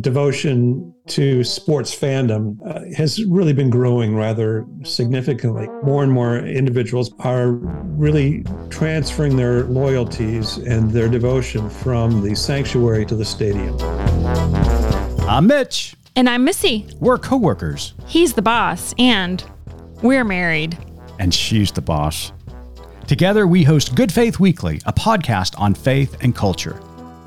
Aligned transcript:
devotion 0.00 0.94
to 1.08 1.42
sports 1.42 1.94
fandom 1.94 2.58
uh, 2.66 2.80
has 2.96 3.24
really 3.24 3.52
been 3.52 3.70
growing 3.70 4.14
rather 4.14 4.66
significantly. 4.84 5.66
More 5.82 6.02
and 6.02 6.12
more 6.12 6.38
individuals 6.38 7.12
are 7.20 7.52
really 7.52 8.44
transferring 8.70 9.36
their 9.36 9.64
loyalties 9.64 10.58
and 10.58 10.90
their 10.90 11.08
devotion 11.08 11.70
from 11.70 12.22
the 12.22 12.34
sanctuary 12.34 13.06
to 13.06 13.16
the 13.16 13.24
stadium. 13.24 13.78
I'm 15.28 15.46
Mitch. 15.46 15.94
And 16.16 16.28
I'm 16.28 16.44
Missy. 16.44 16.86
We're 16.98 17.18
coworkers. 17.18 17.94
He's 18.06 18.32
the 18.32 18.42
boss, 18.42 18.92
and 18.98 19.44
we're 20.02 20.24
married. 20.24 20.76
And 21.20 21.32
she's 21.32 21.70
the 21.70 21.80
boss. 21.80 22.32
Together, 23.06 23.46
we 23.46 23.62
host 23.62 23.94
Good 23.94 24.12
Faith 24.12 24.40
Weekly, 24.40 24.80
a 24.84 24.92
podcast 24.92 25.58
on 25.60 25.74
faith 25.74 26.16
and 26.20 26.34
culture. 26.34 26.80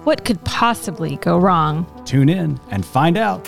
What 0.04 0.26
could 0.26 0.44
possibly 0.44 1.18
go 1.18 1.38
wrong? 1.38 1.86
Tune 2.06 2.28
in 2.28 2.60
and 2.72 2.84
find 2.84 3.20
out. 3.20 3.44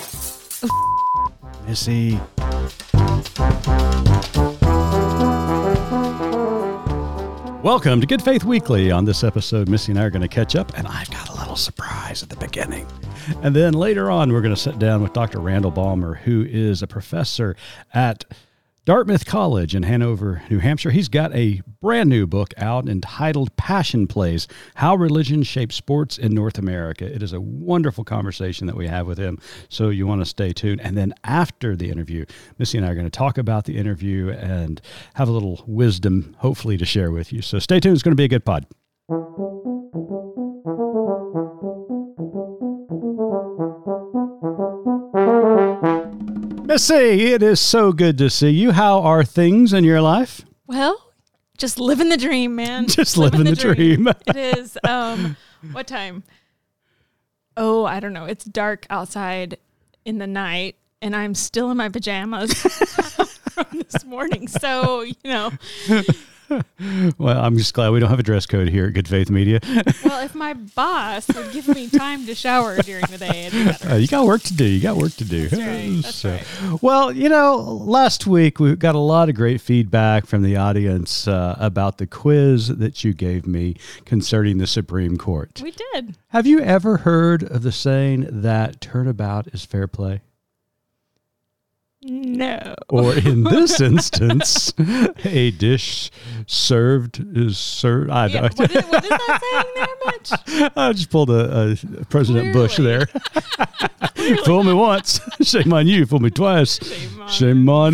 Missy. 1.66 2.20
Welcome 7.64 8.02
to 8.02 8.06
Good 8.06 8.22
Faith 8.22 8.44
Weekly. 8.44 8.92
On 8.92 9.04
this 9.04 9.24
episode, 9.24 9.68
Missy 9.68 9.94
and 9.94 10.00
I 10.00 10.04
are 10.04 10.12
going 10.12 10.22
to 10.22 10.28
catch 10.28 10.56
up, 10.56 10.78
and 10.78 10.86
I've 10.86 11.10
got 11.10 11.28
a 11.30 11.34
little 11.34 11.56
surprise 11.56 12.22
at 12.22 12.30
the 12.30 12.36
beginning. 12.36 12.86
And 13.42 13.56
then 13.56 13.74
later 13.74 14.12
on, 14.12 14.32
we're 14.32 14.42
going 14.42 14.54
to 14.54 14.62
sit 14.62 14.78
down 14.78 15.02
with 15.02 15.14
Dr. 15.14 15.40
Randall 15.40 15.72
Balmer, 15.72 16.14
who 16.14 16.46
is 16.48 16.84
a 16.84 16.88
professor 16.88 17.56
at 17.96 18.26
Dartmouth 18.86 19.26
College 19.26 19.76
in 19.76 19.84
Hanover, 19.84 20.44
New 20.50 20.60
Hampshire. 20.60 20.92
He's 20.92 21.08
got 21.08 21.34
a 21.34 21.62
brand 21.80 22.10
new 22.10 22.28
book 22.28 22.54
out 22.58 22.90
entitled 22.90 23.56
Passion 23.56 24.08
Plays 24.08 24.46
How 24.76 24.96
Religion 24.96 25.42
Shapes 25.44 25.76
Sports 25.76 26.18
in 26.18 26.34
North 26.34 26.58
America. 26.58 27.06
It 27.06 27.24
is 27.24 27.32
a 27.32 27.40
wonderful 27.40 28.04
conversation 28.04 28.68
that 28.68 28.76
we 28.76 28.88
have 28.88 29.08
with 29.08 29.18
him, 29.18 29.40
so 29.70 29.88
you 29.88 30.06
want 30.06 30.20
to 30.20 30.26
stay 30.26 30.52
tuned. 30.52 30.82
And 30.82 30.98
then 30.98 31.14
after 31.24 31.78
the 31.78 31.90
interview, 31.90 32.26
Missy 32.58 32.78
and 32.78 32.86
I 32.86 32.90
are 32.90 32.96
going 32.96 33.06
to 33.06 33.10
talk 33.10 33.38
about 33.38 33.64
the 33.64 33.78
interview 33.78 34.32
and 34.32 34.82
have 35.14 35.30
a 35.30 35.32
little 35.32 35.64
wisdom, 35.66 36.36
hopefully, 36.40 36.76
to 36.76 36.86
share 36.86 37.10
with 37.10 37.32
you. 37.32 37.42
So 37.42 37.60
stay 37.60 37.80
tuned. 37.80 37.94
It's 37.94 38.04
going 38.04 38.12
to 38.12 38.18
be 38.18 38.26
a 38.26 38.28
good 38.28 38.44
pod. 38.44 38.66
Missy, 46.74 47.32
it 47.32 47.44
is 47.44 47.60
so 47.60 47.92
good 47.92 48.18
to 48.18 48.32
see 48.32 48.50
you. 48.50 48.72
How 48.72 49.04
are 49.04 49.24
things 49.24 49.74
in 49.74 49.84
your 49.84 50.02
life? 50.02 50.42
Well, 50.66 51.14
just 51.56 51.80
living 51.80 52.10
the 52.10 52.18
dream, 52.18 52.56
man. 52.56 52.88
Just 52.88 53.16
living 53.16 53.44
the 53.44 53.56
dream. 53.56 54.08
it 54.26 54.36
is. 54.36 54.76
Um, 54.84 55.38
what 55.72 55.86
time? 55.86 56.24
Oh, 57.56 57.86
I 57.86 58.00
don't 58.00 58.12
know. 58.12 58.26
It's 58.26 58.44
dark 58.44 58.88
outside 58.90 59.60
in 60.04 60.18
the 60.18 60.26
night, 60.26 60.76
and 61.00 61.16
I'm 61.16 61.36
still 61.36 61.70
in 61.70 61.78
my 61.78 61.90
pajamas 61.90 62.52
from 63.52 63.68
this 63.74 64.04
morning. 64.04 64.48
So 64.48 65.02
you 65.02 65.14
know, 65.26 65.52
well, 67.18 67.40
I'm 67.44 67.58
just 67.58 67.74
glad 67.74 67.90
we 67.92 68.00
don't 68.00 68.10
have 68.10 68.20
a 68.20 68.24
dress 68.24 68.46
code 68.46 68.70
here 68.70 68.86
at 68.88 68.94
Good 68.94 69.08
Faith 69.08 69.30
Media. 69.30 69.60
well, 70.04 70.24
if 70.24 70.36
my 70.36 70.54
boss 70.54 71.28
would 71.30 71.52
give 71.52 71.68
me 71.68 71.90
time 71.90 72.26
to 72.26 72.36
shower 72.36 72.78
during 72.82 73.06
the 73.10 73.18
day, 73.18 73.46
it'd 73.48 73.54
be 73.60 73.66
better. 73.66 73.90
Uh, 73.90 73.96
you 73.96 74.08
got 74.08 74.26
work 74.26 74.42
to 74.44 74.54
do. 74.56 74.66
You 74.66 74.82
got 74.82 74.98
work 74.98 75.14
to 75.14 75.26
do. 75.26 75.48
That's 75.48 75.62
right. 75.62 76.00
That's 76.04 76.16
So- 76.16 76.32
right. 76.32 76.82
Well, 76.82 77.12
you 77.12 77.30
know, 77.30 77.58
last 77.58 78.28
week 78.28 78.60
we 78.60 78.76
got 78.76 78.96
a 78.96 79.00
lot 79.00 79.30
of 79.30 79.36
great 79.36 79.62
feedback 79.62 80.26
from 80.26 80.44
the 80.44 80.56
audience 80.58 81.28
uh, 81.28 81.56
about 81.60 81.98
the 81.98 82.08
quiz 82.08 82.68
that 82.70 83.04
you 83.04 83.14
gave 83.14 83.46
me 83.48 83.76
concerning 84.06 84.58
the 84.58 84.68
Supreme 84.68 85.18
Court. 85.18 85.62
We 85.64 85.72
did. 85.94 86.18
Have 86.30 86.48
you 86.48 86.60
ever 86.60 86.98
heard 86.98 87.44
of 87.44 87.64
the 87.64 87.72
saying 87.72 88.28
that 88.42 88.82
turnabout 88.82 89.48
is 89.54 89.66
fair 89.66 89.88
play? 89.88 90.22
No. 92.06 92.76
Or 92.90 93.14
in 93.16 93.44
this 93.44 93.80
instance, 93.90 94.74
a 95.24 95.52
dish 95.52 96.12
served 96.48 97.24
is 97.38 97.58
served. 97.58 98.10
I 98.12 98.28
Yeah, 98.28 98.42
don't 98.50 98.60
what, 98.60 98.72
is, 98.76 98.84
what 98.86 99.04
is 99.04 99.10
that 99.10 99.40
saying 99.42 99.74
there, 99.76 100.62
Mitch? 100.68 100.72
I 100.76 100.94
just 100.94 101.10
pulled 101.10 101.30
a, 101.30 101.72
a 102.02 102.06
President 102.06 102.54
Bush 102.54 102.78
there. 102.78 103.06
Fool 104.46 104.64
me 104.64 104.74
once, 104.74 105.20
shame 105.42 105.72
on 105.74 105.88
you. 105.88 106.06
Fool 106.06 106.20
me 106.20 106.30
twice, 106.30 106.80
Shame 106.84 107.22
on- 107.22 107.30
shame 107.30 107.70
on. 107.70 107.94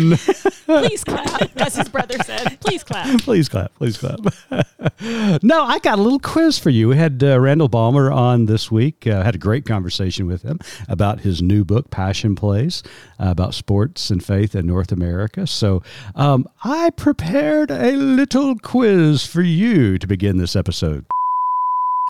Please 0.78 1.04
clap, 1.04 1.60
as 1.60 1.76
his 1.76 1.88
brother 1.88 2.16
said. 2.24 2.60
Please 2.60 2.84
clap. 2.84 3.20
please 3.22 3.48
clap, 3.48 3.74
please 3.74 3.98
clap. 3.98 4.20
no, 5.42 5.64
I 5.64 5.78
got 5.80 5.98
a 5.98 6.02
little 6.02 6.18
quiz 6.18 6.58
for 6.58 6.70
you. 6.70 6.88
We 6.88 6.96
had 6.96 7.22
uh, 7.22 7.40
Randall 7.40 7.68
Balmer 7.68 8.10
on 8.12 8.46
this 8.46 8.70
week. 8.70 9.06
Uh, 9.06 9.22
had 9.22 9.34
a 9.34 9.38
great 9.38 9.66
conversation 9.66 10.26
with 10.26 10.42
him 10.42 10.60
about 10.88 11.20
his 11.20 11.42
new 11.42 11.64
book, 11.64 11.90
Passion 11.90 12.36
Plays, 12.36 12.82
uh, 13.18 13.28
about 13.30 13.54
sports 13.54 14.10
and 14.10 14.24
faith 14.24 14.54
in 14.54 14.66
North 14.66 14.92
America. 14.92 15.46
So 15.46 15.82
um, 16.14 16.48
I 16.62 16.90
prepared 16.90 17.70
a 17.70 17.92
little 17.92 18.58
quiz 18.58 19.24
for 19.26 19.42
you 19.42 19.98
to 19.98 20.06
begin 20.06 20.36
this 20.36 20.56
episode. 20.56 21.06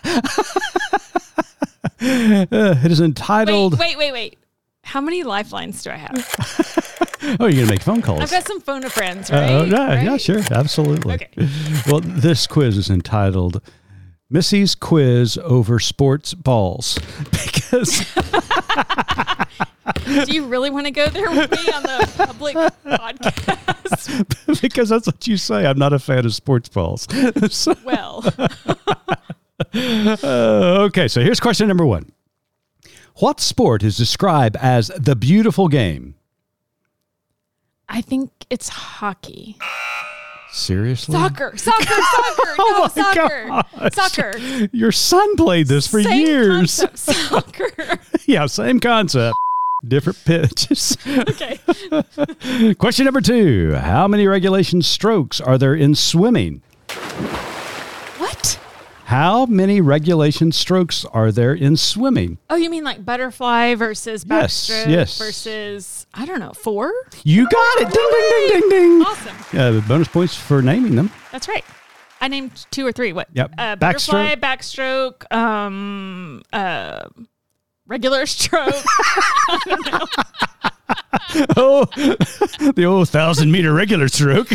It 2.02 2.90
is 2.90 3.00
entitled. 3.00 3.78
Wait, 3.78 3.96
wait, 3.98 4.12
wait, 4.12 4.12
wait. 4.12 4.38
How 4.84 5.00
many 5.00 5.22
lifelines 5.22 5.82
do 5.82 5.90
I 5.90 5.96
have? 5.96 6.86
Oh, 7.38 7.44
you're 7.46 7.64
gonna 7.64 7.66
make 7.66 7.82
phone 7.82 8.00
calls. 8.00 8.20
I've 8.22 8.30
got 8.30 8.46
some 8.46 8.62
phone 8.62 8.82
a 8.82 8.88
friends, 8.88 9.30
Uh, 9.30 9.34
right? 9.34 9.50
oh, 9.50 9.64
yeah, 9.64 9.86
Right? 9.94 10.04
yeah, 10.04 10.16
sure, 10.16 10.40
absolutely. 10.50 11.14
Okay. 11.16 11.28
Well, 11.86 12.00
this 12.00 12.46
quiz 12.46 12.78
is 12.78 12.88
entitled 12.88 13.60
"Missy's 14.30 14.74
Quiz 14.74 15.36
Over 15.36 15.78
Sports 15.80 16.32
Balls" 16.32 16.98
because 17.30 18.06
Do 20.06 20.32
you 20.32 20.46
really 20.46 20.70
want 20.70 20.86
to 20.86 20.92
go 20.92 21.08
there 21.08 21.30
with 21.30 21.50
me 21.50 21.70
on 21.72 21.82
the 21.82 22.10
public 22.16 22.56
podcast? 22.56 24.60
because 24.62 24.88
that's 24.88 25.06
what 25.06 25.26
you 25.26 25.36
say. 25.36 25.66
I'm 25.66 25.78
not 25.78 25.92
a 25.92 25.98
fan 25.98 26.24
of 26.24 26.34
sports 26.34 26.70
balls. 26.70 27.06
So, 27.50 27.74
Well, 27.84 28.24
uh, 29.74 30.86
okay, 30.88 31.06
so 31.06 31.20
here's 31.20 31.38
question 31.38 31.68
number 31.68 31.84
one: 31.84 32.10
What 33.20 33.38
sport 33.40 33.82
is 33.82 33.96
described 33.96 34.56
as 34.56 34.88
the 34.96 35.14
beautiful 35.14 35.68
game? 35.68 36.14
I 37.88 38.00
think 38.00 38.30
it's 38.48 38.68
hockey. 38.68 39.56
Seriously, 40.52 41.12
Soccer, 41.14 41.56
soccer, 41.56 41.84
soccer. 41.84 42.54
Oh 42.58 42.74
no, 42.76 42.76
Oh 42.76 42.80
my 42.82 42.88
soccer. 42.88 43.46
gosh. 43.46 43.92
Soccer. 43.94 44.38
Your 44.72 44.90
son 44.90 45.36
played 45.36 45.68
this 45.68 45.86
for 45.86 46.02
Same 46.02 46.26
years. 46.26 46.78
concept, 46.80 46.98
Soccer. 46.98 47.98
yeah, 48.26 48.46
same 48.46 48.80
concept, 48.80 49.36
different 49.86 50.18
pitches. 50.24 50.96
Okay. 51.06 51.60
Question 52.74 53.04
number 53.04 53.20
two 53.20 53.74
How 53.74 54.08
many 54.08 54.26
regulation 54.26 54.82
strokes 54.82 55.40
are 55.40 55.56
there 55.58 55.74
in 55.74 55.94
swimming? 55.94 56.62
How 59.10 59.44
many 59.44 59.80
regulation 59.80 60.52
strokes 60.52 61.04
are 61.06 61.32
there 61.32 61.52
in 61.52 61.76
swimming? 61.76 62.38
Oh, 62.48 62.54
you 62.54 62.70
mean 62.70 62.84
like 62.84 63.04
butterfly 63.04 63.74
versus 63.74 64.24
Yes, 64.24 64.70
backstroke 64.70 64.86
yes. 64.88 65.18
versus 65.18 66.06
I 66.14 66.24
don't 66.24 66.38
know 66.38 66.52
four? 66.52 66.92
You 67.24 67.48
got 67.48 67.80
it! 67.80 67.92
Ding, 67.92 68.08
ding, 68.12 68.30
ding, 68.30 68.60
ding, 68.60 68.98
ding. 69.00 69.02
Awesome. 69.04 69.58
Uh, 69.58 69.88
bonus 69.88 70.06
points 70.06 70.36
for 70.36 70.62
naming 70.62 70.94
them. 70.94 71.10
That's 71.32 71.48
right. 71.48 71.64
I 72.20 72.28
named 72.28 72.66
two 72.70 72.86
or 72.86 72.92
three. 72.92 73.12
What? 73.12 73.26
Yep. 73.32 73.54
Uh, 73.58 73.74
butterfly, 73.74 74.36
backstroke, 74.36 75.34
um, 75.34 76.42
uh, 76.52 77.08
regular 77.90 78.24
stroke. 78.26 78.74
Oh, 81.56 81.84
the 82.74 82.84
old 82.86 83.08
thousand 83.08 83.50
meter 83.52 83.72
regular 83.72 84.08
stroke. 84.08 84.50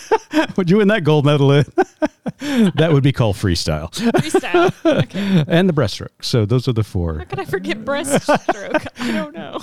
would 0.56 0.70
you 0.70 0.78
win 0.78 0.88
that 0.88 1.02
gold 1.04 1.24
medal 1.24 1.52
in? 1.52 1.64
that 2.76 2.90
would 2.92 3.02
be 3.02 3.12
called 3.12 3.36
freestyle. 3.36 3.90
freestyle. 3.92 4.72
Okay. 5.04 5.44
And 5.48 5.68
the 5.68 5.72
breaststroke. 5.72 6.08
So 6.22 6.44
those 6.46 6.68
are 6.68 6.72
the 6.72 6.82
four. 6.84 7.18
How 7.18 7.24
could 7.24 7.40
I 7.40 7.44
forget 7.44 7.84
breaststroke? 7.84 8.86
I 8.98 9.12
don't 9.12 9.34
know. 9.34 9.58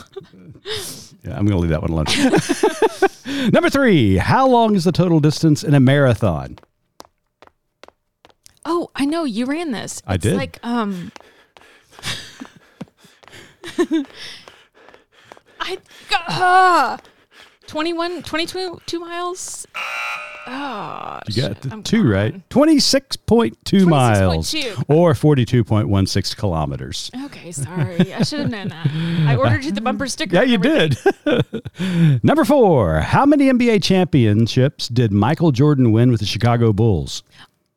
Yeah, 1.23 1.37
I'm 1.37 1.45
going 1.45 1.51
to 1.51 1.57
leave 1.57 1.69
that 1.69 1.81
one 1.81 1.91
alone. 1.91 3.51
Number 3.51 3.69
three 3.69 4.17
How 4.17 4.47
long 4.47 4.75
is 4.75 4.83
the 4.83 4.91
total 4.91 5.19
distance 5.19 5.63
in 5.63 5.73
a 5.73 5.79
marathon? 5.79 6.59
Oh, 8.65 8.89
I 8.95 9.05
know 9.05 9.23
you 9.25 9.45
ran 9.45 9.71
this. 9.71 10.01
I 10.07 10.15
It's 10.15 10.23
did. 10.23 10.35
Like 10.37 10.59
um. 10.63 11.11
I 15.59 15.77
uh, 16.27 16.97
21, 17.67 18.23
22 18.23 18.81
two 18.85 18.99
miles. 18.99 19.65
Oh, 20.45 21.19
You 21.29 21.41
got 21.43 21.61
the 21.61 21.69
I'm 21.71 21.83
two 21.83 22.03
gone. 22.03 22.11
right. 22.11 22.49
26.2 22.49 23.87
miles 23.87 24.51
26.2. 24.53 24.83
or 24.93 25.13
42.16 25.13 26.35
kilometers. 26.35 27.09
Okay, 27.25 27.53
sorry. 27.53 28.13
I 28.13 28.23
should 28.23 28.39
have 28.41 28.49
known 28.49 28.67
that. 28.67 28.87
I 29.25 29.35
ordered 29.37 29.63
you 29.63 29.71
the 29.71 29.79
bumper 29.79 30.07
sticker. 30.07 30.35
Yeah, 30.35 30.43
you 30.43 30.57
did. 30.57 30.97
Number 32.23 32.43
four. 32.43 32.99
How 32.99 33.25
many 33.25 33.45
NBA 33.49 33.81
championships 33.83 34.89
did 34.89 35.13
Michael 35.13 35.53
Jordan 35.53 35.93
win 35.93 36.11
with 36.11 36.19
the 36.19 36.25
Chicago 36.25 36.73
Bulls? 36.73 37.23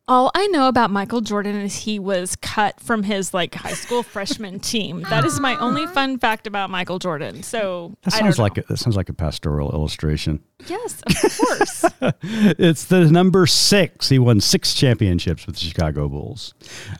All 0.09 0.31
I 0.33 0.47
know 0.47 0.69
about 0.69 0.89
Michael 0.89 1.19
Jordan 1.19 1.57
is 1.57 1.75
he 1.75 1.99
was 1.99 2.37
cut 2.37 2.79
from 2.79 3.03
his 3.03 3.33
like 3.33 3.53
high 3.55 3.73
school 3.73 4.03
freshman 4.13 4.59
team. 4.61 5.01
That 5.01 5.25
is 5.25 5.41
my 5.41 5.59
only 5.59 5.83
uh-huh. 5.83 5.93
fun 5.93 6.17
fact 6.17 6.47
about 6.47 6.69
Michael 6.69 6.97
Jordan. 6.97 7.43
So 7.43 7.93
That 8.03 8.13
I 8.13 8.19
sounds 8.19 8.37
don't 8.37 8.43
like 8.43 8.57
a, 8.57 8.63
that 8.69 8.77
sounds 8.77 8.95
like 8.95 9.09
a 9.09 9.13
pastoral 9.13 9.71
illustration. 9.73 10.41
yes, 10.67 11.01
of 11.01 11.37
course. 11.37 11.85
It's 12.59 12.85
the 12.85 13.11
number 13.11 13.45
six. 13.47 14.07
He 14.07 14.17
won 14.17 14.39
six 14.39 14.73
championships 14.73 15.45
with 15.45 15.55
the 15.55 15.61
Chicago 15.61 16.07
Bulls. 16.07 16.53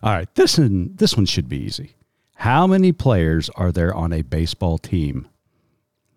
All 0.04 0.12
right, 0.12 0.34
this 0.36 0.58
one 0.58 0.92
this 0.96 1.16
one 1.16 1.26
should 1.26 1.48
be 1.48 1.58
easy. 1.58 1.96
How 2.36 2.68
many 2.68 2.92
players 2.92 3.50
are 3.52 3.72
there 3.72 3.94
on 3.94 4.12
a 4.12 4.22
baseball 4.22 4.78
team? 4.78 5.28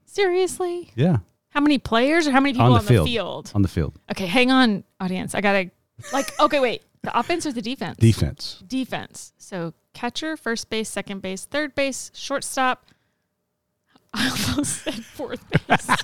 Seriously, 0.07 0.91
Yeah, 0.97 1.19
how 1.51 1.61
many 1.61 1.79
players 1.79 2.27
or 2.27 2.33
how 2.33 2.41
many 2.41 2.53
people 2.55 2.67
on 2.67 2.73
on 2.73 2.79
the 2.79 2.83
the, 2.83 2.89
field. 2.89 3.07
field? 3.07 3.53
On 3.55 3.63
the 3.63 3.69
field, 3.69 3.95
Okay, 4.11 4.27
hang 4.27 4.51
on, 4.51 4.83
audience. 4.99 5.37
I 5.37 5.41
gotta 5.41 5.71
like. 6.13 6.39
Okay, 6.41 6.61
wait. 6.61 6.83
The 7.03 7.19
offense 7.19 7.47
or 7.47 7.53
the 7.53 7.63
defense? 7.63 7.97
defense. 7.97 8.63
defense. 8.67 9.33
So 9.39 9.73
catcher, 9.95 10.37
first 10.37 10.69
base, 10.69 10.89
second 10.89 11.23
base, 11.23 11.47
third 11.47 11.75
base, 11.75 12.11
shortstop. 12.15 12.85
I 14.15 14.29
almost 14.51 14.83
said 14.83 15.05
fourth 15.05 15.45
base. 15.69 15.89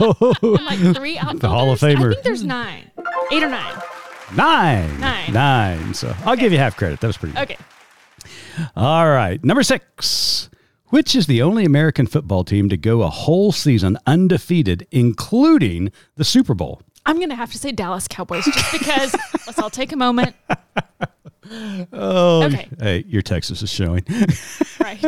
Oh. 0.00 0.26
and 0.42 0.64
like 0.64 0.96
three 0.96 1.18
outfielders. 1.18 1.40
The 1.40 1.48
Hall 1.48 1.72
of 1.72 1.82
I 1.82 1.94
think 1.96 2.22
there's 2.22 2.44
nine, 2.44 2.90
eight 3.32 3.42
or 3.42 3.48
nine. 3.48 3.74
Nine. 4.34 5.00
Nine. 5.00 5.32
Nine. 5.32 5.94
So 5.94 6.14
I'll 6.24 6.36
give 6.36 6.52
you 6.52 6.58
half 6.58 6.76
credit. 6.76 7.00
That 7.00 7.06
was 7.06 7.16
pretty 7.16 7.34
good. 7.34 7.42
Okay. 7.42 7.56
All 8.76 9.08
right. 9.08 9.42
Number 9.44 9.62
six. 9.62 10.50
Which 10.86 11.14
is 11.16 11.26
the 11.26 11.42
only 11.42 11.64
American 11.64 12.06
football 12.06 12.44
team 12.44 12.68
to 12.68 12.76
go 12.76 13.02
a 13.02 13.10
whole 13.10 13.50
season 13.50 13.98
undefeated, 14.06 14.86
including 14.92 15.90
the 16.16 16.24
Super 16.24 16.54
Bowl? 16.54 16.82
I'm 17.06 17.20
gonna 17.20 17.34
have 17.34 17.52
to 17.52 17.58
say 17.58 17.72
Dallas 17.72 18.08
Cowboys 18.08 18.44
just 18.46 18.72
because. 18.72 19.14
let's 19.46 19.58
all 19.58 19.70
take 19.70 19.92
a 19.92 19.96
moment. 19.96 20.34
Oh, 21.92 22.44
Okay. 22.44 22.68
hey, 22.80 23.04
your 23.06 23.22
Texas 23.22 23.62
is 23.62 23.70
showing. 23.70 24.04
Right. 24.80 25.02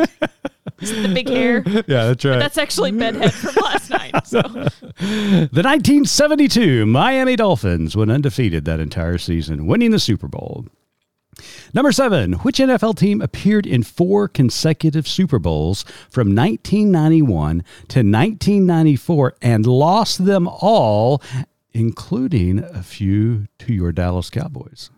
Is 0.79 0.91
the 0.91 1.11
big 1.11 1.27
hair. 1.27 1.63
yeah, 1.65 2.05
that's 2.07 2.23
right. 2.23 2.37
That's 2.37 2.59
actually 2.59 2.91
bedhead 2.91 3.33
from 3.33 3.55
last 3.63 3.89
night. 3.89 4.27
So 4.27 4.41
The 4.99 5.49
1972 5.51 6.85
Miami 6.85 7.35
Dolphins 7.35 7.95
went 7.95 8.11
undefeated 8.11 8.65
that 8.65 8.79
entire 8.79 9.17
season, 9.17 9.65
winning 9.65 9.89
the 9.91 9.99
Super 9.99 10.27
Bowl. 10.27 10.65
Number 11.73 11.91
seven, 11.91 12.33
which 12.33 12.57
NFL 12.59 12.97
team 12.97 13.21
appeared 13.21 13.65
in 13.65 13.81
four 13.83 14.27
consecutive 14.27 15.07
Super 15.07 15.39
Bowls 15.39 15.83
from 16.09 16.35
1991 16.35 17.63
to 17.89 17.99
1994 17.99 19.35
and 19.41 19.65
lost 19.65 20.25
them 20.25 20.47
all, 20.47 21.21
including 21.81 22.57
a 22.59 22.81
few 22.81 23.45
to 23.59 23.71
your 23.73 23.91
Dallas 23.91 24.29
Cowboys? 24.31 24.89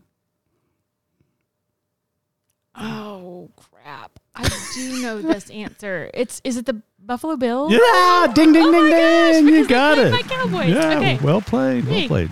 Oh 2.76 3.50
crap. 3.58 4.20
I 4.36 4.48
do 4.74 5.02
know 5.02 5.22
this 5.22 5.50
answer. 5.50 6.10
It's 6.14 6.40
is 6.46 6.56
it 6.58 6.66
the 6.66 6.82
Buffalo 7.00 7.36
Bills? 7.36 7.72
Yeah, 7.74 8.32
ding, 8.34 8.54
ding, 8.54 8.64
Oh 8.66 8.72
ding, 8.72 8.84
my 8.84 8.90
gosh, 8.90 9.34
ding. 9.36 9.48
You 9.50 9.68
got 9.68 9.98
it. 9.98 10.12
my 10.12 10.22
Cowboys. 10.22 10.70
Yeah, 10.70 10.98
Okay. 10.98 11.20
well 11.22 11.42
played. 11.42 11.86
Well 11.86 12.08
played. 12.08 12.32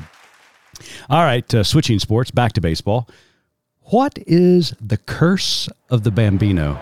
All 1.09 1.23
right, 1.23 1.53
uh, 1.53 1.63
switching 1.63 1.99
sports, 1.99 2.31
back 2.31 2.53
to 2.53 2.61
baseball. 2.61 3.09
What 3.81 4.17
is 4.27 4.73
the 4.79 4.97
curse 4.97 5.67
of 5.89 6.03
the 6.03 6.11
Bambino? 6.11 6.79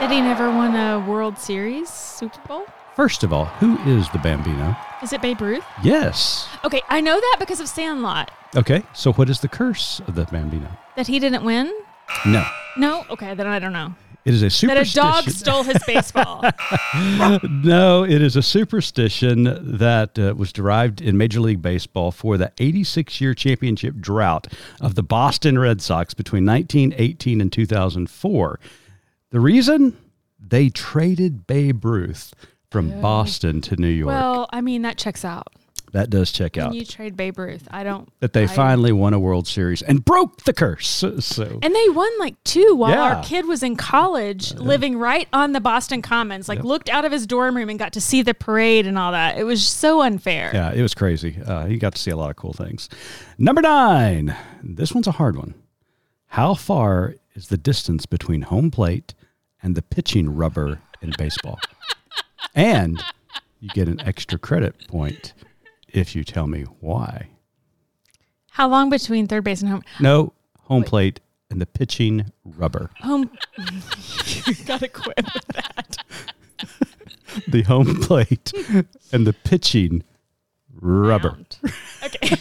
Did 0.00 0.10
he 0.10 0.20
never 0.20 0.48
won 0.50 0.74
a 0.74 0.98
World 1.08 1.38
Series 1.38 1.90
Super 1.90 2.40
Bowl? 2.48 2.64
First 2.96 3.22
of 3.22 3.32
all, 3.32 3.46
who 3.46 3.78
is 3.88 4.08
the 4.10 4.18
Bambino? 4.18 4.76
Is 5.02 5.12
it 5.12 5.22
Babe 5.22 5.40
Ruth? 5.40 5.64
Yes. 5.82 6.48
Okay, 6.64 6.82
I 6.88 7.00
know 7.00 7.18
that 7.18 7.36
because 7.38 7.60
of 7.60 7.68
Sandlot. 7.68 8.30
Okay, 8.56 8.82
so 8.92 9.12
what 9.12 9.30
is 9.30 9.40
the 9.40 9.48
curse 9.48 10.00
of 10.06 10.14
the 10.16 10.24
Bambino? 10.24 10.68
That 10.96 11.06
he 11.06 11.18
didn't 11.18 11.44
win? 11.44 11.72
No, 12.26 12.44
No? 12.76 13.04
Okay, 13.10 13.34
then 13.34 13.46
I 13.46 13.60
don't 13.60 13.72
know. 13.72 13.94
it 14.24 14.34
is 14.34 14.42
a 14.42 14.50
superstition. 14.50 15.02
That 15.04 15.22
a 15.22 15.22
dog 15.22 15.30
stole 15.30 15.62
his 15.62 15.80
baseball. 15.86 16.42
no, 17.64 18.04
it 18.04 18.20
is 18.20 18.34
a 18.34 18.42
superstition 18.42 19.44
that 19.78 20.18
uh, 20.18 20.34
was 20.36 20.52
derived 20.52 21.00
in 21.00 21.16
Major 21.16 21.38
League 21.40 21.62
Baseball 21.62 22.10
for 22.10 22.36
the 22.36 22.52
86 22.58 23.20
year 23.20 23.32
championship 23.34 23.96
drought 24.00 24.48
of 24.80 24.96
the 24.96 25.04
Boston 25.04 25.56
Red 25.58 25.80
Sox 25.80 26.12
between 26.12 26.44
1918 26.44 27.40
and 27.40 27.52
2004. 27.52 28.60
The 29.30 29.40
reason? 29.40 29.96
They 30.40 30.68
traded 30.68 31.46
Babe 31.46 31.84
Ruth 31.84 32.34
from 32.70 33.00
Boston 33.00 33.60
to 33.62 33.76
New 33.76 33.88
York. 33.88 34.08
well, 34.08 34.48
I 34.52 34.60
mean, 34.60 34.82
that 34.82 34.96
checks 34.96 35.24
out. 35.24 35.48
that 35.92 36.08
does 36.08 36.30
check 36.30 36.54
When 36.54 36.66
out. 36.66 36.74
you 36.76 36.84
trade 36.84 37.16
Babe 37.16 37.36
Ruth, 37.36 37.66
I 37.72 37.82
don't. 37.82 38.08
that 38.20 38.32
they 38.32 38.44
I- 38.44 38.46
finally 38.46 38.92
won 38.92 39.12
a 39.12 39.18
World 39.18 39.48
Series 39.48 39.82
and 39.82 40.04
broke 40.04 40.44
the 40.44 40.52
curse. 40.52 40.86
So, 40.86 41.18
so- 41.18 41.58
And 41.62 41.74
they 41.74 41.88
won 41.88 42.08
like 42.20 42.36
two 42.44 42.76
while 42.76 42.92
Yeah. 42.92 43.16
our 43.16 43.24
kid 43.24 43.46
was 43.46 43.64
in 43.64 43.74
college, 43.74 44.54
living 44.54 44.96
right 44.98 45.26
on 45.32 45.50
the 45.52 45.60
Boston 45.60 46.00
Commons. 46.00 46.48
Like, 46.48 46.62
looked 46.62 46.88
out 46.88 47.04
of 47.04 47.10
his 47.10 47.26
dorm 47.26 47.56
room 47.56 47.68
and 47.70 47.76
got 47.78 47.92
to 47.94 48.00
see 48.00 48.22
the 48.22 48.34
parade 48.34 48.86
and 48.86 48.96
all 48.96 49.10
that. 49.10 49.36
It 49.36 49.42
was 49.42 49.66
so 49.66 50.00
unfair. 50.02 50.52
Yeah, 50.54 50.72
it 50.72 50.82
was 50.82 50.94
crazy. 50.94 51.38
Uh, 51.44 51.66
he 51.66 51.76
got 51.76 51.96
to 51.96 52.00
see 52.00 52.12
a 52.12 52.16
lot 52.16 52.30
of 52.30 52.36
cool 52.36 52.52
things. 52.52 52.88
Number 53.36 53.60
nine. 53.62 54.36
This 54.62 54.92
one's 54.94 55.08
a 55.08 55.12
hard 55.12 55.36
one. 55.36 55.54
How 56.28 56.54
far 56.54 57.16
is 57.34 57.48
the 57.48 57.58
distance 57.58 58.06
between 58.06 58.42
home 58.42 58.70
plate 58.70 59.14
and 59.60 59.74
the 59.74 59.82
pitching 59.82 60.36
rubber 60.36 60.78
in 61.02 61.12
baseball? 61.18 61.58
and 62.54 63.02
you 63.60 63.68
get 63.70 63.88
an 63.88 64.00
extra 64.00 64.38
credit 64.38 64.88
point 64.88 65.32
if 65.88 66.14
you 66.14 66.24
tell 66.24 66.46
me 66.46 66.62
why. 66.80 67.28
How 68.50 68.68
long 68.68 68.90
between 68.90 69.26
third 69.26 69.44
base 69.44 69.60
and 69.62 69.70
home? 69.70 69.82
No, 70.00 70.32
home 70.58 70.84
plate 70.84 71.20
and 71.50 71.60
the 71.60 71.66
pitching 71.66 72.30
rubber. 72.44 72.90
Home. 73.00 73.30
you 74.46 74.54
gotta 74.66 74.88
quit 74.88 75.16
with 75.34 75.46
that. 75.54 75.96
The 77.46 77.62
home 77.62 78.00
plate 78.02 78.52
and 79.12 79.24
the 79.24 79.32
pitching 79.32 80.02
rubber. 80.74 81.38
Okay. 82.02 82.36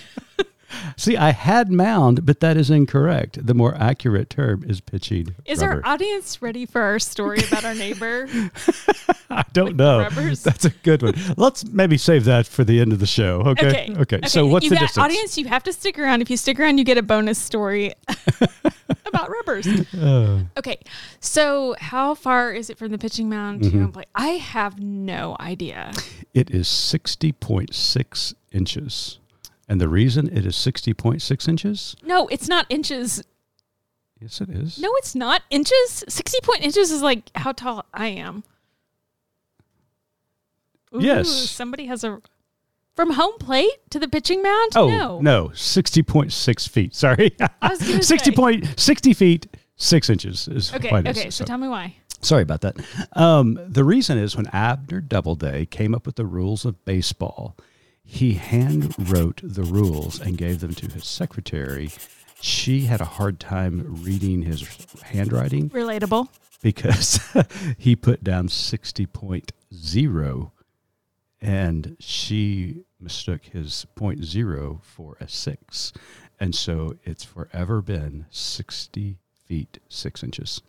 See, 0.98 1.18
I 1.18 1.32
had 1.32 1.72
mound, 1.72 2.26
but 2.26 2.40
that 2.42 2.58
is 2.58 2.70
incorrect. 2.70 3.46
The 3.46 3.54
more 3.54 3.76
accurate 3.76 4.30
term 4.30 4.64
is 4.68 4.82
pitching 4.82 5.36
Is 5.46 5.60
rubber. 5.62 5.82
our 5.86 5.94
audience 5.94 6.42
ready 6.42 6.66
for 6.66 6.82
our 6.82 7.00
story 7.00 7.40
about 7.48 7.66
our 7.66 7.74
neighbor? 7.76 8.28
I 9.30 9.44
don't 9.54 9.76
know. 9.76 10.10
That's 10.10 10.66
a 10.66 10.70
good 10.84 11.04
one. 11.04 11.14
Let's 11.38 11.66
maybe 11.66 11.98
save 11.98 12.26
that 12.26 12.48
for 12.48 12.64
the 12.64 12.80
end 12.80 12.94
of 12.94 13.00
the 13.00 13.08
show. 13.08 13.42
Okay. 13.48 13.94
Okay. 13.98 14.22
So 14.28 14.46
what's 14.48 14.64
you 14.66 14.70
the 14.72 14.76
got, 14.78 14.82
distance? 14.82 15.04
Audience, 15.06 15.38
you 15.38 15.48
have 15.48 15.64
to 15.64 15.74
stick 15.74 15.98
around. 16.00 16.22
If 16.22 16.30
you 16.30 16.38
stick 16.38 16.60
around, 16.60 16.78
you 16.78 16.84
get 16.84 16.98
a 16.98 17.04
bonus 17.04 17.38
story 17.40 17.94
about 19.06 19.30
rubbers. 19.30 19.68
Uh, 19.94 20.44
Okay. 20.58 20.80
So 21.20 21.76
how 21.80 22.16
far 22.16 22.52
is 22.54 22.70
it 22.70 22.78
from 22.78 22.92
the 22.92 22.98
pitching 22.98 23.30
mound 23.30 23.62
Mm-hmm. 23.62 23.72
to 23.78 23.82
home 23.84 23.92
plate? 23.92 24.08
I 24.16 24.30
have 24.30 24.80
no 24.80 25.36
idea. 25.40 25.92
it 26.34 26.50
is 26.52 26.68
60.6 26.68 28.34
inches. 28.52 29.19
And 29.70 29.80
the 29.80 29.88
reason 29.88 30.36
it 30.36 30.46
is 30.46 30.56
60.6 30.56 31.48
inches? 31.48 31.96
No, 32.04 32.28
it's 32.28 32.48
not 32.50 32.66
inches. 32.70 33.24
Yes, 34.20 34.42
it 34.42 34.50
is. 34.50 34.80
No, 34.80 34.90
it's 34.96 35.14
not 35.16 35.44
inches. 35.52 36.04
60 36.10 36.40
point 36.44 36.64
inches 36.64 36.92
is 36.92 37.02
like 37.04 37.30
how 37.36 37.52
tall 37.54 37.86
I 37.94 38.08
am. 38.08 38.44
Ooh, 40.94 41.02
Yes. 41.02 41.30
Somebody 41.30 41.86
has 41.86 42.04
a. 42.04 42.20
From 42.96 43.12
home 43.12 43.38
plate 43.40 43.72
to 43.92 44.00
the 44.00 44.10
pitching 44.10 44.42
mound? 44.42 44.72
Oh, 44.76 44.90
no. 44.90 45.22
no. 45.22 45.50
60.6 45.50 46.68
feet. 46.68 46.94
Sorry. 46.94 47.34
I 47.62 47.70
was 47.70 47.80
60 47.80 48.18
say. 48.18 48.32
point, 48.36 48.78
60 48.78 49.14
feet, 49.14 49.48
6 49.78 50.10
inches 50.10 50.48
is 50.50 50.74
Okay, 50.74 50.90
it 50.94 51.08
is. 51.08 51.18
okay. 51.18 51.30
So, 51.30 51.44
So- 51.44 51.46
tell 51.46 51.58
me 51.60 51.70
why. 51.70 51.96
Sorry 52.22 52.42
about 52.42 52.60
that. 52.62 52.76
Um, 53.14 53.58
the 53.66 53.86
reason 53.86 54.18
is 54.18 54.36
when 54.36 54.48
Abner 54.48 55.00
Doubleday 55.00 55.66
came 55.66 55.96
up 55.96 56.06
with 56.06 56.18
the 56.18 56.26
rules 56.26 56.66
of 56.66 56.84
baseball, 56.84 57.56
he 58.10 58.34
hand 58.34 58.96
wrote 58.98 59.40
the 59.44 59.62
rules 59.62 60.20
and 60.20 60.36
gave 60.36 60.62
them 60.62 60.74
to 60.74 60.92
his 60.92 61.06
secretary. 61.06 61.92
She 62.42 62.86
had 62.86 63.02
a 63.02 63.06
hard 63.06 63.40
time 63.40 64.02
reading 64.04 64.42
his 64.42 64.68
handwriting 65.04 65.70
Relatable. 65.70 66.28
because 66.64 67.20
he 67.78 67.96
put 67.96 68.24
down 68.24 68.48
60.0 68.48 70.52
and 71.40 71.96
she 72.00 72.82
mistook 73.00 73.46
his 73.46 73.86
point 73.94 74.26
zero 74.26 74.82
for 74.84 75.16
a 75.22 75.28
six. 75.28 75.94
And 76.40 76.56
so 76.56 76.96
it's 77.04 77.24
forever 77.24 77.80
been 77.80 78.26
60 78.32 79.20
feet, 79.46 79.78
six 79.88 80.24
inches. 80.24 80.64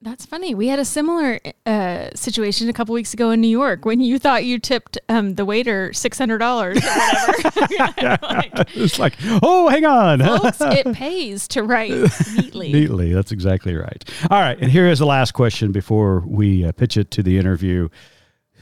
That's 0.00 0.24
funny. 0.24 0.54
We 0.54 0.68
had 0.68 0.78
a 0.78 0.84
similar 0.84 1.40
uh, 1.66 2.10
situation 2.14 2.68
a 2.68 2.72
couple 2.72 2.94
weeks 2.94 3.12
ago 3.12 3.30
in 3.30 3.40
New 3.40 3.48
York 3.48 3.84
when 3.84 4.00
you 4.00 4.20
thought 4.20 4.44
you 4.44 4.60
tipped 4.60 4.96
um, 5.08 5.34
the 5.34 5.44
waiter 5.44 5.92
six 5.92 6.16
hundred 6.16 6.38
dollars 6.38 6.78
or 6.78 6.88
whatever. 6.88 8.18
Like, 8.28 8.52
it's 8.76 8.98
like, 8.98 9.14
oh, 9.42 9.68
hang 9.68 9.84
on. 9.84 10.20
folks, 10.20 10.60
it 10.60 10.92
pays 10.94 11.48
to 11.48 11.62
write 11.64 11.90
neatly. 11.90 12.72
Neatly. 12.72 13.12
That's 13.12 13.32
exactly 13.32 13.74
right. 13.74 14.08
All 14.30 14.40
right. 14.40 14.56
And 14.60 14.70
here 14.70 14.86
is 14.86 15.00
the 15.00 15.06
last 15.06 15.32
question 15.32 15.72
before 15.72 16.20
we 16.26 16.64
uh, 16.64 16.70
pitch 16.72 16.96
it 16.96 17.10
to 17.12 17.22
the 17.22 17.36
interview. 17.36 17.88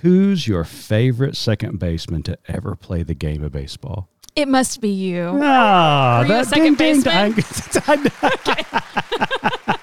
Who's 0.03 0.49
your 0.49 0.65
favorite 0.65 1.37
second 1.37 1.79
baseman 1.79 2.23
to 2.25 2.39
ever 2.49 2.77
play 2.77 3.03
the 3.03 3.15
game 3.15 3.43
of 3.43 3.53
baseball? 3.53 4.09
It 4.35 4.49
must 4.49 4.81
be 4.81 4.91
you. 4.91 5.39
Ah, 5.43 6.25
Were 6.27 6.35
you 6.35 6.41
a 6.41 6.45
second 6.45 6.77
ding, 6.79 7.03
ding, 7.03 7.33
baseman? 7.33 8.03
ding. 8.45 9.77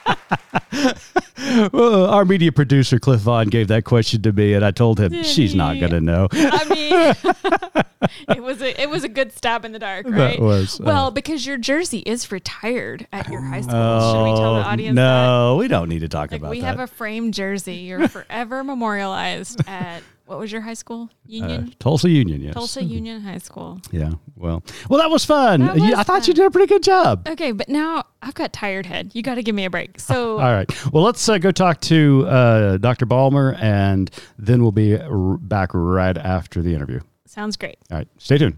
well, 1.73 2.05
our 2.09 2.25
media 2.25 2.51
producer 2.51 2.99
Cliff 2.99 3.21
Vaughn 3.21 3.47
gave 3.47 3.67
that 3.69 3.83
question 3.85 4.21
to 4.21 4.31
me, 4.31 4.53
and 4.53 4.63
I 4.63 4.71
told 4.71 4.99
him 4.99 5.11
Did 5.11 5.25
she's 5.25 5.55
not 5.55 5.79
going 5.79 5.91
to 5.91 6.01
know. 6.01 6.27
I 6.31 6.65
mean, 6.69 7.83
it 8.37 8.43
was 8.43 8.61
a 8.61 8.81
it 8.81 8.89
was 8.89 9.03
a 9.03 9.09
good 9.09 9.31
stab 9.31 9.65
in 9.65 9.71
the 9.71 9.79
dark, 9.79 10.05
right? 10.05 10.37
That 10.37 10.39
was 10.39 10.79
uh, 10.79 10.83
well, 10.85 11.11
because 11.11 11.45
your 11.45 11.57
jersey 11.57 11.99
is 11.99 12.31
retired 12.31 13.07
at 13.11 13.29
your 13.29 13.41
high 13.41 13.61
school. 13.61 13.75
Oh, 13.75 14.13
Should 14.13 14.31
we 14.31 14.39
tell 14.39 14.55
the 14.55 14.61
audience 14.61 14.95
that? 14.95 15.25
No, 15.25 15.55
we 15.57 15.67
don't 15.67 15.89
need 15.89 15.99
to 15.99 16.09
talk 16.09 16.31
Like 16.31 16.41
about 16.41 16.51
we 16.51 16.61
that. 16.61 16.67
have 16.67 16.79
a 16.79 16.87
framed 16.87 17.33
jersey. 17.33 17.75
You're 17.75 18.07
forever 18.07 18.63
memorialized 18.63 19.61
at 19.67 20.03
what 20.33 20.41
was 20.41 20.51
your 20.51 20.61
high 20.61 20.73
school? 20.73 21.03
Uh, 21.03 21.09
Union. 21.27 21.73
Tulsa 21.79 22.09
Union, 22.09 22.41
yes. 22.41 22.53
Tulsa 22.53 22.83
Union 22.83 23.21
High 23.21 23.37
School. 23.37 23.79
Yeah. 23.91 24.13
Well, 24.35 24.63
well, 24.89 24.99
that 24.99 25.09
was 25.09 25.23
fun. 25.25 25.61
That 25.61 25.77
You- 25.77 25.83
was 25.91 25.93
I 25.93 26.03
thought 26.03 26.27
you 26.27 26.33
did 26.33 26.45
a 26.45 26.51
pretty 26.51 26.67
good 26.67 26.83
job. 26.83 27.27
Okay, 27.29 27.51
but 27.51 27.69
now 27.69 28.03
I've 28.21 28.33
got 28.33 28.51
tired 28.53 28.85
head. 28.85 29.11
You 29.13 29.21
got 29.21 29.35
to 29.35 29.43
give 29.43 29.55
me 29.55 29.65
a 29.65 29.69
break. 29.69 29.99
So 29.99 30.33
All 30.39 30.51
right. 30.51 30.69
Well, 30.93 31.03
let's 31.03 31.27
uh, 31.29 31.37
go 31.37 31.51
talk 31.51 31.79
to 31.81 32.25
uh, 32.27 32.77
Dr. 32.77 33.05
Balmer, 33.05 33.55
and 33.59 34.09
then 34.37 34.61
we'll 34.61 34.71
be 34.71 34.97
r- 34.99 35.37
back 35.37 35.69
right 35.73 36.17
after 36.17 36.61
the 36.61 36.73
interview. 36.73 36.99
sounds 37.25 37.55
great. 37.57 37.77
All 37.91 37.97
right. 37.97 38.07
Stay 38.17 38.37
tuned. 38.37 38.57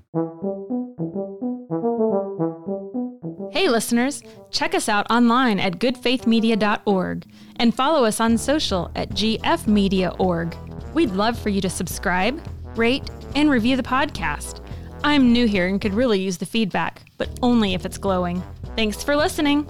Hey, 3.51 3.69
listeners, 3.69 4.21
check 4.51 4.75
us 4.75 4.89
out 4.89 5.09
online 5.09 5.59
at 5.61 5.79
goodfaithmedia.org 5.79 7.25
and 7.55 7.73
follow 7.73 8.03
us 8.03 8.19
on 8.19 8.37
social 8.37 8.91
at 8.95 9.11
gfmedia.org. 9.11 10.57
We'd 10.95 11.11
love 11.11 11.37
for 11.37 11.49
you 11.49 11.59
to 11.59 11.69
subscribe, 11.69 12.41
rate, 12.77 13.03
and 13.35 13.49
review 13.49 13.75
the 13.75 13.83
podcast. 13.83 14.61
I'm 15.03 15.33
new 15.33 15.45
here 15.45 15.67
and 15.67 15.79
could 15.79 15.93
really 15.93 16.21
use 16.21 16.37
the 16.37 16.45
feedback, 16.45 17.01
but 17.17 17.29
only 17.43 17.73
if 17.73 17.85
it's 17.85 17.97
glowing. 17.97 18.41
Thanks 18.77 19.03
for 19.03 19.17
listening. 19.17 19.67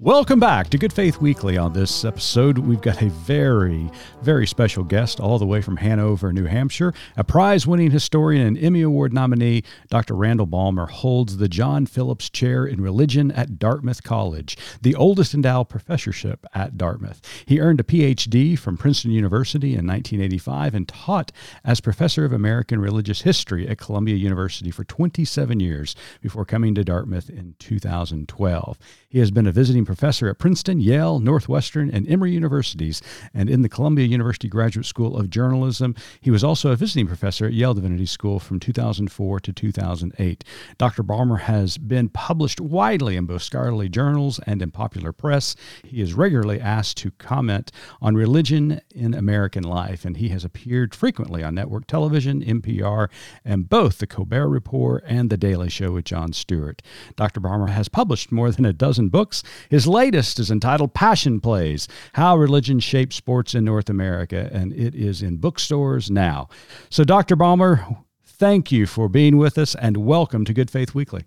Welcome 0.00 0.40
back 0.40 0.70
to 0.70 0.78
Good 0.78 0.92
Faith 0.92 1.20
Weekly. 1.20 1.56
On 1.56 1.72
this 1.72 2.04
episode, 2.04 2.58
we've 2.58 2.80
got 2.80 3.00
a 3.00 3.10
very, 3.10 3.88
very 4.22 4.44
special 4.44 4.82
guest 4.82 5.20
all 5.20 5.38
the 5.38 5.46
way 5.46 5.62
from 5.62 5.76
Hanover, 5.76 6.32
New 6.32 6.46
Hampshire. 6.46 6.92
A 7.16 7.22
prize 7.22 7.64
winning 7.64 7.92
historian 7.92 8.44
and 8.44 8.58
Emmy 8.58 8.82
Award 8.82 9.12
nominee, 9.12 9.62
Dr. 9.90 10.16
Randall 10.16 10.46
Balmer 10.46 10.86
holds 10.86 11.36
the 11.36 11.48
John 11.48 11.86
Phillips 11.86 12.28
Chair 12.28 12.66
in 12.66 12.80
Religion 12.80 13.30
at 13.30 13.60
Dartmouth 13.60 14.02
College, 14.02 14.58
the 14.82 14.96
oldest 14.96 15.32
endowed 15.32 15.68
professorship 15.68 16.44
at 16.54 16.76
Dartmouth. 16.76 17.20
He 17.46 17.60
earned 17.60 17.78
a 17.78 17.84
PhD 17.84 18.58
from 18.58 18.76
Princeton 18.76 19.12
University 19.12 19.76
in 19.76 19.86
1985 19.86 20.74
and 20.74 20.88
taught 20.88 21.30
as 21.64 21.80
professor 21.80 22.24
of 22.24 22.32
American 22.32 22.80
religious 22.80 23.22
history 23.22 23.68
at 23.68 23.78
Columbia 23.78 24.16
University 24.16 24.72
for 24.72 24.82
27 24.82 25.60
years 25.60 25.94
before 26.20 26.44
coming 26.44 26.74
to 26.74 26.82
Dartmouth 26.82 27.30
in 27.30 27.54
2012. 27.60 28.76
He 29.08 29.20
has 29.20 29.30
been 29.30 29.46
a 29.46 29.52
visiting 29.52 29.83
professor 29.84 30.28
at 30.28 30.38
Princeton, 30.38 30.80
Yale, 30.80 31.18
Northwestern, 31.18 31.90
and 31.90 32.08
Emory 32.08 32.32
universities, 32.32 33.02
and 33.32 33.48
in 33.48 33.62
the 33.62 33.68
Columbia 33.68 34.06
University 34.06 34.48
Graduate 34.48 34.86
School 34.86 35.16
of 35.16 35.30
Journalism. 35.30 35.94
He 36.20 36.30
was 36.30 36.44
also 36.44 36.70
a 36.70 36.76
visiting 36.76 37.06
professor 37.06 37.46
at 37.46 37.52
Yale 37.52 37.74
Divinity 37.74 38.06
School 38.06 38.38
from 38.38 38.60
2004 38.60 39.40
to 39.40 39.52
2008. 39.52 40.44
Dr. 40.78 41.02
Balmer 41.02 41.36
has 41.36 41.78
been 41.78 42.08
published 42.08 42.60
widely 42.60 43.16
in 43.16 43.26
both 43.26 43.42
scholarly 43.42 43.88
journals 43.88 44.40
and 44.46 44.62
in 44.62 44.70
popular 44.70 45.12
press. 45.12 45.56
He 45.84 46.00
is 46.00 46.14
regularly 46.14 46.60
asked 46.60 46.96
to 46.98 47.10
comment 47.12 47.70
on 48.00 48.14
religion 48.14 48.80
in 48.94 49.14
American 49.14 49.64
life, 49.64 50.04
and 50.04 50.16
he 50.16 50.28
has 50.28 50.44
appeared 50.44 50.94
frequently 50.94 51.42
on 51.42 51.54
network 51.54 51.86
television, 51.86 52.42
NPR, 52.42 53.08
and 53.44 53.68
both 53.68 53.98
The 53.98 54.06
Colbert 54.06 54.48
Report 54.48 55.04
and 55.06 55.30
The 55.30 55.36
Daily 55.36 55.68
Show 55.68 55.92
with 55.92 56.04
Jon 56.04 56.32
Stewart. 56.32 56.82
Dr. 57.16 57.40
Balmer 57.40 57.68
has 57.68 57.88
published 57.88 58.32
more 58.32 58.50
than 58.50 58.64
a 58.64 58.72
dozen 58.72 59.08
books. 59.08 59.42
His 59.74 59.88
latest 59.88 60.38
is 60.38 60.52
entitled 60.52 60.94
Passion 60.94 61.40
Plays 61.40 61.88
How 62.12 62.36
Religion 62.36 62.78
Shapes 62.78 63.16
Sports 63.16 63.56
in 63.56 63.64
North 63.64 63.90
America, 63.90 64.48
and 64.52 64.72
it 64.72 64.94
is 64.94 65.20
in 65.20 65.38
bookstores 65.38 66.12
now. 66.12 66.48
So, 66.90 67.02
Dr. 67.02 67.34
Balmer, 67.34 67.84
thank 68.24 68.70
you 68.70 68.86
for 68.86 69.08
being 69.08 69.36
with 69.36 69.58
us 69.58 69.74
and 69.74 69.96
welcome 69.96 70.44
to 70.44 70.52
Good 70.52 70.70
Faith 70.70 70.94
Weekly. 70.94 71.24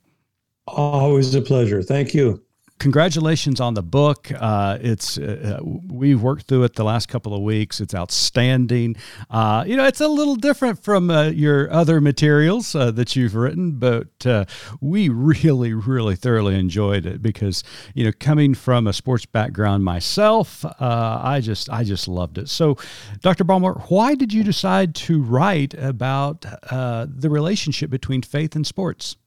Always 0.65 1.35
a 1.35 1.41
pleasure. 1.41 1.83
Thank 1.83 2.13
you. 2.13 2.41
Congratulations 2.79 3.59
on 3.59 3.73
the 3.73 3.81
book. 3.81 4.31
Uh, 4.31 4.77
it's 4.79 5.17
uh, 5.17 5.59
we've 5.63 6.21
worked 6.21 6.43
through 6.47 6.63
it 6.63 6.75
the 6.75 6.83
last 6.83 7.07
couple 7.07 7.33
of 7.33 7.41
weeks. 7.41 7.81
It's 7.81 7.95
outstanding. 7.95 8.95
Uh, 9.31 9.63
you 9.65 9.75
know, 9.75 9.85
it's 9.85 10.01
a 10.01 10.07
little 10.07 10.35
different 10.35 10.83
from 10.83 11.09
uh, 11.09 11.29
your 11.29 11.71
other 11.71 11.99
materials 11.99 12.75
uh, 12.75 12.91
that 12.91 13.15
you've 13.15 13.33
written, 13.33 13.79
but 13.79 14.25
uh, 14.27 14.45
we 14.79 15.09
really, 15.09 15.73
really 15.73 16.15
thoroughly 16.15 16.57
enjoyed 16.57 17.07
it 17.07 17.21
because 17.21 17.63
you 17.95 18.05
know, 18.05 18.11
coming 18.19 18.53
from 18.53 18.85
a 18.85 18.93
sports 18.93 19.25
background 19.25 19.83
myself, 19.83 20.63
uh, 20.63 21.19
I 21.23 21.41
just, 21.41 21.69
I 21.71 21.83
just 21.83 22.07
loved 22.07 22.37
it. 22.37 22.47
So, 22.47 22.77
Dr. 23.21 23.43
Balmer, 23.43 23.73
why 23.87 24.13
did 24.13 24.31
you 24.31 24.43
decide 24.43 24.93
to 24.95 25.21
write 25.21 25.73
about 25.73 26.45
uh, 26.71 27.07
the 27.09 27.29
relationship 27.29 27.89
between 27.89 28.21
faith 28.21 28.55
and 28.55 28.67
sports? 28.67 29.17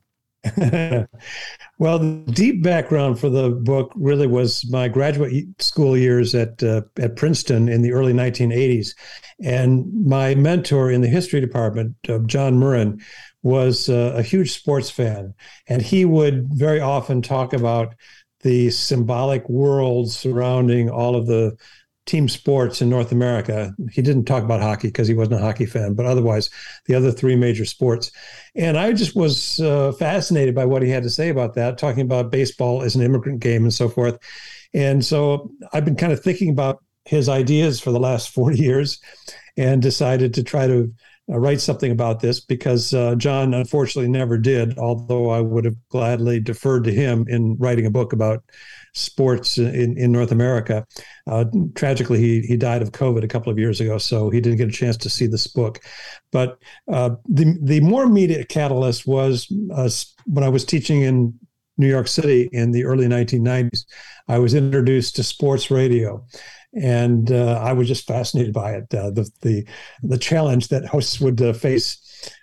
well, 1.78 1.98
the 1.98 2.24
deep 2.32 2.62
background 2.62 3.18
for 3.18 3.28
the 3.28 3.50
book 3.50 3.92
really 3.94 4.26
was 4.26 4.68
my 4.70 4.88
graduate 4.88 5.44
school 5.60 5.96
years 5.96 6.34
at 6.34 6.62
uh, 6.62 6.80
at 6.98 7.16
Princeton 7.16 7.68
in 7.68 7.82
the 7.82 7.92
early 7.92 8.14
1980s, 8.14 8.94
and 9.42 9.84
my 10.06 10.34
mentor 10.34 10.90
in 10.90 11.02
the 11.02 11.08
history 11.08 11.40
department, 11.40 11.94
uh, 12.08 12.20
John 12.20 12.54
Murrin, 12.54 13.02
was 13.42 13.90
uh, 13.90 14.14
a 14.16 14.22
huge 14.22 14.52
sports 14.52 14.88
fan, 14.90 15.34
and 15.68 15.82
he 15.82 16.06
would 16.06 16.48
very 16.52 16.80
often 16.80 17.20
talk 17.20 17.52
about 17.52 17.94
the 18.40 18.70
symbolic 18.70 19.46
world 19.50 20.10
surrounding 20.10 20.88
all 20.88 21.16
of 21.16 21.26
the 21.26 21.54
team 22.10 22.28
sports 22.28 22.82
in 22.82 22.90
North 22.90 23.12
America. 23.12 23.72
He 23.92 24.02
didn't 24.02 24.24
talk 24.24 24.42
about 24.42 24.60
hockey 24.60 24.88
because 24.88 25.06
he 25.06 25.14
wasn't 25.14 25.40
a 25.40 25.44
hockey 25.44 25.64
fan, 25.64 25.94
but 25.94 26.06
otherwise, 26.06 26.50
the 26.86 26.94
other 26.96 27.12
three 27.12 27.36
major 27.36 27.64
sports. 27.64 28.10
And 28.56 28.76
I 28.76 28.92
just 28.92 29.14
was 29.14 29.60
uh, 29.60 29.92
fascinated 29.92 30.52
by 30.52 30.64
what 30.64 30.82
he 30.82 30.90
had 30.90 31.04
to 31.04 31.10
say 31.10 31.28
about 31.28 31.54
that, 31.54 31.78
talking 31.78 32.02
about 32.02 32.32
baseball 32.32 32.82
as 32.82 32.96
an 32.96 33.02
immigrant 33.02 33.38
game 33.38 33.62
and 33.62 33.72
so 33.72 33.88
forth. 33.88 34.18
And 34.74 35.04
so 35.04 35.52
I've 35.72 35.84
been 35.84 35.94
kind 35.94 36.12
of 36.12 36.20
thinking 36.20 36.50
about 36.50 36.82
his 37.04 37.28
ideas 37.28 37.78
for 37.78 37.92
the 37.92 38.00
last 38.00 38.30
40 38.34 38.58
years 38.58 39.00
and 39.56 39.80
decided 39.80 40.34
to 40.34 40.42
try 40.42 40.66
to 40.66 40.92
uh, 41.30 41.38
write 41.38 41.60
something 41.60 41.92
about 41.92 42.18
this 42.18 42.40
because 42.40 42.92
uh, 42.92 43.14
John 43.14 43.54
unfortunately 43.54 44.10
never 44.10 44.36
did, 44.36 44.78
although 44.78 45.30
I 45.30 45.40
would 45.40 45.64
have 45.64 45.76
gladly 45.90 46.40
deferred 46.40 46.82
to 46.84 46.92
him 46.92 47.26
in 47.28 47.56
writing 47.58 47.86
a 47.86 47.90
book 47.90 48.12
about 48.12 48.42
sports 48.94 49.58
in, 49.58 49.96
in 49.96 50.12
North 50.12 50.32
America. 50.32 50.86
Uh, 51.26 51.44
tragically, 51.74 52.18
he 52.18 52.40
he 52.42 52.56
died 52.56 52.82
of 52.82 52.92
COVID 52.92 53.24
a 53.24 53.28
couple 53.28 53.52
of 53.52 53.58
years 53.58 53.80
ago, 53.80 53.98
so 53.98 54.30
he 54.30 54.40
didn't 54.40 54.58
get 54.58 54.68
a 54.68 54.72
chance 54.72 54.96
to 54.98 55.10
see 55.10 55.26
this 55.26 55.46
book. 55.46 55.80
But 56.32 56.58
uh, 56.92 57.10
the 57.28 57.56
the 57.62 57.80
more 57.80 58.04
immediate 58.04 58.48
catalyst 58.48 59.06
was 59.06 59.52
uh, 59.74 59.90
when 60.26 60.44
I 60.44 60.48
was 60.48 60.64
teaching 60.64 61.02
in 61.02 61.34
New 61.80 61.88
York 61.88 62.08
City 62.08 62.48
in 62.52 62.70
the 62.70 62.84
early 62.84 63.06
1990s. 63.06 63.84
I 64.28 64.38
was 64.38 64.54
introduced 64.54 65.16
to 65.16 65.22
sports 65.22 65.70
radio. 65.70 66.24
And 66.80 67.32
uh, 67.32 67.58
I 67.60 67.72
was 67.72 67.88
just 67.88 68.06
fascinated 68.06 68.52
by 68.52 68.74
it. 68.74 68.94
Uh, 68.94 69.10
the 69.10 69.28
the 69.40 69.66
the 70.04 70.18
challenge 70.18 70.68
that 70.68 70.86
hosts 70.86 71.20
would 71.20 71.42
uh, 71.42 71.52
face 71.52 71.98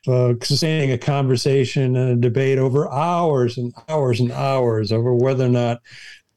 uh, 0.06 0.34
sustaining 0.42 0.92
a 0.92 0.98
conversation 0.98 1.96
and 1.96 2.12
a 2.12 2.30
debate 2.30 2.58
over 2.58 2.92
hours 2.92 3.58
and 3.58 3.74
hours 3.88 4.20
and 4.20 4.34
hours 4.34 4.92
over 4.92 5.14
whether 5.14 5.46
or 5.46 5.50
not 5.50 5.82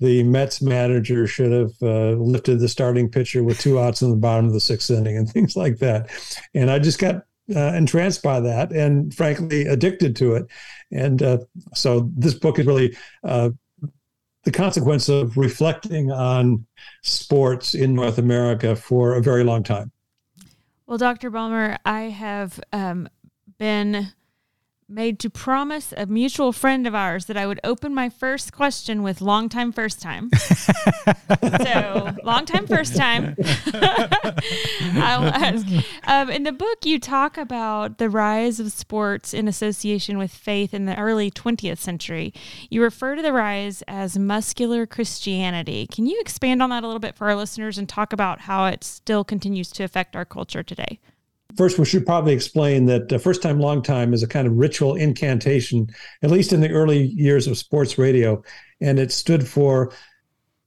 the 0.00 0.22
Mets 0.22 0.62
manager 0.62 1.26
should 1.26 1.52
have 1.52 1.72
uh, 1.82 2.12
lifted 2.12 2.58
the 2.58 2.68
starting 2.68 3.08
pitcher 3.10 3.44
with 3.44 3.60
two 3.60 3.78
outs 3.78 4.02
in 4.02 4.10
the 4.10 4.16
bottom 4.16 4.46
of 4.46 4.52
the 4.52 4.60
sixth 4.60 4.90
inning 4.90 5.16
and 5.16 5.30
things 5.32 5.56
like 5.56 5.78
that. 5.78 6.10
And 6.54 6.70
I 6.70 6.78
just 6.78 6.98
got 6.98 7.26
uh, 7.54 7.72
entranced 7.74 8.22
by 8.22 8.40
that 8.40 8.72
and 8.72 9.14
frankly 9.14 9.66
addicted 9.66 10.16
to 10.16 10.34
it. 10.34 10.46
And 10.90 11.22
uh, 11.22 11.38
so 11.74 12.10
this 12.16 12.34
book 12.34 12.58
is 12.58 12.66
really 12.66 12.96
uh, 13.24 13.50
the 14.44 14.52
consequence 14.52 15.08
of 15.08 15.36
reflecting 15.36 16.10
on 16.10 16.66
sports 17.02 17.74
in 17.74 17.94
North 17.94 18.18
America 18.18 18.74
for 18.74 19.14
a 19.14 19.22
very 19.22 19.44
long 19.44 19.62
time. 19.62 19.92
Well, 20.86 20.98
Dr. 20.98 21.30
Balmer, 21.30 21.78
I 21.84 22.02
have 22.02 22.58
um, 22.72 23.08
been 23.58 24.08
made 24.90 25.18
to 25.20 25.30
promise 25.30 25.94
a 25.96 26.06
mutual 26.06 26.52
friend 26.52 26.86
of 26.86 26.94
ours 26.94 27.26
that 27.26 27.36
I 27.36 27.46
would 27.46 27.60
open 27.62 27.94
my 27.94 28.08
first 28.08 28.52
question 28.52 29.02
with 29.02 29.20
long 29.20 29.48
time 29.48 29.72
first 29.72 30.02
time. 30.02 30.30
so, 31.62 32.14
long 32.24 32.44
time 32.44 32.66
first 32.66 32.96
time. 32.96 33.36
I'll 34.94 35.24
ask. 35.24 35.66
Um, 36.04 36.30
in 36.30 36.42
the 36.42 36.52
book, 36.52 36.84
you 36.84 36.98
talk 36.98 37.38
about 37.38 37.98
the 37.98 38.10
rise 38.10 38.58
of 38.58 38.72
sports 38.72 39.32
in 39.32 39.46
association 39.48 40.18
with 40.18 40.32
faith 40.32 40.74
in 40.74 40.86
the 40.86 40.98
early 40.98 41.30
20th 41.30 41.78
century. 41.78 42.34
You 42.68 42.82
refer 42.82 43.14
to 43.14 43.22
the 43.22 43.32
rise 43.32 43.82
as 43.86 44.18
muscular 44.18 44.86
Christianity. 44.86 45.86
Can 45.86 46.06
you 46.06 46.18
expand 46.20 46.62
on 46.62 46.70
that 46.70 46.82
a 46.82 46.86
little 46.86 47.00
bit 47.00 47.16
for 47.16 47.28
our 47.28 47.36
listeners 47.36 47.78
and 47.78 47.88
talk 47.88 48.12
about 48.12 48.40
how 48.40 48.66
it 48.66 48.82
still 48.82 49.24
continues 49.24 49.70
to 49.72 49.84
affect 49.84 50.16
our 50.16 50.24
culture 50.24 50.62
today? 50.62 50.98
First, 51.60 51.78
we 51.78 51.84
should 51.84 52.06
probably 52.06 52.32
explain 52.32 52.86
that 52.86 53.12
uh, 53.12 53.18
first 53.18 53.42
time, 53.42 53.60
long 53.60 53.82
time 53.82 54.14
is 54.14 54.22
a 54.22 54.26
kind 54.26 54.46
of 54.46 54.56
ritual 54.56 54.94
incantation, 54.94 55.88
at 56.22 56.30
least 56.30 56.54
in 56.54 56.62
the 56.62 56.70
early 56.70 57.08
years 57.08 57.46
of 57.46 57.58
sports 57.58 57.98
radio. 57.98 58.42
And 58.80 58.98
it 58.98 59.12
stood 59.12 59.46
for 59.46 59.92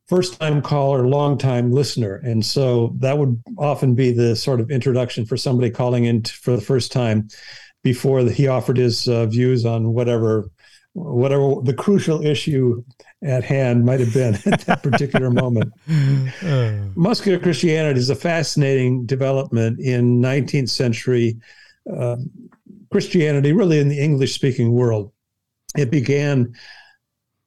first 0.05 0.39
time 0.39 0.61
caller, 0.61 1.07
long 1.07 1.39
time 1.39 1.71
listener. 1.71 2.17
And 2.17 2.45
so 2.45 2.93
that 2.99 3.17
would 3.17 3.41
often 3.57 3.95
be 3.95 4.11
the 4.11 4.35
sort 4.35 4.61
of 4.61 4.69
introduction 4.69 5.25
for 5.25 5.35
somebody 5.35 5.71
calling 5.71 6.05
in 6.05 6.21
t- 6.21 6.31
for 6.31 6.55
the 6.55 6.61
first 6.61 6.91
time 6.91 7.27
before 7.81 8.23
the, 8.23 8.31
he 8.31 8.45
offered 8.45 8.77
his 8.77 9.07
uh, 9.07 9.25
views 9.25 9.65
on 9.65 9.93
whatever 9.93 10.51
whatever 10.93 11.55
the 11.63 11.73
crucial 11.73 12.23
issue 12.25 12.83
at 13.23 13.43
hand 13.43 13.85
might 13.85 13.99
have 13.99 14.13
been 14.13 14.35
at 14.45 14.61
that 14.61 14.83
particular 14.83 15.29
moment. 15.43 15.73
Uh. 16.43 16.73
Muscular 16.95 17.39
Christianity 17.39 17.99
is 17.99 18.09
a 18.09 18.15
fascinating 18.15 19.05
development 19.05 19.79
in 19.79 20.21
19th 20.21 20.69
century 20.69 21.37
uh, 21.91 22.17
Christianity, 22.91 23.53
really 23.53 23.79
in 23.79 23.89
the 23.89 23.99
English 23.99 24.33
speaking 24.33 24.71
world. 24.71 25.11
It 25.75 25.89
began 25.89 26.53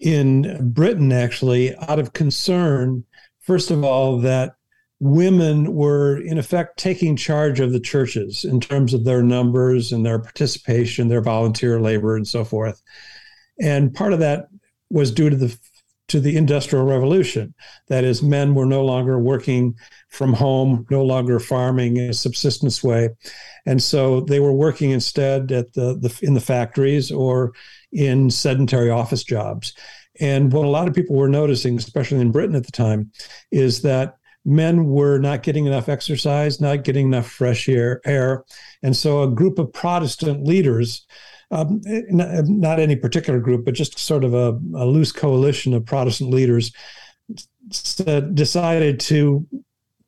in 0.00 0.73
Britain, 0.73 1.12
actually, 1.12 1.75
out 1.76 1.99
of 1.99 2.12
concern, 2.12 3.05
first 3.41 3.71
of 3.71 3.85
all, 3.85 4.19
that 4.21 4.57
women 4.99 5.75
were 5.75 6.19
in 6.19 6.38
effect 6.38 6.79
taking 6.79 7.17
charge 7.17 7.61
of 7.61 7.73
the 7.73 7.81
churches 7.81 8.45
in 8.45 8.61
terms 8.61 8.95
of 8.95 9.05
their 9.05 9.23
numbers 9.23 9.93
and 9.93 10.05
their 10.05 10.19
participation, 10.19 11.09
their 11.09 11.21
volunteer 11.21 11.81
labor, 11.81 12.17
and 12.17 12.26
so 12.26 12.45
forth. 12.45 12.83
And 13.60 13.94
part 13.94 14.12
of 14.12 14.20
that 14.20 14.48
was 14.90 15.10
due 15.10 15.30
to 15.30 15.36
the 15.36 15.58
to 16.08 16.20
the 16.20 16.36
industrial 16.36 16.84
revolution. 16.84 17.52
That 17.88 18.04
is 18.04 18.22
men 18.22 18.54
were 18.54 18.66
no 18.66 18.84
longer 18.84 19.18
working 19.18 19.75
from 20.08 20.32
home 20.32 20.86
no 20.90 21.04
longer 21.04 21.40
farming 21.40 21.96
in 21.96 22.10
a 22.10 22.14
subsistence 22.14 22.82
way. 22.82 23.10
And 23.66 23.82
so 23.82 24.20
they 24.20 24.38
were 24.38 24.52
working 24.52 24.90
instead 24.90 25.50
at 25.50 25.72
the, 25.75 25.98
the 25.98 26.16
in 26.22 26.34
the 26.34 26.40
factories 26.40 27.10
or 27.10 27.52
in 27.92 28.30
sedentary 28.30 28.90
office 28.90 29.25
jobs. 29.25 29.72
And 30.20 30.52
what 30.52 30.64
a 30.64 30.70
lot 30.70 30.88
of 30.88 30.94
people 30.94 31.16
were 31.16 31.28
noticing 31.28 31.76
especially 31.76 32.20
in 32.20 32.32
britain 32.32 32.56
at 32.56 32.64
the 32.64 32.72
time 32.72 33.10
is 33.50 33.82
that 33.82 34.16
men 34.46 34.86
were 34.86 35.18
not 35.18 35.42
getting 35.42 35.66
enough 35.66 35.88
exercise 35.88 36.60
not 36.60 36.84
getting 36.84 37.06
enough 37.06 37.28
fresh 37.28 37.68
air, 37.68 38.00
air. 38.06 38.44
and 38.82 38.96
so 38.96 39.22
a 39.22 39.30
group 39.30 39.58
of 39.58 39.72
protestant 39.72 40.44
leaders 40.44 41.04
um, 41.50 41.81
not 42.11 42.81
any 42.81 42.97
particular 42.97 43.38
group, 43.38 43.65
but 43.65 43.75
just 43.75 43.99
sort 43.99 44.25
of 44.25 44.35
a, 44.35 44.50
a 44.76 44.87
loose 44.87 45.12
coalition 45.12 45.75
of 45.75 45.87
Protestant 45.87 46.31
leaders 46.31 46.73
decided 48.35 49.00
to 49.00 49.47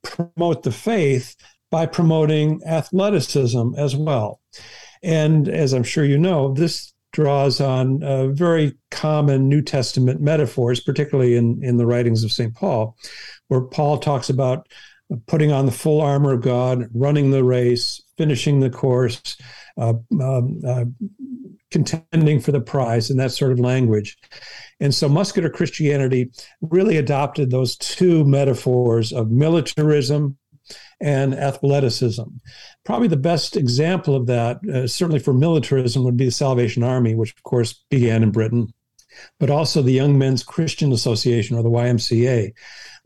promote 0.02 0.62
the 0.62 0.72
faith 0.72 1.36
by 1.70 1.86
promoting 1.86 2.60
athleticism 2.64 3.74
as 3.76 3.94
well. 3.94 4.40
And 5.02 5.48
as 5.48 5.72
I'm 5.72 5.82
sure 5.82 6.04
you 6.04 6.18
know, 6.18 6.52
this 6.54 6.92
draws 7.12 7.60
on 7.60 8.02
uh, 8.02 8.28
very 8.28 8.74
common 8.90 9.48
New 9.48 9.62
Testament 9.62 10.20
metaphors, 10.20 10.80
particularly 10.80 11.36
in, 11.36 11.62
in 11.62 11.76
the 11.76 11.86
writings 11.86 12.24
of 12.24 12.32
St. 12.32 12.54
Paul, 12.54 12.96
where 13.48 13.60
Paul 13.60 13.98
talks 13.98 14.28
about 14.28 14.68
putting 15.26 15.52
on 15.52 15.66
the 15.66 15.72
full 15.72 16.00
armor 16.00 16.32
of 16.32 16.42
God, 16.42 16.86
running 16.94 17.30
the 17.30 17.44
race, 17.44 18.02
finishing 18.16 18.60
the 18.60 18.70
course, 18.70 19.36
uh, 19.78 19.94
um, 20.20 20.60
uh, 20.66 20.84
contending 21.70 22.40
for 22.40 22.52
the 22.52 22.60
prize, 22.60 23.10
and 23.10 23.18
that 23.20 23.32
sort 23.32 23.52
of 23.52 23.60
language. 23.60 24.16
And 24.80 24.94
so 24.94 25.08
muscular 25.08 25.50
Christianity 25.50 26.30
really 26.60 26.96
adopted 26.96 27.50
those 27.50 27.76
two 27.76 28.24
metaphors 28.24 29.12
of 29.12 29.30
militarism 29.30 30.36
and 31.00 31.34
athleticism. 31.34 32.24
Probably 32.84 33.08
the 33.08 33.16
best 33.16 33.56
example 33.56 34.14
of 34.14 34.26
that, 34.26 34.58
uh, 34.68 34.86
certainly 34.86 35.20
for 35.20 35.32
militarism, 35.32 36.04
would 36.04 36.16
be 36.16 36.26
the 36.26 36.30
Salvation 36.30 36.82
Army, 36.82 37.14
which 37.14 37.30
of 37.30 37.42
course 37.42 37.84
began 37.90 38.22
in 38.22 38.30
Britain, 38.30 38.72
but 39.38 39.50
also 39.50 39.82
the 39.82 39.92
Young 39.92 40.18
Men's 40.18 40.42
Christian 40.42 40.92
Association 40.92 41.56
or 41.56 41.62
the 41.62 41.70
YMCA, 41.70 42.52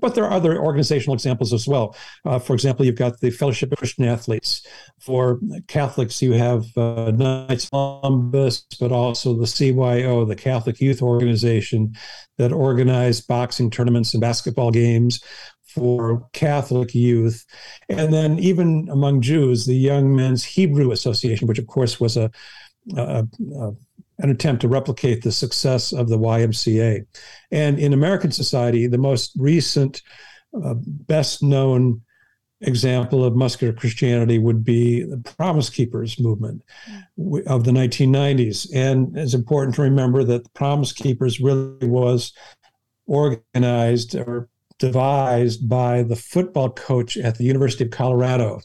but 0.03 0.15
there 0.15 0.25
are 0.25 0.33
other 0.33 0.59
organizational 0.59 1.15
examples 1.15 1.53
as 1.53 1.67
well. 1.67 1.97
Uh, 2.25 2.39
for 2.39 2.55
example, 2.55 2.85
you've 2.85 2.97
got 2.97 3.21
the 3.21 3.31
Fellowship 3.31 3.71
of 3.73 3.79
Christian 3.79 4.05
Athletes. 4.05 4.67
For 5.01 5.39
Catholics, 5.69 6.21
you 6.21 6.33
have 6.33 6.67
uh, 6.77 7.13
Knights 7.13 7.71
Columbus, 7.71 8.67
but 8.81 8.91
also 8.91 9.35
the 9.35 9.47
CYO, 9.47 10.27
the 10.27 10.37
Catholic 10.37 10.81
Youth 10.81 11.03
Organization, 11.03 11.95
that 12.37 12.53
organize 12.53 13.21
boxing 13.21 13.71
tournaments 13.71 14.13
and 14.13 14.21
basketball 14.21 14.73
games 14.73 15.23
for 15.65 16.29
Catholic 16.33 16.95
youth. 16.95 17.47
And 17.89 18.13
then, 18.13 18.39
even 18.41 18.89
among 18.91 19.23
Jews, 19.23 19.67
the 19.67 19.75
Young 19.75 20.15
Men's 20.15 20.45
Hebrew 20.45 20.91
Association, 20.91 21.47
which 21.47 21.59
of 21.59 21.67
course 21.67 22.01
was 22.01 22.17
a, 22.17 22.31
a, 22.97 23.27
a 23.57 23.73
an 24.23 24.31
attempt 24.31 24.63
to 24.63 24.69
replicate 24.69 25.23
the 25.23 25.33
success 25.33 25.93
of 25.93 26.09
the 26.09 26.19
YMCA. 26.19 27.05
And 27.51 27.79
in 27.79 27.93
American 27.93 28.31
society, 28.31 28.87
the 28.87 28.99
most 28.99 29.33
recent, 29.37 30.03
uh, 30.65 30.75
best 30.77 31.43
known 31.43 32.03
example 32.61 33.25
of 33.25 33.35
muscular 33.35 33.73
Christianity 33.73 34.39
would 34.39 34.65
be 34.65 35.03
the 35.03 35.19
Promise 35.37 35.71
Keepers 35.71 36.21
movement 36.21 36.63
of 37.47 37.65
the 37.65 37.73
1990s. 37.73 38.69
And 38.73 39.17
it's 39.19 39.35
important 39.35 39.75
to 39.77 39.83
remember 39.83 40.23
that 40.25 40.45
the 40.45 40.51
Promise 40.51 40.93
Keepers 40.93 41.41
really 41.41 41.89
was 41.89 42.33
organized 43.07 44.15
or 44.15 44.49
devised 44.79 45.69
by 45.69 46.03
the 46.03 46.17
football 46.17 46.71
coach 46.71 47.17
at 47.17 47.37
the 47.37 47.45
University 47.45 47.85
of 47.85 47.91
Colorado. 47.91 48.61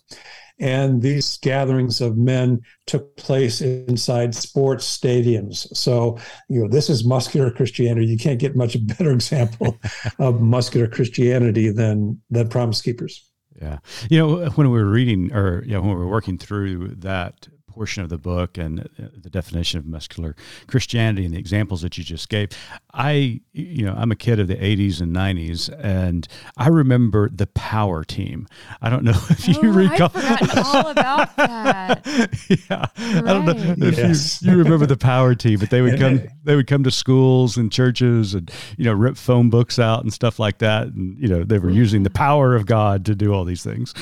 And 0.60 1.02
these 1.02 1.38
gatherings 1.38 2.02
of 2.02 2.18
men 2.18 2.62
took 2.88 3.16
place 3.16 3.62
inside 3.62 4.34
sports 4.34 4.86
stadiums. 4.86 5.68
So, 5.76 6.18
you 6.50 6.62
know, 6.62 6.68
this 6.68 6.90
is 6.90 7.06
muscular 7.06 7.52
Christianity. 7.52 8.08
You 8.08 8.18
can't 8.18 8.40
get 8.40 8.56
much 8.56 8.76
better 8.88 9.12
example 9.12 9.78
of 10.20 10.42
muscular 10.42 10.88
Christianity 10.88 11.70
than 11.70 12.22
than 12.30 12.50
Promise 12.50 12.82
Keepers. 12.82 13.30
Yeah. 13.62 13.80
You 14.10 14.20
know, 14.20 14.50
when 14.52 14.70
we 14.70 14.78
were 14.78 14.90
reading 14.90 15.34
or 15.34 15.64
you 15.64 15.74
know, 15.74 15.82
when 15.82 15.92
we 15.92 15.96
were 15.96 16.10
working 16.10 16.38
through 16.38 16.90
that 17.00 17.48
portion 17.78 18.02
of 18.02 18.10
the 18.10 18.18
book 18.18 18.58
and 18.58 18.80
uh, 18.80 19.10
the 19.16 19.30
definition 19.30 19.78
of 19.78 19.86
muscular 19.86 20.36
Christianity 20.66 21.26
and 21.26 21.34
the 21.36 21.38
examples 21.38 21.84
that 21.84 21.96
you 21.96 22.04
just 22.04 22.28
gave. 22.28 22.50
I, 22.92 23.42
you 23.54 23.86
know, 23.86 23.94
I'm 23.96 24.12
a 24.12 24.16
kid 24.16 24.40
of 24.40 24.48
the 24.48 24.56
80s 24.56 25.00
and 25.00 25.16
90s, 25.16 25.70
and 25.80 26.28
I 26.58 26.70
remember 26.70 27.30
the 27.30 27.46
Power 27.46 28.04
Team. 28.04 28.48
I 28.82 28.90
don't 28.90 29.04
know 29.04 29.12
if 29.30 29.48
you 29.48 29.60
oh, 29.62 29.74
recall. 29.74 30.10
I've 30.16 30.58
all 30.58 30.88
about 30.88 31.36
that. 31.36 32.04
yeah, 32.50 32.78
right. 32.80 32.92
I 32.98 33.22
don't 33.22 33.46
know 33.46 33.88
if 33.88 33.98
yes. 33.98 34.42
you, 34.42 34.54
you 34.54 34.58
remember 34.58 34.88
the 34.88 34.98
Power 34.98 35.36
Team, 35.36 35.60
but 35.60 35.70
they 35.70 35.84
would 35.84 36.00
come. 36.00 36.24
They 36.44 36.56
would 36.56 36.66
come 36.66 36.84
to 36.84 36.92
schools 36.92 37.58
and 37.58 37.72
churches, 37.72 38.34
and 38.34 38.50
you 38.76 38.86
know, 38.86 38.94
rip 38.94 39.18
phone 39.18 39.52
books 39.52 39.78
out 39.78 40.02
and 40.02 40.12
stuff 40.12 40.40
like 40.40 40.58
that. 40.60 40.88
And 40.88 41.16
you 41.20 41.28
know, 41.28 41.44
they 41.44 41.60
were 41.60 41.70
using 41.70 42.02
the 42.02 42.10
power 42.10 42.56
of 42.56 42.66
God 42.66 43.06
to 43.06 43.14
do 43.14 43.36
all 43.36 43.46
these 43.46 43.64
things. 43.64 43.94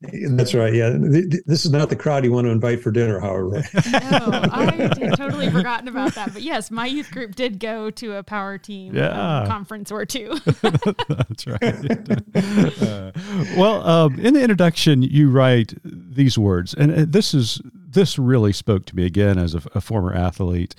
That's 0.00 0.54
right. 0.54 0.72
Yeah, 0.72 0.96
this 0.96 1.64
is 1.64 1.72
not 1.72 1.90
the 1.90 1.96
crowd 1.96 2.24
you 2.24 2.30
want 2.30 2.46
to 2.46 2.50
invite 2.50 2.80
for 2.80 2.92
dinner. 2.92 3.18
However, 3.18 3.50
no, 3.92 4.30
I 4.52 4.70
had 4.70 5.16
totally 5.16 5.50
forgotten 5.50 5.88
about 5.88 6.14
that. 6.14 6.32
But 6.32 6.42
yes, 6.42 6.70
my 6.70 6.86
youth 6.86 7.10
group 7.10 7.34
did 7.34 7.58
go 7.58 7.90
to 7.90 8.14
a 8.16 8.22
power 8.22 8.58
team 8.58 8.90
um, 8.90 8.96
yeah. 8.96 9.40
um, 9.40 9.46
conference 9.48 9.90
or 9.90 10.06
two. 10.06 10.38
That's 10.62 11.46
right. 11.48 11.62
Uh, 12.32 13.10
well, 13.56 13.84
um, 13.84 14.20
in 14.20 14.34
the 14.34 14.40
introduction, 14.40 15.02
you 15.02 15.30
write 15.30 15.74
these 15.82 16.38
words, 16.38 16.74
and 16.74 16.92
uh, 16.92 17.04
this 17.08 17.34
is 17.34 17.60
this 17.90 18.18
really 18.18 18.52
spoke 18.52 18.84
to 18.86 18.96
me 18.96 19.06
again 19.06 19.38
as 19.38 19.54
a, 19.54 19.62
a, 19.74 19.80
former 19.80 20.12
athlete. 20.12 20.74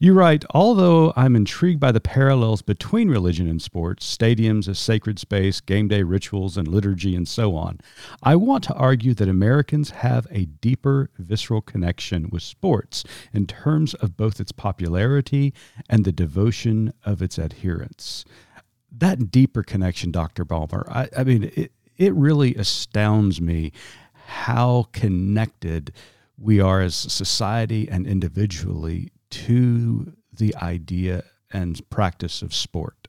You 0.00 0.14
write, 0.14 0.44
although 0.50 1.12
I'm 1.14 1.36
intrigued 1.36 1.78
by 1.78 1.92
the 1.92 2.00
parallels 2.00 2.62
between 2.62 3.10
religion 3.10 3.46
and 3.46 3.60
sports, 3.60 4.16
stadiums 4.16 4.66
as 4.66 4.78
sacred 4.78 5.18
space, 5.18 5.60
game 5.60 5.88
day 5.88 6.02
rituals, 6.02 6.56
and 6.56 6.66
liturgy, 6.66 7.14
and 7.14 7.28
so 7.28 7.54
on, 7.54 7.80
I 8.22 8.36
want 8.36 8.64
to 8.64 8.74
argue 8.74 9.12
that 9.14 9.28
Americans 9.28 9.90
have 9.90 10.26
a 10.30 10.46
deeper 10.46 11.10
visceral 11.18 11.60
connection 11.60 12.30
with 12.30 12.42
sports 12.42 13.04
in 13.32 13.46
terms 13.46 13.92
of 13.94 14.16
both 14.16 14.40
its 14.40 14.52
popularity 14.52 15.52
and 15.90 16.04
the 16.04 16.12
devotion 16.12 16.94
of 17.04 17.20
its 17.20 17.38
adherents. 17.38 18.24
That 18.90 19.30
deeper 19.30 19.62
connection, 19.62 20.10
Dr. 20.10 20.46
Balmer, 20.46 20.86
I, 20.88 21.08
I 21.16 21.24
mean, 21.24 21.50
it, 21.54 21.72
it 21.98 22.14
really 22.14 22.54
astounds 22.54 23.40
me 23.40 23.72
how 24.26 24.88
connected 24.92 25.92
we 26.38 26.60
are 26.60 26.80
as 26.80 26.94
society 26.94 27.88
and 27.88 28.06
individually 28.06 29.12
to 29.30 30.12
the 30.32 30.54
idea 30.56 31.24
and 31.52 31.88
practice 31.90 32.42
of 32.42 32.52
sport. 32.52 33.08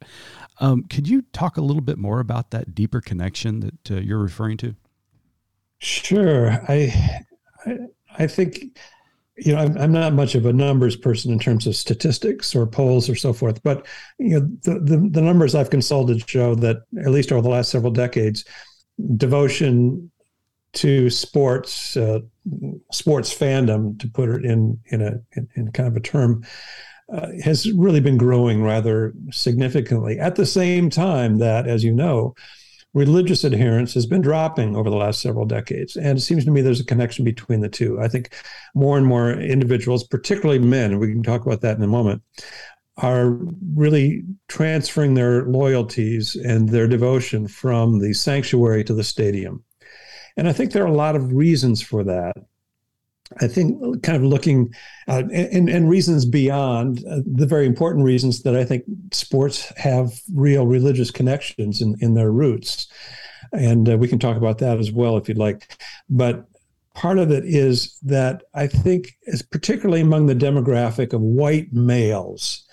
Um, 0.60 0.84
could 0.84 1.08
you 1.08 1.24
talk 1.34 1.58
a 1.58 1.62
little 1.62 1.82
bit 1.82 1.98
more 1.98 2.20
about 2.20 2.52
that 2.52 2.76
deeper 2.76 3.02
connection 3.02 3.60
that 3.62 3.92
uh, 3.92 3.96
you're 3.96 4.20
referring 4.20 4.58
to? 4.58 4.76
Sure. 5.80 6.52
I, 6.70 7.24
I, 7.66 7.78
I 8.18 8.28
think 8.28 8.78
you 9.38 9.54
know, 9.54 9.60
I'm, 9.60 9.78
I'm, 9.78 9.92
not 9.92 10.14
much 10.14 10.34
of 10.36 10.46
a 10.46 10.54
numbers 10.54 10.96
person 10.96 11.32
in 11.32 11.40
terms 11.40 11.68
of 11.68 11.76
statistics 11.76 12.56
or 12.56 12.66
polls 12.66 13.10
or 13.10 13.16
so 13.16 13.34
forth, 13.34 13.62
but 13.64 13.86
you 14.18 14.40
know, 14.40 14.50
the, 14.64 14.80
the, 14.80 15.10
the 15.12 15.22
numbers 15.22 15.56
I've 15.56 15.70
consulted 15.70 16.28
show 16.30 16.56
that 16.56 16.78
at 17.00 17.12
least 17.12 17.34
over 17.34 17.42
the 17.42 17.50
last 17.50 17.70
several 17.70 17.92
decades, 17.92 18.46
devotion 19.18 20.10
to 20.76 21.10
sports, 21.10 21.98
uh, 21.98 22.20
sports 22.92 23.34
fandom, 23.34 24.00
to 24.00 24.08
put 24.08 24.30
it 24.30 24.46
in 24.46 24.80
in 24.88 25.02
a 25.02 25.20
in, 25.36 25.48
in 25.56 25.72
kind 25.72 25.88
of 25.88 25.96
a 25.96 26.02
term, 26.02 26.46
uh, 27.12 27.28
has 27.44 27.72
really 27.74 28.00
been 28.00 28.18
growing 28.18 28.64
rather 28.64 29.14
significantly. 29.32 30.20
At 30.20 30.36
the 30.36 30.46
same 30.46 30.90
time 30.90 31.38
that, 31.40 31.68
as 31.68 31.84
you 31.84 31.94
know, 31.94 32.36
religious 32.96 33.44
adherence 33.44 33.94
has 33.94 34.06
been 34.06 34.22
dropping 34.22 34.76
over 34.76 34.90
the 34.90 34.96
last 34.96 35.22
several 35.22 35.46
decades. 35.46 35.98
And 35.98 36.18
it 36.18 36.22
seems 36.22 36.46
to 36.46 36.52
me 36.52 36.62
there's 36.62 36.80
a 36.80 36.86
connection 36.86 37.26
between 37.26 37.60
the 37.60 37.70
two. 37.70 38.00
I 38.00 38.08
think 38.08 38.34
more 38.74 38.98
and 38.98 39.06
more 39.06 39.34
individuals, 39.34 40.06
particularly 40.08 40.60
men, 40.60 40.98
we 40.98 41.12
can 41.12 41.22
talk 41.22 41.46
about 41.46 41.62
that 41.62 41.78
in 41.78 41.84
a 41.84 41.88
moment, 41.88 42.24
are 42.98 43.32
really 43.76 44.24
transferring 44.48 45.14
their 45.14 45.44
loyalties 45.46 46.38
and 46.38 46.70
their 46.70 46.88
devotion 46.88 47.50
from 47.50 48.00
the 48.00 48.14
sanctuary 48.14 48.86
to 48.86 48.94
the 48.94 49.04
stadium. 49.04 49.65
And 50.38 50.48
I 50.48 50.54
think 50.54 50.72
there 50.72 50.84
are 50.84 50.88
a 50.88 50.94
lot 50.94 51.16
of 51.16 51.34
reasons 51.34 51.82
for 51.82 52.04
that. 52.04 52.36
I 53.42 53.48
think 53.48 54.04
kind 54.04 54.18
of 54.18 54.24
looking 54.24 54.74
uh, 55.08 55.24
and, 55.34 55.68
and 55.68 55.90
reasons 55.90 56.26
beyond 56.26 57.04
uh, 57.10 57.22
the 57.26 57.48
very 57.48 57.66
important 57.66 58.06
reasons 58.06 58.44
that 58.44 58.56
I 58.56 58.64
think 58.64 58.84
sports 59.12 59.74
have 59.78 60.22
real 60.34 60.68
religious 60.68 61.10
connections 61.10 61.82
in, 61.82 61.96
in 62.02 62.14
their 62.14 62.32
roots. 62.32 62.88
And 63.52 63.90
uh, 63.90 63.98
we 63.98 64.08
can 64.08 64.20
talk 64.20 64.38
about 64.38 64.60
that 64.60 64.80
as 64.80 64.92
well 64.92 65.18
if 65.18 65.28
you'd 65.28 65.40
like. 65.40 65.76
But 66.08 66.46
part 66.94 67.18
of 67.18 67.32
it 67.32 67.46
is 67.46 67.98
that 68.04 68.44
I 68.54 68.68
think, 68.68 69.18
is 69.24 69.42
particularly 69.42 70.02
among 70.02 70.28
the 70.28 70.36
demographic 70.36 71.14
of 71.14 71.22
white 71.22 71.74
males, 71.74 72.64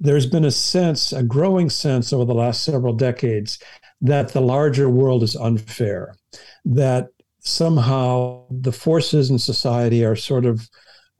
there's 0.00 0.26
been 0.26 0.44
a 0.44 0.50
sense, 0.50 1.12
a 1.12 1.22
growing 1.22 1.70
sense 1.70 2.12
over 2.12 2.24
the 2.24 2.34
last 2.34 2.64
several 2.64 2.92
decades 2.92 3.58
that 4.00 4.30
the 4.32 4.40
larger 4.40 4.88
world 4.88 5.22
is 5.22 5.36
unfair, 5.36 6.14
that 6.64 7.08
somehow 7.40 8.44
the 8.50 8.72
forces 8.72 9.30
in 9.30 9.38
society 9.38 10.04
are 10.04 10.16
sort 10.16 10.44
of 10.44 10.68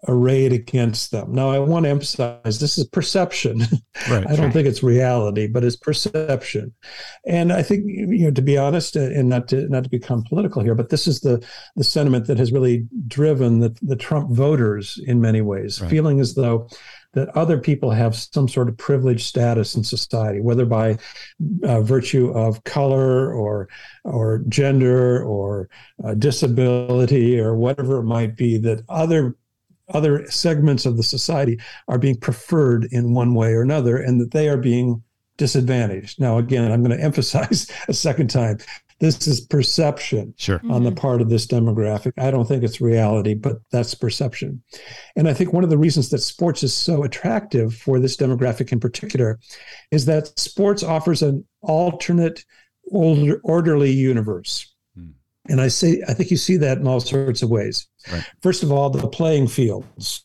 arrayed 0.08 0.52
against 0.52 1.12
them. 1.12 1.32
Now, 1.32 1.50
I 1.50 1.60
want 1.60 1.84
to 1.84 1.90
emphasize 1.90 2.58
this 2.58 2.78
is 2.78 2.86
perception. 2.86 3.62
Right, 4.10 4.26
I 4.26 4.34
don't 4.34 4.46
right. 4.46 4.52
think 4.52 4.66
it's 4.66 4.82
reality, 4.82 5.46
but 5.46 5.62
it's 5.62 5.76
perception. 5.76 6.72
And 7.24 7.52
I 7.52 7.62
think, 7.62 7.84
you 7.86 8.24
know, 8.24 8.30
to 8.32 8.42
be 8.42 8.56
honest, 8.56 8.96
uh, 8.96 9.00
and 9.00 9.28
not 9.28 9.46
to 9.48 9.68
not 9.68 9.84
to 9.84 9.90
become 9.90 10.24
political 10.24 10.62
here, 10.62 10.74
but 10.74 10.88
this 10.88 11.06
is 11.06 11.20
the 11.20 11.46
the 11.76 11.84
sentiment 11.84 12.26
that 12.26 12.38
has 12.38 12.52
really 12.52 12.88
driven 13.06 13.60
the, 13.60 13.76
the 13.82 13.94
Trump 13.94 14.30
voters 14.30 14.98
in 15.06 15.20
many 15.20 15.40
ways, 15.40 15.80
right. 15.80 15.90
feeling 15.90 16.18
as 16.20 16.34
though 16.34 16.68
that 17.12 17.28
other 17.36 17.58
people 17.58 17.90
have 17.90 18.16
some 18.16 18.48
sort 18.48 18.68
of 18.68 18.76
privileged 18.76 19.26
status 19.26 19.74
in 19.74 19.84
society, 19.84 20.40
whether 20.40 20.64
by 20.64 20.98
uh, 21.62 21.80
virtue 21.82 22.30
of 22.30 22.62
color 22.64 23.32
or 23.34 23.68
or 24.04 24.42
gender 24.48 25.22
or 25.22 25.68
uh, 26.04 26.14
disability 26.14 27.38
or 27.38 27.56
whatever 27.56 27.98
it 27.98 28.04
might 28.04 28.36
be, 28.36 28.56
that 28.58 28.82
other 28.88 29.36
other 29.88 30.26
segments 30.30 30.86
of 30.86 30.96
the 30.96 31.02
society 31.02 31.60
are 31.88 31.98
being 31.98 32.16
preferred 32.16 32.88
in 32.92 33.14
one 33.14 33.34
way 33.34 33.52
or 33.52 33.62
another, 33.62 33.96
and 33.96 34.20
that 34.20 34.30
they 34.30 34.48
are 34.48 34.56
being 34.56 35.02
disadvantaged. 35.36 36.20
Now, 36.20 36.38
again, 36.38 36.70
I'm 36.70 36.82
going 36.82 36.96
to 36.96 37.04
emphasize 37.04 37.70
a 37.88 37.94
second 37.94 38.28
time 38.28 38.58
this 39.02 39.26
is 39.26 39.40
perception 39.40 40.32
sure. 40.36 40.60
on 40.62 40.70
mm-hmm. 40.70 40.84
the 40.84 40.92
part 40.92 41.20
of 41.20 41.28
this 41.28 41.44
demographic. 41.44 42.12
I 42.18 42.30
don't 42.30 42.46
think 42.46 42.62
it's 42.62 42.80
reality, 42.80 43.34
but 43.34 43.56
that's 43.72 43.96
perception. 43.96 44.62
And 45.16 45.28
I 45.28 45.34
think 45.34 45.52
one 45.52 45.64
of 45.64 45.70
the 45.70 45.76
reasons 45.76 46.08
that 46.10 46.18
sports 46.18 46.62
is 46.62 46.72
so 46.72 47.02
attractive 47.02 47.74
for 47.74 47.98
this 47.98 48.16
demographic 48.16 48.70
in 48.70 48.78
particular 48.78 49.40
is 49.90 50.06
that 50.06 50.38
sports 50.38 50.84
offers 50.84 51.20
an 51.20 51.44
alternate, 51.62 52.44
older, 52.92 53.40
orderly 53.42 53.90
universe. 53.90 54.72
Mm. 54.96 55.14
And 55.48 55.60
I 55.60 55.66
say, 55.66 56.00
I 56.06 56.14
think 56.14 56.30
you 56.30 56.36
see 56.36 56.56
that 56.58 56.78
in 56.78 56.86
all 56.86 57.00
sorts 57.00 57.42
of 57.42 57.50
ways. 57.50 57.88
Right. 58.12 58.24
First 58.40 58.62
of 58.62 58.70
all, 58.70 58.88
the 58.88 59.08
playing 59.08 59.48
fields 59.48 60.24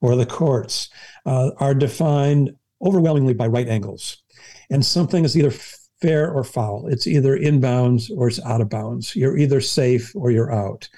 or 0.00 0.16
the 0.16 0.24
courts 0.24 0.88
uh, 1.26 1.50
are 1.58 1.74
defined 1.74 2.56
overwhelmingly 2.80 3.34
by 3.34 3.46
right 3.46 3.68
angles. 3.68 4.22
And 4.70 4.86
something 4.86 5.22
is 5.22 5.36
either 5.36 5.52
fair 6.00 6.30
or 6.30 6.44
foul. 6.44 6.86
It's 6.88 7.06
either 7.06 7.36
in 7.36 7.60
bounds 7.60 8.10
or 8.10 8.28
it's 8.28 8.44
out 8.44 8.60
of 8.60 8.70
bounds. 8.70 9.14
You're 9.14 9.36
either 9.36 9.60
safe 9.60 10.12
or 10.14 10.30
you're 10.30 10.52
out. 10.52 10.88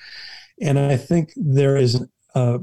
And 0.60 0.78
I 0.78 0.96
think 0.96 1.32
there 1.36 1.76
is 1.76 2.06
a, 2.34 2.60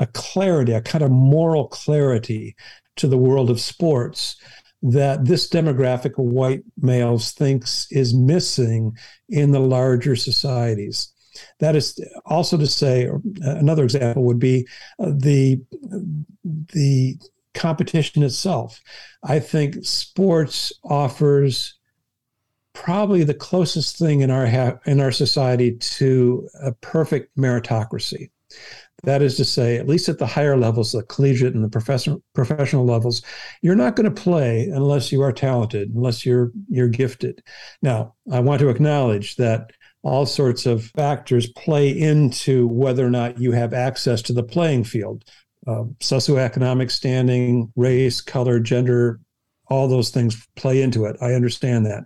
a 0.00 0.06
clarity, 0.06 0.72
a 0.72 0.82
kind 0.82 1.02
of 1.02 1.10
moral 1.10 1.68
clarity 1.68 2.56
to 2.96 3.06
the 3.06 3.18
world 3.18 3.50
of 3.50 3.60
sports 3.60 4.36
that 4.82 5.24
this 5.24 5.48
demographic 5.48 6.18
of 6.18 6.24
white 6.24 6.62
males 6.80 7.32
thinks 7.32 7.86
is 7.90 8.14
missing 8.14 8.96
in 9.28 9.50
the 9.50 9.60
larger 9.60 10.14
societies. 10.14 11.12
That 11.60 11.76
is 11.76 11.98
also 12.26 12.56
to 12.56 12.66
say, 12.66 13.08
another 13.42 13.84
example 13.84 14.24
would 14.24 14.38
be 14.38 14.66
uh, 14.98 15.12
the 15.16 15.60
the 16.44 17.16
competition 17.54 18.22
itself. 18.22 18.80
I 19.22 19.38
think 19.40 19.84
sports 19.84 20.72
offers 20.84 21.77
probably 22.84 23.24
the 23.24 23.34
closest 23.34 23.98
thing 23.98 24.20
in 24.20 24.30
our 24.30 24.46
ha- 24.46 24.78
in 24.86 25.00
our 25.00 25.10
society 25.10 25.76
to 25.78 26.48
a 26.62 26.72
perfect 26.72 27.36
meritocracy. 27.36 28.30
That 29.02 29.20
is 29.20 29.36
to 29.36 29.44
say, 29.44 29.76
at 29.76 29.88
least 29.88 30.08
at 30.08 30.18
the 30.18 30.26
higher 30.26 30.56
levels, 30.56 30.92
the 30.92 31.02
collegiate 31.04 31.54
and 31.54 31.64
the 31.64 31.68
professional 31.68 32.22
professional 32.34 32.84
levels, 32.84 33.22
you're 33.62 33.76
not 33.76 33.96
going 33.96 34.12
to 34.12 34.22
play 34.22 34.68
unless 34.68 35.10
you 35.10 35.22
are 35.22 35.32
talented, 35.32 35.90
unless 35.94 36.24
you're 36.24 36.52
you're 36.68 36.88
gifted. 36.88 37.42
Now, 37.82 38.14
I 38.30 38.40
want 38.40 38.60
to 38.60 38.68
acknowledge 38.68 39.36
that 39.36 39.72
all 40.02 40.24
sorts 40.24 40.64
of 40.64 40.84
factors 40.84 41.50
play 41.52 41.90
into 41.90 42.68
whether 42.68 43.04
or 43.04 43.10
not 43.10 43.40
you 43.40 43.52
have 43.52 43.74
access 43.74 44.22
to 44.22 44.32
the 44.32 44.44
playing 44.44 44.84
field. 44.84 45.24
Uh, 45.66 45.84
socioeconomic 46.00 46.90
standing, 46.90 47.72
race, 47.74 48.20
color, 48.20 48.60
gender, 48.60 49.20
all 49.68 49.88
those 49.88 50.10
things 50.10 50.46
play 50.56 50.80
into 50.80 51.04
it. 51.04 51.16
I 51.20 51.34
understand 51.34 51.86
that. 51.86 52.04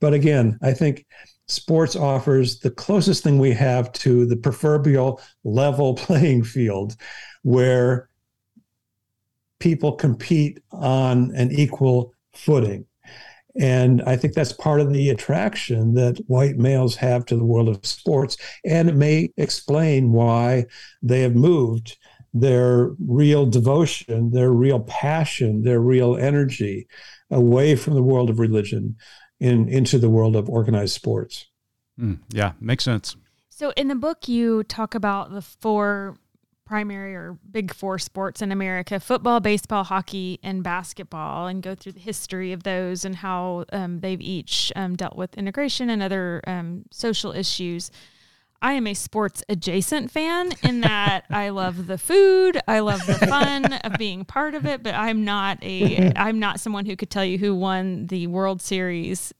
But 0.00 0.14
again, 0.14 0.58
I 0.62 0.72
think 0.72 1.06
sports 1.48 1.96
offers 1.96 2.60
the 2.60 2.70
closest 2.70 3.22
thing 3.22 3.38
we 3.38 3.52
have 3.52 3.92
to 3.92 4.26
the 4.26 4.36
proverbial 4.36 5.20
level 5.44 5.94
playing 6.06 6.44
field 6.44 6.96
where 7.42 8.08
people 9.60 9.92
compete 9.92 10.60
on 10.72 11.34
an 11.34 11.50
equal 11.52 12.12
footing. 12.34 12.86
And 13.56 14.02
I 14.02 14.16
think 14.16 14.34
that's 14.34 14.52
part 14.52 14.80
of 14.80 14.92
the 14.92 15.10
attraction 15.10 15.94
that 15.94 16.18
white 16.26 16.56
males 16.56 16.96
have 16.96 17.24
to 17.26 17.36
the 17.36 17.44
world 17.44 17.68
of 17.68 17.86
sports. 17.86 18.36
And 18.64 18.88
it 18.88 18.96
may 18.96 19.30
explain 19.36 20.12
why 20.12 20.66
they 21.02 21.20
have 21.20 21.36
moved 21.36 21.96
their 22.32 22.90
real 23.06 23.46
devotion, 23.46 24.32
their 24.32 24.50
real 24.50 24.80
passion, 24.80 25.62
their 25.62 25.80
real 25.80 26.16
energy 26.16 26.88
away 27.30 27.76
from 27.76 27.94
the 27.94 28.02
world 28.02 28.28
of 28.28 28.40
religion 28.40 28.96
in 29.44 29.68
into 29.68 29.98
the 29.98 30.08
world 30.08 30.34
of 30.34 30.48
organized 30.48 30.94
sports. 30.94 31.46
Mm, 32.00 32.18
yeah, 32.30 32.52
makes 32.60 32.84
sense. 32.84 33.16
So 33.50 33.72
in 33.76 33.88
the 33.88 33.94
book, 33.94 34.26
you 34.26 34.64
talk 34.64 34.94
about 34.94 35.32
the 35.32 35.42
four 35.42 36.16
primary 36.64 37.14
or 37.14 37.38
big 37.50 37.74
four 37.74 37.98
sports 37.98 38.40
in 38.40 38.50
America 38.50 38.98
football, 38.98 39.38
baseball, 39.38 39.84
hockey, 39.84 40.40
and 40.42 40.64
basketball, 40.64 41.46
and 41.46 41.62
go 41.62 41.74
through 41.74 41.92
the 41.92 42.00
history 42.00 42.52
of 42.52 42.62
those 42.62 43.04
and 43.04 43.16
how 43.16 43.66
um, 43.70 44.00
they've 44.00 44.20
each 44.20 44.72
um, 44.74 44.96
dealt 44.96 45.16
with 45.16 45.36
integration 45.36 45.90
and 45.90 46.02
other 46.02 46.40
um, 46.46 46.84
social 46.90 47.32
issues. 47.32 47.90
I 48.64 48.72
am 48.72 48.86
a 48.86 48.94
sports 48.94 49.44
adjacent 49.50 50.10
fan 50.10 50.52
in 50.62 50.80
that 50.80 51.26
I 51.30 51.50
love 51.50 51.86
the 51.86 51.98
food, 51.98 52.58
I 52.66 52.78
love 52.78 53.06
the 53.06 53.12
fun 53.12 53.74
of 53.74 53.98
being 53.98 54.24
part 54.24 54.54
of 54.54 54.64
it, 54.64 54.82
but 54.82 54.94
I'm 54.94 55.22
not 55.22 55.58
a 55.62 56.10
I'm 56.16 56.38
not 56.38 56.60
someone 56.60 56.86
who 56.86 56.96
could 56.96 57.10
tell 57.10 57.26
you 57.26 57.36
who 57.36 57.54
won 57.54 58.06
the 58.06 58.26
World 58.26 58.62
Series 58.62 59.34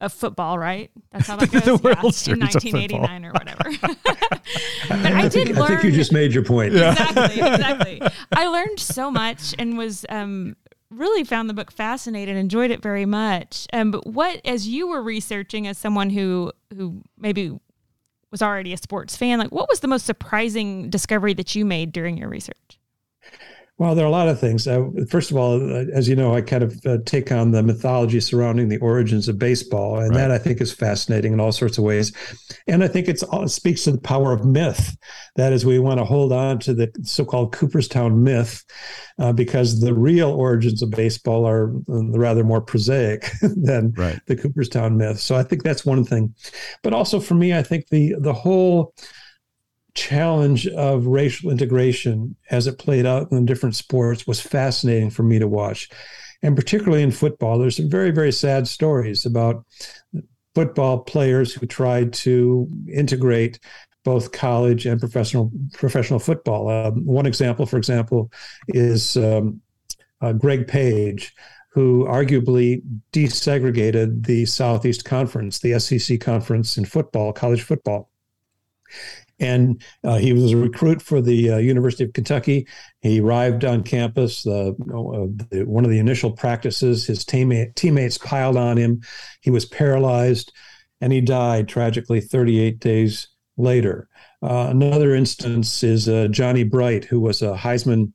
of 0.00 0.12
football, 0.12 0.58
right? 0.58 0.90
That's 1.12 1.28
how 1.28 1.36
that 1.36 1.52
goes. 1.52 1.62
the 1.62 1.76
World 1.76 1.98
yeah, 2.02 2.10
Series 2.10 2.28
in 2.28 2.40
1989 2.40 3.24
or 3.24 3.30
whatever. 3.30 3.70
but 3.80 5.06
I, 5.06 5.20
I 5.20 5.22
did 5.22 5.32
think, 5.32 5.48
learn. 5.50 5.62
I 5.62 5.66
think 5.68 5.84
you 5.84 5.92
just 5.92 6.12
made 6.12 6.34
your 6.34 6.42
point. 6.42 6.74
Exactly, 6.74 7.40
exactly. 7.40 8.02
I 8.32 8.48
learned 8.48 8.80
so 8.80 9.08
much 9.08 9.54
and 9.56 9.78
was 9.78 10.04
um, 10.08 10.56
really 10.90 11.22
found 11.22 11.48
the 11.48 11.54
book 11.54 11.70
fascinating, 11.70 12.36
enjoyed 12.36 12.72
it 12.72 12.82
very 12.82 13.06
much. 13.06 13.68
Um, 13.72 13.92
but 13.92 14.04
what, 14.04 14.40
as 14.44 14.66
you 14.66 14.88
were 14.88 15.00
researching, 15.00 15.68
as 15.68 15.78
someone 15.78 16.10
who 16.10 16.50
who 16.76 17.02
maybe 17.16 17.56
was 18.32 18.42
already 18.42 18.72
a 18.72 18.76
sports 18.76 19.16
fan. 19.16 19.38
Like, 19.38 19.52
what 19.52 19.68
was 19.68 19.80
the 19.80 19.88
most 19.88 20.04
surprising 20.04 20.90
discovery 20.90 21.34
that 21.34 21.54
you 21.54 21.64
made 21.64 21.92
during 21.92 22.16
your 22.16 22.28
research? 22.28 22.78
Well, 23.78 23.94
there 23.94 24.04
are 24.04 24.08
a 24.08 24.12
lot 24.12 24.28
of 24.28 24.38
things. 24.38 24.68
Uh, 24.68 24.84
first 25.08 25.30
of 25.30 25.36
all, 25.36 25.54
uh, 25.54 25.86
as 25.92 26.08
you 26.08 26.14
know, 26.14 26.34
I 26.34 26.42
kind 26.42 26.62
of 26.62 26.78
uh, 26.86 26.98
take 27.06 27.32
on 27.32 27.50
the 27.50 27.62
mythology 27.62 28.20
surrounding 28.20 28.68
the 28.68 28.76
origins 28.78 29.28
of 29.28 29.38
baseball, 29.38 29.98
and 29.98 30.10
right. 30.10 30.18
that 30.18 30.30
I 30.30 30.38
think 30.38 30.60
is 30.60 30.72
fascinating 30.72 31.32
in 31.32 31.40
all 31.40 31.52
sorts 31.52 31.78
of 31.78 31.84
ways. 31.84 32.12
And 32.68 32.84
I 32.84 32.88
think 32.88 33.08
it 33.08 33.20
speaks 33.50 33.84
to 33.84 33.92
the 33.92 34.00
power 34.00 34.32
of 34.32 34.44
myth. 34.44 34.96
That 35.36 35.52
is, 35.52 35.64
we 35.64 35.78
want 35.78 35.98
to 35.98 36.04
hold 36.04 36.32
on 36.32 36.58
to 36.60 36.74
the 36.74 36.92
so-called 37.02 37.52
Cooperstown 37.52 38.22
myth 38.22 38.62
uh, 39.18 39.32
because 39.32 39.80
the 39.80 39.94
real 39.94 40.30
origins 40.30 40.82
of 40.82 40.90
baseball 40.90 41.46
are 41.46 41.74
uh, 41.88 42.18
rather 42.18 42.44
more 42.44 42.60
prosaic 42.60 43.30
than 43.42 43.94
right. 43.96 44.20
the 44.26 44.36
Cooperstown 44.36 44.98
myth. 44.98 45.18
So 45.18 45.34
I 45.34 45.42
think 45.42 45.62
that's 45.62 45.86
one 45.86 46.04
thing. 46.04 46.34
But 46.82 46.92
also 46.92 47.18
for 47.18 47.34
me, 47.34 47.54
I 47.54 47.62
think 47.62 47.88
the 47.88 48.14
the 48.20 48.34
whole 48.34 48.94
challenge 49.94 50.66
of 50.68 51.06
racial 51.06 51.50
integration 51.50 52.36
as 52.50 52.66
it 52.66 52.78
played 52.78 53.06
out 53.06 53.30
in 53.30 53.44
different 53.44 53.76
sports 53.76 54.26
was 54.26 54.40
fascinating 54.40 55.10
for 55.10 55.22
me 55.22 55.38
to 55.38 55.48
watch. 55.48 55.90
And 56.42 56.56
particularly 56.56 57.02
in 57.02 57.10
football, 57.10 57.58
there's 57.58 57.76
some 57.76 57.90
very, 57.90 58.10
very 58.10 58.32
sad 58.32 58.66
stories 58.66 59.26
about 59.26 59.64
football 60.54 61.00
players 61.00 61.54
who 61.54 61.66
tried 61.66 62.12
to 62.12 62.68
integrate 62.92 63.58
both 64.04 64.32
college 64.32 64.86
and 64.86 64.98
professional 64.98 65.52
professional 65.74 66.18
football. 66.18 66.68
Um, 66.68 67.06
one 67.06 67.26
example, 67.26 67.66
for 67.66 67.76
example, 67.76 68.32
is 68.68 69.16
um, 69.16 69.60
uh, 70.20 70.32
Greg 70.32 70.66
Page, 70.66 71.32
who 71.70 72.04
arguably 72.06 72.82
desegregated 73.12 74.26
the 74.26 74.44
Southeast 74.46 75.04
Conference, 75.04 75.60
the 75.60 75.78
SEC 75.78 76.20
conference 76.20 76.76
in 76.76 76.84
football, 76.84 77.32
college 77.32 77.62
football 77.62 78.10
and 79.42 79.82
uh, 80.04 80.16
he 80.16 80.32
was 80.32 80.52
a 80.52 80.56
recruit 80.56 81.02
for 81.02 81.20
the 81.20 81.50
uh, 81.50 81.56
University 81.58 82.04
of 82.04 82.12
Kentucky. 82.12 82.66
He 83.00 83.20
arrived 83.20 83.64
on 83.64 83.82
campus. 83.82 84.46
Uh, 84.46 84.72
one 84.76 85.84
of 85.84 85.90
the 85.90 85.98
initial 85.98 86.30
practices, 86.30 87.06
his 87.06 87.24
teammate, 87.24 87.74
teammates 87.74 88.18
piled 88.18 88.56
on 88.56 88.76
him. 88.76 89.02
He 89.40 89.50
was 89.50 89.66
paralyzed, 89.66 90.52
and 91.00 91.12
he 91.12 91.20
died 91.20 91.68
tragically 91.68 92.20
38 92.20 92.78
days 92.78 93.28
later. 93.56 94.08
Uh, 94.42 94.68
another 94.70 95.14
instance 95.14 95.82
is 95.82 96.08
uh, 96.08 96.28
Johnny 96.30 96.64
Bright, 96.64 97.04
who 97.04 97.20
was 97.20 97.42
a 97.42 97.54
Heisman 97.54 98.12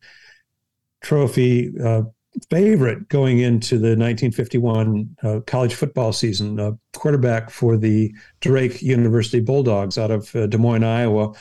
Trophy 1.01 1.73
uh, 1.83 2.03
favorite 2.49 3.09
going 3.09 3.39
into 3.39 3.77
the 3.77 3.95
1951 3.95 5.15
uh, 5.23 5.39
college 5.47 5.73
football 5.73 6.13
season, 6.13 6.59
a 6.59 6.77
quarterback 6.95 7.49
for 7.49 7.77
the 7.77 8.13
Drake 8.41 8.81
University 8.81 9.39
Bulldogs 9.39 9.97
out 9.97 10.11
of 10.11 10.35
uh, 10.35 10.47
Des 10.47 10.57
Moines, 10.57 10.83
Iowa, 10.83 11.33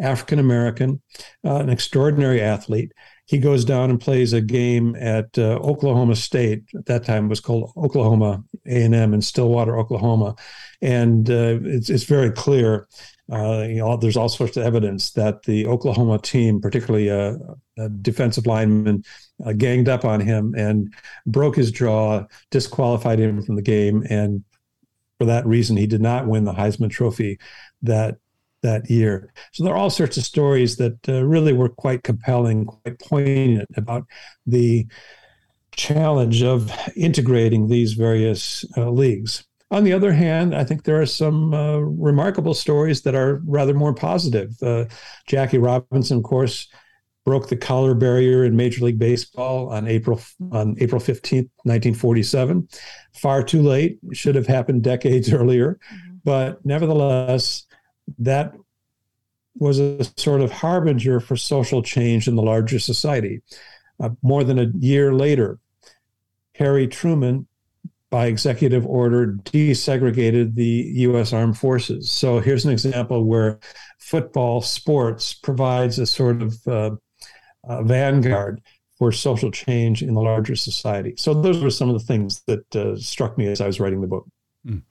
African 0.00 0.38
American, 0.38 1.00
uh, 1.44 1.56
an 1.56 1.70
extraordinary 1.70 2.40
athlete. 2.40 2.92
He 3.24 3.38
goes 3.38 3.64
down 3.64 3.90
and 3.90 4.00
plays 4.00 4.32
a 4.32 4.40
game 4.40 4.94
at 4.96 5.36
uh, 5.36 5.56
Oklahoma 5.56 6.14
State. 6.14 6.62
At 6.76 6.86
that 6.86 7.04
time, 7.04 7.26
it 7.26 7.28
was 7.28 7.40
called 7.40 7.72
Oklahoma 7.76 8.44
A&M 8.66 9.14
in 9.14 9.20
Stillwater, 9.20 9.76
Oklahoma, 9.78 10.36
and 10.80 11.28
uh, 11.28 11.58
it's, 11.62 11.90
it's 11.90 12.04
very 12.04 12.30
clear 12.30 12.86
uh, 13.32 13.64
you 13.68 13.76
know, 13.76 13.96
there's 13.96 14.16
all 14.16 14.28
sorts 14.28 14.56
of 14.56 14.62
evidence 14.64 15.10
that 15.12 15.42
the 15.42 15.66
Oklahoma 15.66 16.18
team, 16.18 16.60
particularly 16.60 17.08
a, 17.08 17.36
a 17.76 17.88
defensive 17.88 18.46
lineman, 18.46 19.02
uh, 19.44 19.52
ganged 19.52 19.88
up 19.88 20.04
on 20.04 20.20
him 20.20 20.54
and 20.56 20.94
broke 21.26 21.56
his 21.56 21.72
jaw, 21.72 22.24
disqualified 22.50 23.18
him 23.18 23.42
from 23.42 23.56
the 23.56 23.62
game, 23.62 24.04
and 24.08 24.44
for 25.18 25.24
that 25.24 25.46
reason, 25.46 25.76
he 25.76 25.86
did 25.86 26.00
not 26.00 26.26
win 26.26 26.44
the 26.44 26.52
Heisman 26.52 26.90
Trophy 26.90 27.38
that 27.82 28.18
that 28.62 28.90
year. 28.90 29.32
So 29.52 29.64
there 29.64 29.72
are 29.72 29.76
all 29.76 29.90
sorts 29.90 30.16
of 30.16 30.24
stories 30.24 30.76
that 30.76 31.08
uh, 31.08 31.24
really 31.24 31.52
were 31.52 31.68
quite 31.68 32.02
compelling, 32.02 32.66
quite 32.66 32.98
poignant 32.98 33.68
about 33.76 34.06
the 34.46 34.86
challenge 35.72 36.42
of 36.42 36.72
integrating 36.96 37.68
these 37.68 37.92
various 37.92 38.64
uh, 38.76 38.90
leagues. 38.90 39.44
On 39.70 39.82
the 39.82 39.92
other 39.92 40.12
hand, 40.12 40.54
I 40.54 40.62
think 40.62 40.84
there 40.84 41.00
are 41.00 41.06
some 41.06 41.52
uh, 41.52 41.78
remarkable 41.78 42.54
stories 42.54 43.02
that 43.02 43.16
are 43.16 43.42
rather 43.46 43.74
more 43.74 43.94
positive. 43.94 44.54
Uh, 44.62 44.84
Jackie 45.26 45.58
Robinson, 45.58 46.18
of 46.18 46.22
course, 46.22 46.68
broke 47.24 47.48
the 47.48 47.56
color 47.56 47.94
barrier 47.94 48.44
in 48.44 48.54
Major 48.54 48.84
League 48.84 49.00
Baseball 49.00 49.68
on 49.70 49.88
April 49.88 50.20
on 50.52 50.76
April 50.78 51.00
15th, 51.00 51.50
1947. 51.64 52.68
Far 53.14 53.42
too 53.42 53.60
late. 53.60 53.98
It 54.08 54.16
should 54.16 54.36
have 54.36 54.46
happened 54.46 54.84
decades 54.84 55.32
earlier. 55.32 55.80
Mm-hmm. 55.92 56.16
But 56.24 56.64
nevertheless, 56.64 57.66
that 58.18 58.54
was 59.58 59.80
a 59.80 60.04
sort 60.16 60.40
of 60.42 60.52
harbinger 60.52 61.18
for 61.18 61.36
social 61.36 61.82
change 61.82 62.28
in 62.28 62.36
the 62.36 62.42
larger 62.42 62.78
society. 62.78 63.42
Uh, 63.98 64.10
more 64.22 64.44
than 64.44 64.58
a 64.58 64.70
year 64.78 65.12
later, 65.12 65.58
Harry 66.54 66.86
Truman 66.86 67.48
by 68.10 68.26
executive 68.26 68.86
order, 68.86 69.36
desegregated 69.44 70.54
the 70.54 70.92
U.S. 70.96 71.32
Armed 71.32 71.58
Forces. 71.58 72.10
So 72.10 72.38
here's 72.38 72.64
an 72.64 72.70
example 72.70 73.24
where 73.24 73.58
football 73.98 74.60
sports 74.60 75.34
provides 75.34 75.98
a 75.98 76.06
sort 76.06 76.42
of 76.42 76.66
uh, 76.66 76.90
vanguard 77.82 78.62
for 78.98 79.12
social 79.12 79.50
change 79.50 80.02
in 80.02 80.14
the 80.14 80.22
larger 80.22 80.56
society. 80.56 81.14
So 81.16 81.34
those 81.34 81.62
were 81.62 81.70
some 81.70 81.90
of 81.90 81.98
the 81.98 82.04
things 82.04 82.42
that 82.46 82.76
uh, 82.76 82.96
struck 82.96 83.36
me 83.36 83.46
as 83.48 83.60
I 83.60 83.66
was 83.66 83.80
writing 83.80 84.00
the 84.00 84.06
book. 84.06 84.26
Mm. 84.66 84.82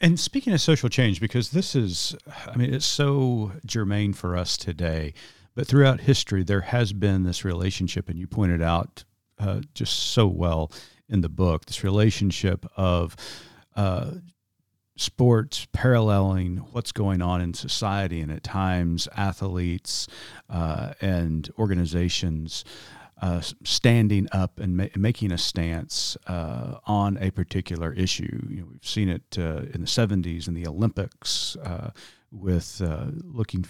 And 0.00 0.20
speaking 0.20 0.52
of 0.52 0.60
social 0.60 0.88
change, 0.88 1.20
because 1.20 1.50
this 1.50 1.74
is, 1.74 2.14
I 2.46 2.56
mean, 2.56 2.72
it's 2.72 2.86
so 2.86 3.52
germane 3.64 4.12
for 4.12 4.36
us 4.36 4.56
today, 4.56 5.14
but 5.54 5.66
throughout 5.66 6.00
history, 6.00 6.44
there 6.44 6.60
has 6.60 6.92
been 6.92 7.24
this 7.24 7.44
relationship, 7.44 8.08
and 8.08 8.18
you 8.18 8.26
pointed 8.26 8.62
out 8.62 9.04
uh, 9.38 9.60
just 9.74 9.94
so 9.94 10.26
well 10.26 10.70
in 11.08 11.20
the 11.20 11.28
book 11.28 11.66
this 11.66 11.84
relationship 11.84 12.66
of 12.76 13.16
uh, 13.76 14.12
sports 14.96 15.66
paralleling 15.72 16.56
what's 16.72 16.92
going 16.92 17.20
on 17.22 17.40
in 17.40 17.54
society, 17.54 18.20
and 18.20 18.32
at 18.32 18.42
times 18.42 19.08
athletes 19.16 20.08
uh, 20.48 20.94
and 21.00 21.50
organizations. 21.58 22.64
Uh, 23.22 23.40
standing 23.64 24.28
up 24.30 24.60
and 24.60 24.76
ma- 24.76 24.84
making 24.94 25.32
a 25.32 25.38
stance 25.38 26.18
uh, 26.26 26.74
on 26.84 27.16
a 27.18 27.30
particular 27.30 27.90
issue. 27.94 28.46
You 28.50 28.60
know, 28.60 28.66
we've 28.70 28.86
seen 28.86 29.08
it 29.08 29.38
uh, 29.38 29.62
in 29.72 29.80
the 29.80 29.86
70s 29.86 30.46
in 30.48 30.52
the 30.52 30.66
Olympics 30.66 31.56
uh, 31.64 31.92
with 32.30 32.82
uh, 32.84 33.06
looking, 33.24 33.64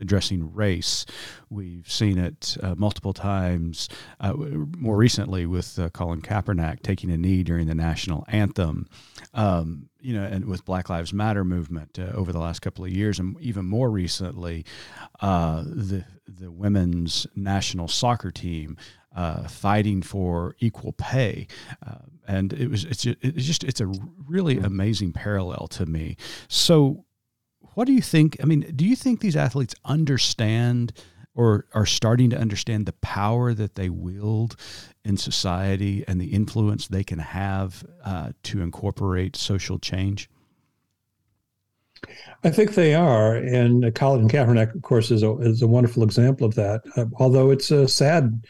addressing 0.00 0.52
race. 0.52 1.06
We've 1.50 1.88
seen 1.88 2.18
it 2.18 2.56
multiple 2.76 3.12
times. 3.12 3.88
More 4.20 4.96
recently, 4.96 5.46
with 5.46 5.78
Colin 5.92 6.20
Kaepernick 6.20 6.82
taking 6.82 7.12
a 7.12 7.16
knee 7.16 7.44
during 7.44 7.68
the 7.68 7.76
national 7.76 8.24
anthem. 8.26 8.88
Um, 9.34 9.89
you 10.00 10.14
know, 10.14 10.24
and 10.24 10.44
with 10.46 10.64
Black 10.64 10.88
Lives 10.88 11.12
Matter 11.12 11.44
movement 11.44 11.98
uh, 11.98 12.12
over 12.14 12.32
the 12.32 12.38
last 12.38 12.60
couple 12.60 12.84
of 12.84 12.90
years, 12.90 13.18
and 13.18 13.36
even 13.40 13.64
more 13.66 13.90
recently, 13.90 14.64
uh, 15.20 15.62
the 15.64 16.04
the 16.26 16.50
women's 16.50 17.26
national 17.34 17.88
soccer 17.88 18.30
team 18.30 18.76
uh, 19.14 19.48
fighting 19.48 20.02
for 20.02 20.54
equal 20.60 20.92
pay, 20.92 21.46
uh, 21.86 21.98
and 22.26 22.52
it 22.52 22.68
was 22.68 22.84
it's 22.84 23.04
it's 23.06 23.44
just 23.44 23.64
it's 23.64 23.80
a 23.80 23.92
really 24.26 24.58
amazing 24.58 25.12
parallel 25.12 25.66
to 25.68 25.86
me. 25.86 26.16
So, 26.48 27.04
what 27.74 27.86
do 27.86 27.92
you 27.92 28.02
think? 28.02 28.36
I 28.42 28.46
mean, 28.46 28.72
do 28.74 28.86
you 28.86 28.96
think 28.96 29.20
these 29.20 29.36
athletes 29.36 29.74
understand 29.84 30.92
or 31.34 31.66
are 31.72 31.86
starting 31.86 32.30
to 32.30 32.38
understand 32.38 32.86
the 32.86 32.92
power 32.94 33.54
that 33.54 33.74
they 33.74 33.88
wield 33.88 34.56
in 35.04 35.16
society 35.16 36.04
and 36.08 36.20
the 36.20 36.32
influence 36.32 36.88
they 36.88 37.04
can 37.04 37.18
have 37.18 37.84
uh, 38.04 38.32
to 38.42 38.60
incorporate 38.60 39.36
social 39.36 39.78
change? 39.78 40.28
I 42.42 42.50
think 42.50 42.74
they 42.74 42.94
are, 42.94 43.36
and 43.36 43.94
Colin 43.94 44.28
Kaepernick, 44.28 44.74
of 44.74 44.82
course, 44.82 45.10
is 45.10 45.22
a 45.22 45.36
is 45.38 45.60
a 45.60 45.66
wonderful 45.66 46.02
example 46.02 46.46
of 46.46 46.54
that. 46.54 46.82
Uh, 46.96 47.04
although 47.18 47.50
it's 47.50 47.70
a 47.70 47.86
sad 47.86 48.42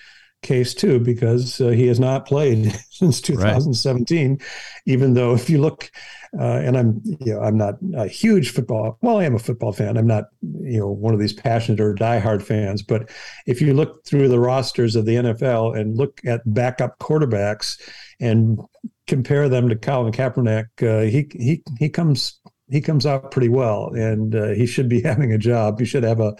case 0.43 0.75
too, 0.75 0.99
because 0.99 1.61
uh, 1.61 1.69
he 1.69 1.87
has 1.87 2.01
not 2.01 2.27
played 2.27 2.73
since 2.91 3.21
2017. 3.21 4.31
Right. 4.31 4.43
Even 4.87 5.15
though, 5.15 5.35
if 5.35 5.51
you 5.51 5.61
look 5.61 5.91
uh, 6.39 6.61
and 6.63 6.77
I'm, 6.77 7.03
you 7.05 7.35
know, 7.35 7.41
I'm 7.41 7.57
not 7.57 7.75
a 7.97 8.07
huge 8.07 8.51
football. 8.51 8.99
Well, 9.03 9.19
I 9.19 9.25
am 9.25 9.35
a 9.35 9.41
football 9.41 9.73
fan. 9.73 9.97
I'm 9.97 10.07
not, 10.07 10.25
you 10.61 10.79
know, 10.79 10.89
one 10.89 11.13
of 11.13 11.19
these 11.19 11.33
passionate 11.33 11.81
or 11.81 11.95
diehard 11.95 12.43
fans. 12.43 12.83
But 12.83 13.11
if 13.47 13.61
you 13.61 13.75
look 13.75 14.05
through 14.05 14.29
the 14.29 14.39
rosters 14.39 14.95
of 14.95 15.07
the 15.07 15.17
NFL 15.17 15.77
and 15.77 15.97
look 15.97 16.21
at 16.25 16.43
backup 16.47 16.99
quarterbacks 17.01 17.81
and 18.21 18.61
compare 19.09 19.49
them 19.49 19.69
to 19.69 19.77
Colin 19.77 20.13
Kaepernick, 20.13 20.67
uh, 20.83 21.11
he 21.11 21.29
he 21.33 21.63
he 21.81 21.89
comes 21.89 22.39
he 22.69 22.81
comes 22.81 23.07
out 23.07 23.33
pretty 23.33 23.49
well, 23.49 23.93
and 23.95 24.35
uh, 24.37 24.49
he 24.49 24.67
should 24.67 24.89
be 24.89 25.01
having 25.03 25.33
a 25.33 25.39
job. 25.39 25.81
He 25.81 25.85
should 25.85 26.05
have 26.05 26.21
a 26.21 26.37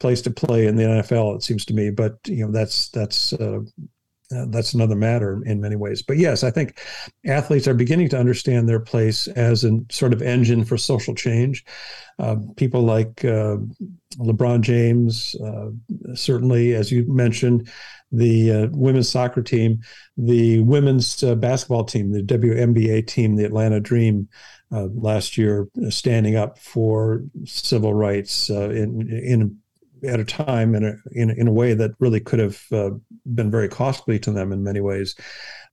place 0.00 0.22
to 0.22 0.30
play 0.30 0.66
in 0.66 0.76
the 0.76 0.82
NFL. 0.82 1.36
It 1.36 1.42
seems 1.42 1.64
to 1.66 1.74
me, 1.74 1.90
but 1.90 2.18
you 2.26 2.44
know, 2.44 2.52
that's 2.52 2.88
that's 2.90 3.32
uh, 3.34 3.60
uh, 4.34 4.46
that's 4.48 4.72
another 4.74 4.96
matter 4.96 5.42
in 5.44 5.60
many 5.60 5.76
ways. 5.76 6.02
But 6.02 6.16
yes, 6.16 6.42
I 6.42 6.50
think 6.50 6.80
athletes 7.26 7.68
are 7.68 7.74
beginning 7.74 8.08
to 8.10 8.18
understand 8.18 8.68
their 8.68 8.80
place 8.80 9.28
as 9.28 9.64
a 9.64 9.80
sort 9.90 10.12
of 10.12 10.22
engine 10.22 10.64
for 10.64 10.76
social 10.76 11.14
change. 11.14 11.64
Uh, 12.18 12.36
people 12.56 12.82
like 12.82 13.24
uh, 13.24 13.56
LeBron 14.18 14.62
James, 14.62 15.34
uh, 15.36 15.70
certainly, 16.14 16.74
as 16.74 16.90
you 16.90 17.04
mentioned, 17.06 17.68
the 18.12 18.52
uh, 18.52 18.68
women's 18.70 19.08
soccer 19.08 19.42
team, 19.42 19.80
the 20.16 20.60
women's 20.60 21.22
uh, 21.22 21.34
basketball 21.34 21.84
team, 21.84 22.12
the 22.12 22.22
WNBA 22.22 23.06
team, 23.06 23.36
the 23.36 23.44
Atlanta 23.44 23.80
Dream. 23.80 24.28
last 24.70 25.36
year, 25.36 25.68
standing 25.90 26.36
up 26.36 26.58
for 26.58 27.22
civil 27.44 27.92
rights 27.92 28.48
in 28.48 29.08
in 29.10 29.58
at 30.06 30.20
a 30.20 30.24
time 30.24 30.74
in 30.74 30.84
a, 30.84 30.94
in, 31.12 31.30
in 31.30 31.48
a 31.48 31.52
way 31.52 31.74
that 31.74 31.92
really 31.98 32.20
could 32.20 32.38
have 32.38 32.62
uh, 32.72 32.90
been 33.34 33.50
very 33.50 33.68
costly 33.68 34.18
to 34.20 34.30
them 34.30 34.52
in 34.52 34.62
many 34.62 34.80
ways. 34.80 35.14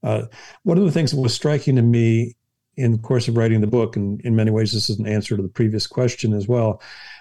Uh, 0.02 0.22
one 0.62 0.78
of 0.78 0.84
the 0.84 0.92
things 0.92 1.10
that 1.10 1.20
was 1.20 1.34
striking 1.34 1.76
to 1.76 1.82
me 1.82 2.36
in 2.76 2.92
the 2.92 2.98
course 2.98 3.28
of 3.28 3.36
writing 3.36 3.60
the 3.60 3.66
book, 3.66 3.96
and 3.96 4.20
in 4.22 4.34
many 4.34 4.50
ways 4.50 4.72
this 4.72 4.88
is 4.88 4.98
an 4.98 5.06
answer 5.06 5.36
to 5.36 5.42
the 5.42 5.48
previous 5.48 5.86
question 5.86 6.32
as 6.32 6.48
well, 6.48 6.80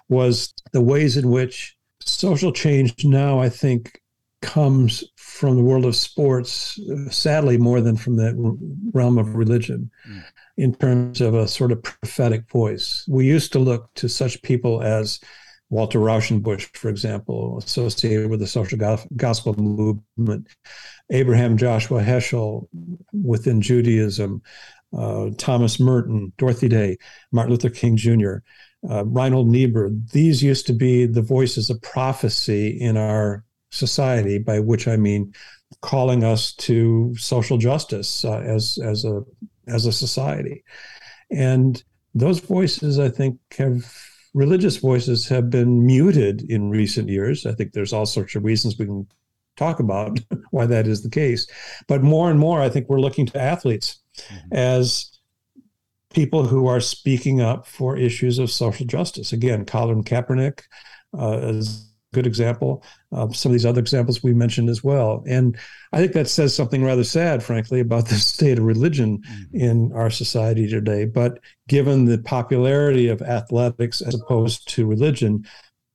was 0.10 0.54
the 0.72 0.82
ways 0.82 1.18
in 1.18 1.30
which 1.30 1.76
social 2.00 2.52
change 2.52 3.04
now, 3.04 3.40
I 3.40 3.50
think, 3.50 4.02
comes 4.42 5.04
from 5.18 5.56
the 5.56 5.64
world 5.64 5.86
of 5.86 5.96
sports, 5.96 6.80
sadly, 7.10 7.58
more 7.58 7.82
than 7.82 7.96
from 7.96 8.16
the 8.16 8.58
realm 8.92 9.18
of 9.18 9.36
religion. 9.36 9.92
Mm. 10.10 10.24
In 10.58 10.76
terms 10.76 11.22
of 11.22 11.34
a 11.34 11.48
sort 11.48 11.72
of 11.72 11.82
prophetic 11.82 12.50
voice, 12.50 13.06
we 13.08 13.26
used 13.26 13.52
to 13.54 13.60
look 13.60 13.94
to 13.96 14.10
such 14.10 14.42
people 14.42 14.82
as 14.82 15.20
Walter 15.72 16.00
Rauschenbusch, 16.00 16.76
for 16.76 16.90
example, 16.90 17.58
associated 17.58 18.30
with 18.30 18.42
the 18.42 18.48
social 18.48 18.78
gospel 19.16 19.54
movement, 19.56 20.50
Abraham 21.10 21.56
Joshua 21.58 22.04
Heschel 22.04 22.68
within 23.14 23.62
Judaism, 23.62 24.42
uh, 24.96 25.30
Thomas 25.38 25.80
Merton, 25.80 26.34
Dorothy 26.38 26.68
Day, 26.68 26.98
Martin 27.32 27.52
Luther 27.52 27.70
King 27.70 27.96
Jr., 27.96 28.40
uh, 28.90 29.06
Reinhold 29.06 29.48
Niebuhr. 29.48 29.90
These 30.12 30.44
used 30.44 30.68
to 30.68 30.74
be 30.74 31.06
the 31.06 31.22
voices 31.22 31.70
of 31.70 31.82
prophecy 31.82 32.68
in 32.68 32.98
our 32.98 33.46
society, 33.70 34.40
by 34.40 34.60
which 34.60 34.90
I 34.90 34.98
mean 34.98 35.34
calling 35.82 36.26
us 36.26 36.52
to 36.54 37.16
social 37.16 37.58
justice 37.58 38.26
uh, 38.26 38.40
as 38.40 38.78
as 38.84 39.06
a 39.06 39.24
as 39.68 39.86
a 39.86 39.94
society, 39.94 40.66
and 41.32 41.82
those 42.14 42.42
voices, 42.42 43.00
I 43.00 43.08
think, 43.08 43.40
have 43.58 43.86
religious 44.34 44.78
voices 44.78 45.28
have 45.28 45.50
been 45.50 45.86
muted 45.86 46.50
in 46.50 46.70
recent 46.70 47.10
years. 47.10 47.46
I 47.46 47.54
think 47.54 47.74
there's 47.74 47.94
all 47.94 48.06
sorts 48.06 48.36
of 48.36 48.44
reasons 48.44 48.78
we 48.78 48.86
can 48.86 49.08
talk 49.58 49.80
about 49.80 50.20
why 50.52 50.66
that 50.66 50.88
is 50.88 51.04
the 51.04 51.10
case. 51.10 51.48
But 51.88 52.04
more 52.04 52.30
and 52.30 52.40
more, 52.40 52.62
I 52.62 52.70
think 52.70 52.88
we're 52.88 53.02
looking 53.02 53.26
to 53.28 53.42
athletes 53.42 54.00
mm-hmm. 54.18 54.54
as 54.54 55.20
people 56.14 56.46
who 56.46 56.68
are 56.68 56.82
speaking 56.82 57.42
up 57.42 57.66
for 57.66 57.98
issues 57.98 58.40
of 58.40 58.52
social 58.52 58.86
justice. 58.86 59.34
Again, 59.34 59.66
Colin 59.66 60.04
Kaepernick 60.04 60.62
uh, 61.18 61.40
is 61.44 61.91
good 62.14 62.28
example. 62.28 62.84
Uh, 63.12 63.30
some 63.32 63.52
of 63.52 63.54
these 63.54 63.66
other 63.66 63.80
examples 63.80 64.24
we 64.24 64.34
mentioned 64.34 64.70
as 64.70 64.84
well. 64.84 65.24
And 65.28 65.58
I 65.94 66.00
think 66.00 66.14
that 66.14 66.30
says 66.30 66.56
something 66.56 66.84
rather 66.84 67.04
sad, 67.04 67.44
frankly, 67.44 67.80
about 67.80 68.08
the 68.08 68.16
state 68.34 68.58
of 68.58 68.66
religion 68.66 69.20
mm-hmm. 69.20 69.58
in 69.58 69.92
our 69.94 70.10
society 70.10 70.68
today. 70.68 71.06
But 71.06 71.40
given 71.68 72.06
the 72.06 72.18
popularity 72.20 73.08
of 73.08 73.22
athletics 73.22 74.02
as 74.02 74.16
opposed 74.16 74.68
to 74.70 74.86
religion, 74.86 75.46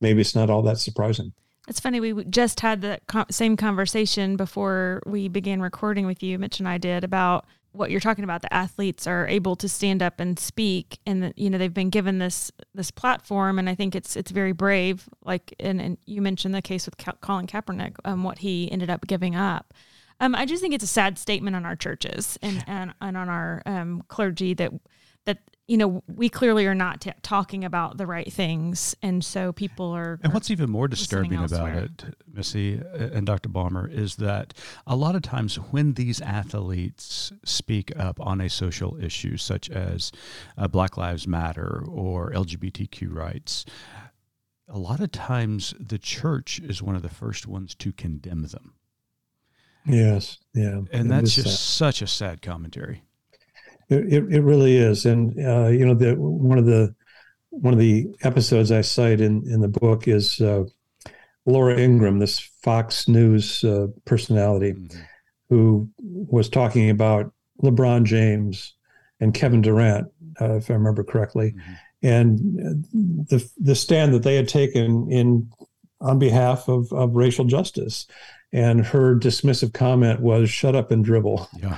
maybe 0.00 0.20
it's 0.20 0.35
not 0.35 0.50
all 0.50 0.62
that 0.62 0.79
surprising. 0.79 1.33
It's 1.68 1.81
funny. 1.81 2.00
We 2.00 2.24
just 2.24 2.61
had 2.61 2.81
the 2.81 3.00
same 3.31 3.57
conversation 3.57 4.37
before 4.37 5.02
we 5.05 5.29
began 5.29 5.61
recording 5.61 6.07
with 6.07 6.22
you. 6.22 6.38
Mitch 6.38 6.61
and 6.61 6.68
I 6.68 6.79
did 6.79 7.02
about 7.02 7.44
what 7.77 7.91
you're 7.91 8.01
talking 8.01 8.25
about 8.25 8.43
the 8.43 8.53
athletes 8.53 9.07
are 9.07 9.27
able 9.29 9.57
to 9.57 9.69
stand 9.69 10.03
up 10.03 10.21
and 10.21 10.39
speak 10.39 10.99
and 11.07 11.33
you 11.37 11.51
know 11.51 11.59
they've 11.59 11.75
been 11.75 11.91
given 11.91 12.19
this 12.19 12.51
this 12.75 12.91
platform. 12.91 13.59
And 13.59 13.69
i 13.69 13.75
think 13.75 13.95
it's 13.95 14.17
it's 14.17 14.31
very 14.31 14.53
brave. 14.53 15.09
Like 15.25 15.55
and, 15.61 15.81
and 15.81 15.99
you 16.07 16.23
mentioned 16.23 16.55
the 16.55 16.62
case 16.62 16.87
with 16.87 16.97
colin 17.21 17.47
kaepernick 17.47 17.97
um, 18.05 18.25
what 18.25 18.39
he 18.39 18.71
ended 18.71 18.91
up 18.91 19.07
giving 19.07 19.35
up. 19.35 19.75
Um, 20.19 20.35
i 20.35 20.47
just 20.47 20.62
think 20.62 20.75
it's 20.75 20.85
a 20.85 20.89
sad 20.89 21.19
statement 21.19 21.57
on 21.57 21.67
our 21.67 21.77
churches 21.77 22.39
and 22.43 22.65
and, 22.67 22.95
and 23.01 23.17
on 23.17 23.29
our 23.29 23.62
um, 23.67 24.03
clergy 24.09 24.55
that 24.55 24.73
that 25.25 25.39
you 25.66 25.76
know 25.76 26.02
we 26.07 26.29
clearly 26.29 26.66
are 26.66 26.74
not 26.74 27.00
t- 27.00 27.12
talking 27.22 27.64
about 27.64 27.96
the 27.96 28.07
right 28.07 28.33
things 28.33 28.94
and 29.02 29.24
so 29.24 29.52
people 29.52 29.90
are 29.90 30.18
and 30.22 30.33
what's 30.33 30.50
even 30.50 30.70
more 30.70 30.88
disturbing 30.88 31.42
about 31.42 31.70
it 31.70 32.05
missy 32.33 32.81
and 32.94 33.26
dr 33.26 33.48
balmer 33.48 33.88
is 33.88 34.16
that 34.16 34.55
a 34.87 34.96
lot 34.96 35.14
of 35.14 35.22
times 35.22 35.57
when 35.57 35.94
these 35.94 36.20
athletes 36.20 37.33
speak 37.44 37.92
up 37.98 38.20
on 38.20 38.40
a 38.40 38.48
social 38.48 38.96
issue 39.02 39.37
such 39.37 39.68
as 39.70 40.12
uh, 40.57 40.68
black 40.68 40.96
lives 40.96 41.26
matter 41.26 41.85
or 41.88 42.31
lgbtq 42.33 43.12
rights 43.12 43.64
a 44.68 44.79
lot 44.79 45.00
of 45.00 45.12
times 45.12 45.74
the 45.79 45.98
church 45.98 46.59
is 46.59 46.83
one 46.83 46.96
of 46.96 47.02
the 47.02 47.09
first 47.09 47.46
ones 47.46 47.74
to 47.76 47.92
condemn 47.92 48.42
them. 48.42 48.74
Yes 49.87 50.38
yeah. 50.52 50.81
And 50.90 51.11
that's 51.11 51.35
just 51.35 51.76
such 51.76 52.02
a 52.02 52.07
sad 52.07 52.42
commentary 52.42 53.02
it, 53.88 54.25
it 54.33 54.40
really 54.42 54.77
is, 54.77 55.07
and 55.07 55.38
uh, 55.38 55.68
you 55.68 55.87
know, 55.87 55.94
the 55.94 56.14
one 56.14 56.59
of 56.59 56.66
the 56.66 56.94
one 57.51 57.72
of 57.72 57.79
the 57.79 58.07
episodes 58.22 58.72
I 58.72 58.81
cite 58.81 59.20
in 59.20 59.49
in 59.51 59.61
the 59.61 59.68
book 59.68 60.09
is 60.09 60.40
uh, 60.40 60.64
Laura 61.46 61.79
Ingraham, 61.79 62.18
this 62.18 62.38
Fox 62.38 63.09
News 63.09 63.62
uh, 63.64 63.87
personality, 64.05 64.72
mm-hmm. 64.72 65.01
who 65.49 65.88
was 65.99 66.49
talking 66.49 66.90
about 66.90 67.33
LeBron 67.62 68.05
James 68.05 68.75
and 69.20 69.33
Kevin 69.33 69.62
Durant, 69.62 70.09
uh, 70.40 70.57
if 70.57 70.70
I 70.70 70.75
remember 70.75 71.05
correctly, 71.05 71.53
mm-hmm. 71.53 71.72
and 72.03 72.38
the 73.29 73.49
the 73.59 73.75
stand 73.75 74.12
that 74.14 74.22
they 74.22 74.35
had 74.35 74.49
taken 74.49 75.11
in 75.11 75.51
on 76.01 76.18
behalf 76.18 76.68
of, 76.68 76.92
of 76.92 77.14
racial 77.14 77.44
justice. 77.44 78.07
And 78.53 78.87
her 78.87 79.16
dismissive 79.16 79.75
comment 79.75 80.20
was, 80.20 80.49
"Shut 80.51 80.77
up 80.77 80.90
and 80.90 81.05
dribble." 81.05 81.49
Yeah. 81.59 81.77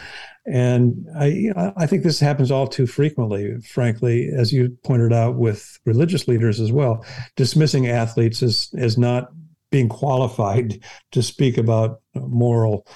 And 0.50 1.06
I, 1.14 1.72
I 1.76 1.86
think 1.86 2.02
this 2.02 2.20
happens 2.20 2.50
all 2.50 2.66
too 2.66 2.86
frequently, 2.86 3.60
frankly, 3.60 4.30
as 4.34 4.52
you 4.52 4.76
pointed 4.82 5.12
out 5.12 5.36
with 5.36 5.78
religious 5.84 6.26
leaders 6.26 6.58
as 6.58 6.72
well, 6.72 7.04
dismissing 7.36 7.88
athletes 7.88 8.42
as, 8.42 8.70
as 8.76 8.96
not 8.96 9.30
being 9.70 9.88
qualified 9.88 10.80
to 11.12 11.22
speak 11.22 11.58
about 11.58 12.00
moral 12.14 12.86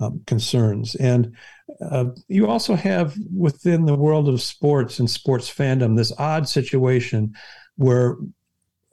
um, 0.00 0.22
concerns. 0.26 0.94
And 0.94 1.36
uh, 1.80 2.06
you 2.28 2.48
also 2.48 2.74
have 2.74 3.16
within 3.34 3.84
the 3.84 3.94
world 3.94 4.28
of 4.28 4.40
sports 4.40 4.98
and 4.98 5.10
sports 5.10 5.52
fandom 5.52 5.96
this 5.96 6.12
odd 6.18 6.48
situation 6.48 7.34
where 7.76 8.16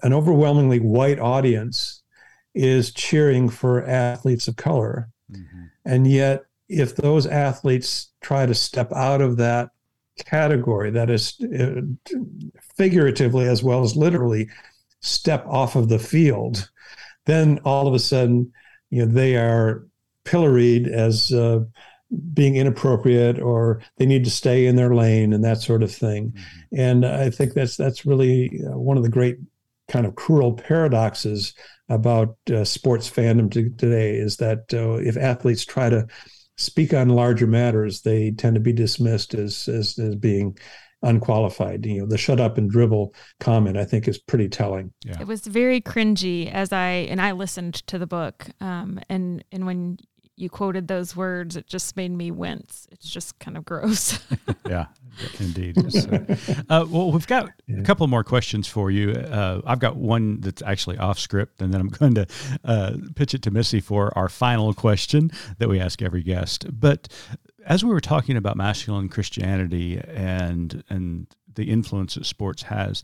an 0.02 0.14
overwhelmingly 0.14 0.80
white 0.80 1.20
audience 1.20 2.02
is 2.54 2.92
cheering 2.92 3.48
for 3.48 3.86
athletes 3.86 4.48
of 4.48 4.56
color. 4.56 5.10
Mm-hmm. 5.32 5.64
And 5.86 6.08
yet 6.08 6.44
if 6.70 6.96
those 6.96 7.26
athletes 7.26 8.12
try 8.22 8.46
to 8.46 8.54
step 8.54 8.92
out 8.94 9.22
of 9.22 9.38
that 9.38 9.72
category, 10.26 10.92
that 10.92 11.10
is 11.10 11.40
uh, 11.42 11.82
figuratively 12.78 13.48
as 13.48 13.64
well 13.64 13.84
as 13.84 13.96
literally 13.96 14.50
step 15.02 15.46
off 15.48 15.76
of 15.76 15.90
the 15.90 16.00
field, 16.00 16.70
then 17.26 17.60
all 17.66 17.88
of 17.88 17.94
a 17.94 18.00
sudden, 18.00 18.52
you 18.90 19.06
know, 19.06 19.12
they 19.12 19.36
are 19.36 19.86
pilloried 20.26 20.88
as 20.88 21.32
uh, 21.32 21.60
being 22.34 22.56
inappropriate 22.56 23.40
or 23.40 23.82
they 23.98 24.06
need 24.06 24.24
to 24.24 24.32
stay 24.32 24.66
in 24.66 24.76
their 24.76 24.94
lane 24.94 25.34
and 25.34 25.44
that 25.44 25.62
sort 25.62 25.84
of 25.84 25.92
thing. 25.92 26.32
Mm-hmm. 26.32 26.80
And 26.80 27.06
I 27.06 27.30
think 27.30 27.54
that's 27.54 27.78
that's 27.78 28.06
really 28.06 28.62
uh, 28.66 28.78
one 28.78 28.98
of 28.98 29.04
the 29.04 29.10
great 29.10 29.38
kind 29.88 30.06
of 30.06 30.16
cruel 30.16 30.54
paradoxes 30.54 31.54
about 31.88 32.38
uh, 32.54 32.64
sports 32.64 33.10
fandom 33.10 33.52
to, 33.52 33.70
today 33.72 34.16
is 34.16 34.38
that 34.38 34.72
uh, 34.74 34.96
if 34.96 35.18
athletes 35.18 35.66
try 35.66 35.90
to 35.90 36.08
speak 36.60 36.94
on 36.94 37.10
larger 37.10 37.48
matters, 37.48 38.02
they 38.02 38.32
tend 38.32 38.56
to 38.56 38.60
be 38.60 38.74
dismissed 38.74 39.34
as 39.34 39.68
as, 39.68 39.98
as 39.98 40.16
being 40.16 40.58
unqualified. 41.02 41.86
You 41.86 42.02
know, 42.02 42.06
the 42.06 42.18
shut 42.18 42.40
up 42.40 42.58
and 42.58 42.70
dribble 42.70 43.14
comment 43.40 43.78
I 43.78 43.86
think 43.86 44.08
is 44.08 44.18
pretty 44.18 44.50
telling. 44.50 44.92
Yeah. 45.06 45.22
It 45.22 45.28
was 45.28 45.42
very 45.48 45.82
cringy 45.82 46.52
as 46.52 46.72
I 46.74 46.90
and 47.10 47.22
I 47.22 47.32
listened 47.32 47.76
to 47.88 47.98
the 47.98 48.08
book. 48.08 48.48
Um, 48.60 49.00
and 49.10 49.44
and 49.52 49.66
when 49.66 49.98
you 50.36 50.50
quoted 50.50 50.88
those 50.88 51.16
words, 51.16 51.58
it 51.58 51.68
just 51.68 51.98
made 51.98 52.12
me 52.12 52.32
wince. 52.32 52.88
It's 52.92 53.10
just 53.10 53.38
kind 53.40 53.58
of 53.58 53.66
gross. 53.66 54.20
yeah, 54.70 54.86
indeed. 55.40 55.92
So, 55.92 56.26
uh, 56.70 56.86
well, 56.90 57.12
we've 57.12 57.28
got 57.28 57.50
yeah. 57.68 57.80
a 57.80 57.84
couple 57.84 58.08
more 58.08 58.24
questions 58.24 58.68
for 58.68 58.92
you. 58.92 59.12
Uh, 59.12 59.62
I've 59.66 59.80
got 59.80 59.96
one 59.96 60.42
that's 60.42 60.62
actually 60.62 60.98
off 60.98 61.20
script, 61.20 61.62
and 61.62 61.74
then 61.74 61.82
I'm 61.82 61.88
going 62.00 62.16
to 62.16 62.28
uh, 62.64 62.98
pitch 63.16 63.34
it 63.34 63.42
to 63.44 63.52
Missy 63.52 63.80
for 63.80 64.18
our 64.18 64.30
final 64.30 64.74
question 64.74 65.32
that 65.58 65.70
we 65.70 65.80
ask 65.80 66.02
every 66.02 66.24
guest. 66.24 66.66
But 66.72 67.08
as 67.66 67.84
we 67.84 67.92
were 67.92 68.02
talking 68.02 68.38
about 68.38 68.58
masculine 68.58 69.10
Christianity 69.10 70.02
and 70.08 70.84
and 70.90 71.28
the 71.54 71.70
influence 71.70 72.16
that 72.16 72.26
sports 72.26 72.64
has, 72.64 73.04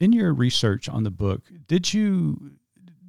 in 0.00 0.12
your 0.12 0.32
research 0.32 0.88
on 0.88 1.04
the 1.04 1.10
book, 1.10 1.42
did 1.66 1.92
you 1.92 2.52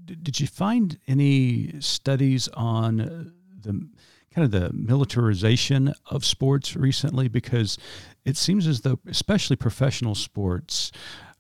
did 0.06 0.39
you 0.39 0.48
find 0.48 0.98
any 1.08 1.80
studies 1.80 2.48
on 2.50 3.34
the 3.62 3.88
kind 4.34 4.46
of 4.46 4.52
the 4.52 4.72
militarization 4.74 5.94
of 6.10 6.24
sports 6.24 6.76
recently 6.76 7.28
because 7.28 7.78
it 8.26 8.38
seems 8.38 8.68
as 8.68 8.82
though, 8.82 9.00
especially 9.08 9.56
professional 9.56 10.16
sports, 10.16 10.92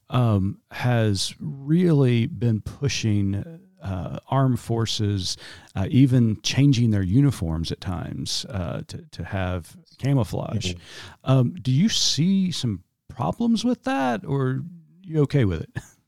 um, 0.09 0.59
has 0.71 1.35
really 1.39 2.25
been 2.25 2.61
pushing 2.61 3.61
uh, 3.81 4.19
armed 4.29 4.59
forces, 4.59 5.37
uh, 5.75 5.87
even 5.89 6.41
changing 6.41 6.91
their 6.91 7.03
uniforms 7.03 7.71
at 7.71 7.79
times 7.79 8.45
uh, 8.49 8.81
to, 8.87 9.05
to 9.11 9.23
have 9.23 9.75
camouflage. 9.97 10.73
Mm-hmm. 10.73 11.31
Um, 11.31 11.55
do 11.61 11.71
you 11.71 11.89
see 11.89 12.51
some 12.51 12.83
problems 13.07 13.63
with 13.63 13.83
that, 13.83 14.25
or 14.25 14.61
you 15.03 15.21
okay 15.21 15.45
with 15.45 15.61
it? 15.61 15.69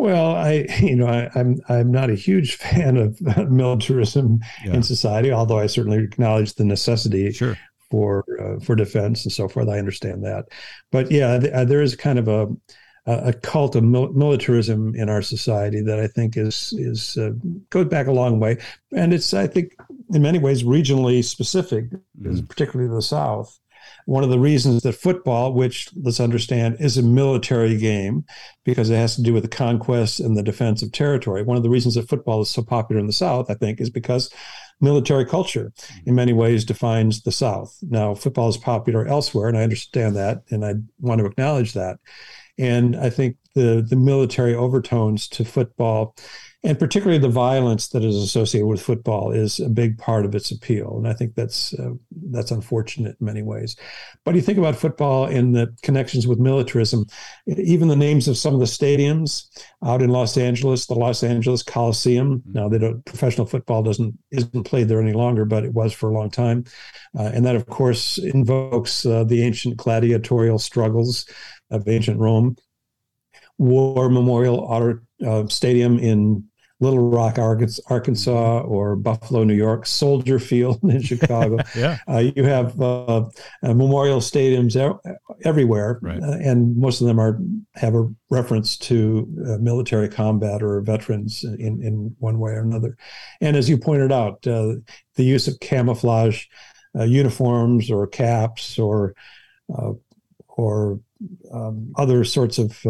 Well, 0.00 0.34
I, 0.34 0.66
you 0.80 0.96
know, 0.96 1.06
I, 1.06 1.30
am 1.38 1.60
I'm, 1.68 1.76
I'm 1.76 1.92
not 1.92 2.10
a 2.10 2.14
huge 2.14 2.56
fan 2.56 2.96
of 2.96 3.20
militarism 3.50 4.40
yeah. 4.64 4.72
in 4.72 4.82
society, 4.82 5.30
although 5.30 5.58
I 5.58 5.66
certainly 5.66 5.98
acknowledge 5.98 6.54
the 6.54 6.64
necessity 6.64 7.30
sure. 7.32 7.58
for 7.90 8.24
uh, 8.40 8.64
for 8.64 8.74
defense 8.74 9.24
and 9.24 9.32
so 9.32 9.46
forth. 9.46 9.68
I 9.68 9.78
understand 9.78 10.24
that, 10.24 10.46
but 10.90 11.10
yeah, 11.10 11.38
th- 11.38 11.52
uh, 11.52 11.64
there 11.64 11.82
is 11.82 11.96
kind 11.96 12.18
of 12.18 12.28
a 12.28 12.48
a 13.06 13.32
cult 13.32 13.76
of 13.76 13.82
mil- 13.82 14.12
militarism 14.12 14.94
in 14.94 15.08
our 15.08 15.22
society 15.22 15.82
that 15.82 16.00
I 16.00 16.06
think 16.06 16.36
is 16.36 16.72
is 16.78 17.18
uh, 17.18 17.32
goes 17.68 17.88
back 17.88 18.06
a 18.06 18.12
long 18.12 18.40
way, 18.40 18.56
and 18.96 19.12
it's 19.12 19.34
I 19.34 19.46
think 19.46 19.74
in 20.14 20.22
many 20.22 20.38
ways 20.38 20.62
regionally 20.62 21.22
specific, 21.22 21.90
mm-hmm. 21.90 22.46
particularly 22.46 22.90
the 22.90 23.02
South. 23.02 23.59
One 24.06 24.24
of 24.24 24.30
the 24.30 24.38
reasons 24.38 24.82
that 24.82 24.92
football, 24.92 25.52
which 25.52 25.88
let's 25.94 26.20
understand 26.20 26.76
is 26.80 26.98
a 26.98 27.02
military 27.02 27.76
game 27.76 28.24
because 28.64 28.90
it 28.90 28.96
has 28.96 29.16
to 29.16 29.22
do 29.22 29.32
with 29.32 29.42
the 29.42 29.48
conquest 29.48 30.20
and 30.20 30.36
the 30.36 30.42
defense 30.42 30.82
of 30.82 30.92
territory. 30.92 31.42
One 31.42 31.56
of 31.56 31.62
the 31.62 31.70
reasons 31.70 31.94
that 31.94 32.08
football 32.08 32.40
is 32.40 32.50
so 32.50 32.62
popular 32.62 33.00
in 33.00 33.06
the 33.06 33.12
South, 33.12 33.50
I 33.50 33.54
think, 33.54 33.80
is 33.80 33.90
because 33.90 34.32
military 34.80 35.26
culture 35.26 35.72
in 36.06 36.14
many 36.14 36.32
ways 36.32 36.64
defines 36.64 37.22
the 37.22 37.32
South. 37.32 37.76
Now, 37.82 38.14
football 38.14 38.48
is 38.48 38.56
popular 38.56 39.06
elsewhere, 39.06 39.48
and 39.48 39.56
I 39.56 39.62
understand 39.62 40.16
that, 40.16 40.42
and 40.50 40.64
I 40.64 40.74
want 40.98 41.20
to 41.20 41.26
acknowledge 41.26 41.74
that. 41.74 41.98
And 42.58 42.96
I 42.96 43.10
think 43.10 43.36
the 43.54 43.84
the 43.88 43.96
military 43.96 44.54
overtones 44.54 45.28
to 45.28 45.44
football 45.44 46.14
and 46.62 46.78
particularly 46.78 47.18
the 47.18 47.28
violence 47.28 47.88
that 47.88 48.04
is 48.04 48.14
associated 48.14 48.66
with 48.66 48.82
football 48.82 49.32
is 49.32 49.60
a 49.60 49.68
big 49.68 49.96
part 49.96 50.26
of 50.26 50.34
its 50.34 50.50
appeal. 50.50 50.96
And 50.98 51.08
i 51.08 51.12
think 51.12 51.34
that's 51.34 51.72
uh, 51.74 51.92
that's 52.30 52.50
unfortunate 52.50 53.16
in 53.20 53.26
many 53.26 53.42
ways. 53.42 53.76
But 54.24 54.34
you 54.34 54.42
think 54.42 54.58
about 54.58 54.76
football 54.76 55.24
and 55.24 55.54
the 55.54 55.74
connections 55.82 56.26
with 56.26 56.38
militarism 56.38 57.06
even 57.46 57.88
the 57.88 57.96
names 57.96 58.28
of 58.28 58.36
some 58.36 58.54
of 58.54 58.60
the 58.60 58.66
stadiums 58.66 59.46
out 59.84 60.02
in 60.02 60.10
los 60.10 60.36
angeles 60.36 60.86
the 60.86 60.94
los 60.94 61.22
angeles 61.22 61.62
coliseum. 61.62 62.40
Mm-hmm. 62.40 62.52
now 62.52 62.68
they 62.68 62.78
don't 62.78 63.04
professional 63.04 63.46
football 63.46 63.82
doesn't 63.82 64.18
isn't 64.30 64.64
played 64.64 64.88
there 64.88 65.00
any 65.00 65.14
longer 65.14 65.44
but 65.44 65.64
it 65.64 65.72
was 65.72 65.92
for 65.92 66.10
a 66.10 66.14
long 66.14 66.30
time. 66.30 66.64
Uh, 67.18 67.30
and 67.34 67.44
that 67.46 67.56
of 67.56 67.66
course 67.66 68.18
invokes 68.18 69.06
uh, 69.06 69.24
the 69.24 69.42
ancient 69.42 69.76
gladiatorial 69.76 70.58
struggles 70.58 71.26
of 71.70 71.88
ancient 71.88 72.18
rome. 72.18 72.56
War 73.58 74.08
memorial 74.08 75.02
uh, 75.26 75.46
stadium 75.48 75.98
in 75.98 76.49
Little 76.80 77.10
Rock, 77.10 77.38
Arkansas, 77.38 78.60
or 78.60 78.96
Buffalo, 78.96 79.44
New 79.44 79.54
York, 79.54 79.84
Soldier 79.84 80.38
Field 80.38 80.80
in 80.82 81.02
Chicago. 81.02 81.58
yeah. 81.76 81.98
Uh, 82.08 82.30
you 82.34 82.44
have 82.44 82.80
uh, 82.80 83.18
uh, 83.18 83.74
memorial 83.74 84.20
stadiums 84.20 84.76
everywhere, 85.44 85.98
right. 86.00 86.22
Uh, 86.22 86.38
and 86.42 86.76
most 86.76 87.02
of 87.02 87.06
them 87.06 87.20
are 87.20 87.38
have 87.74 87.94
a 87.94 88.08
reference 88.30 88.78
to 88.78 89.28
uh, 89.46 89.58
military 89.58 90.08
combat 90.08 90.62
or 90.62 90.80
veterans 90.80 91.44
in, 91.44 91.82
in 91.82 92.16
one 92.18 92.38
way 92.38 92.52
or 92.52 92.60
another. 92.60 92.96
And 93.42 93.56
as 93.56 93.68
you 93.68 93.76
pointed 93.76 94.10
out, 94.10 94.46
uh, 94.46 94.76
the 95.16 95.24
use 95.24 95.48
of 95.48 95.60
camouflage 95.60 96.46
uniforms 96.94 97.90
or 97.90 98.06
caps 98.06 98.78
or 98.78 99.14
or 100.48 100.98
um, 101.52 101.92
other 101.96 102.24
sorts 102.24 102.58
of 102.58 102.84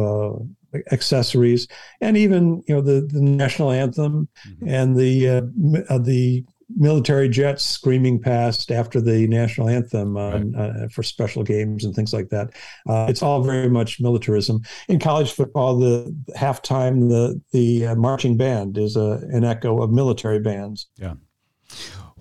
accessories, 0.92 1.68
and 2.00 2.16
even 2.16 2.62
you 2.66 2.74
know 2.74 2.80
the 2.80 3.06
the 3.12 3.20
national 3.20 3.70
anthem 3.70 4.28
mm-hmm. 4.46 4.68
and 4.68 4.96
the 4.96 5.28
uh, 5.28 5.42
uh, 5.88 5.98
the 5.98 6.44
military 6.76 7.28
jets 7.28 7.64
screaming 7.64 8.20
past 8.20 8.70
after 8.70 9.00
the 9.00 9.26
national 9.26 9.68
anthem 9.68 10.16
right. 10.16 10.44
uh, 10.56 10.88
for 10.88 11.02
special 11.02 11.42
games 11.42 11.84
and 11.84 11.94
things 11.94 12.12
like 12.12 12.28
that. 12.28 12.50
Uh, 12.88 13.06
it's 13.08 13.22
all 13.22 13.42
very 13.42 13.68
much 13.68 14.00
militarism. 14.00 14.60
In 14.88 14.98
college 14.98 15.32
football, 15.32 15.78
the 15.78 16.14
halftime 16.36 17.08
the 17.08 17.40
the 17.52 17.88
uh, 17.88 17.94
marching 17.96 18.36
band 18.36 18.78
is 18.78 18.96
a, 18.96 19.20
an 19.30 19.44
echo 19.44 19.82
of 19.82 19.90
military 19.90 20.40
bands. 20.40 20.86
Yeah. 20.96 21.14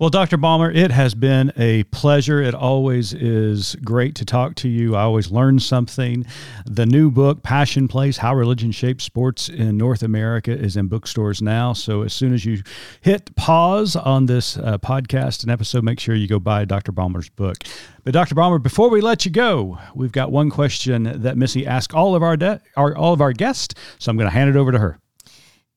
Well, 0.00 0.08
Dr. 0.08 0.38
Balmer, 0.38 0.70
it 0.70 0.90
has 0.90 1.14
been 1.14 1.52
a 1.58 1.82
pleasure. 1.84 2.40
It 2.40 2.54
always 2.54 3.12
is 3.12 3.76
great 3.84 4.14
to 4.14 4.24
talk 4.24 4.54
to 4.54 4.68
you. 4.70 4.96
I 4.96 5.02
always 5.02 5.30
learn 5.30 5.58
something. 5.58 6.24
The 6.64 6.86
new 6.86 7.10
book, 7.10 7.42
Passion 7.42 7.86
Plays 7.86 8.16
How 8.16 8.34
Religion 8.34 8.72
Shaped 8.72 9.02
Sports 9.02 9.50
in 9.50 9.76
North 9.76 10.02
America, 10.02 10.52
is 10.52 10.78
in 10.78 10.88
bookstores 10.88 11.42
now. 11.42 11.74
So 11.74 12.00
as 12.00 12.14
soon 12.14 12.32
as 12.32 12.46
you 12.46 12.62
hit 13.02 13.36
pause 13.36 13.94
on 13.94 14.24
this 14.24 14.56
uh, 14.56 14.78
podcast 14.78 15.42
and 15.42 15.52
episode, 15.52 15.84
make 15.84 16.00
sure 16.00 16.14
you 16.14 16.26
go 16.26 16.38
buy 16.38 16.64
Dr. 16.64 16.92
Balmer's 16.92 17.28
book. 17.28 17.58
But 18.02 18.14
Dr. 18.14 18.34
Balmer, 18.34 18.58
before 18.58 18.88
we 18.88 19.02
let 19.02 19.26
you 19.26 19.30
go, 19.30 19.78
we've 19.94 20.12
got 20.12 20.32
one 20.32 20.48
question 20.48 21.20
that 21.20 21.36
Missy 21.36 21.66
asked 21.66 21.92
all 21.92 22.14
of 22.14 22.22
our, 22.22 22.38
de- 22.38 22.62
our 22.74 22.96
all 22.96 23.12
of 23.12 23.20
our 23.20 23.34
guests. 23.34 23.74
So 23.98 24.08
I'm 24.08 24.16
going 24.16 24.30
to 24.30 24.34
hand 24.34 24.48
it 24.48 24.56
over 24.56 24.72
to 24.72 24.78
her. 24.78 24.98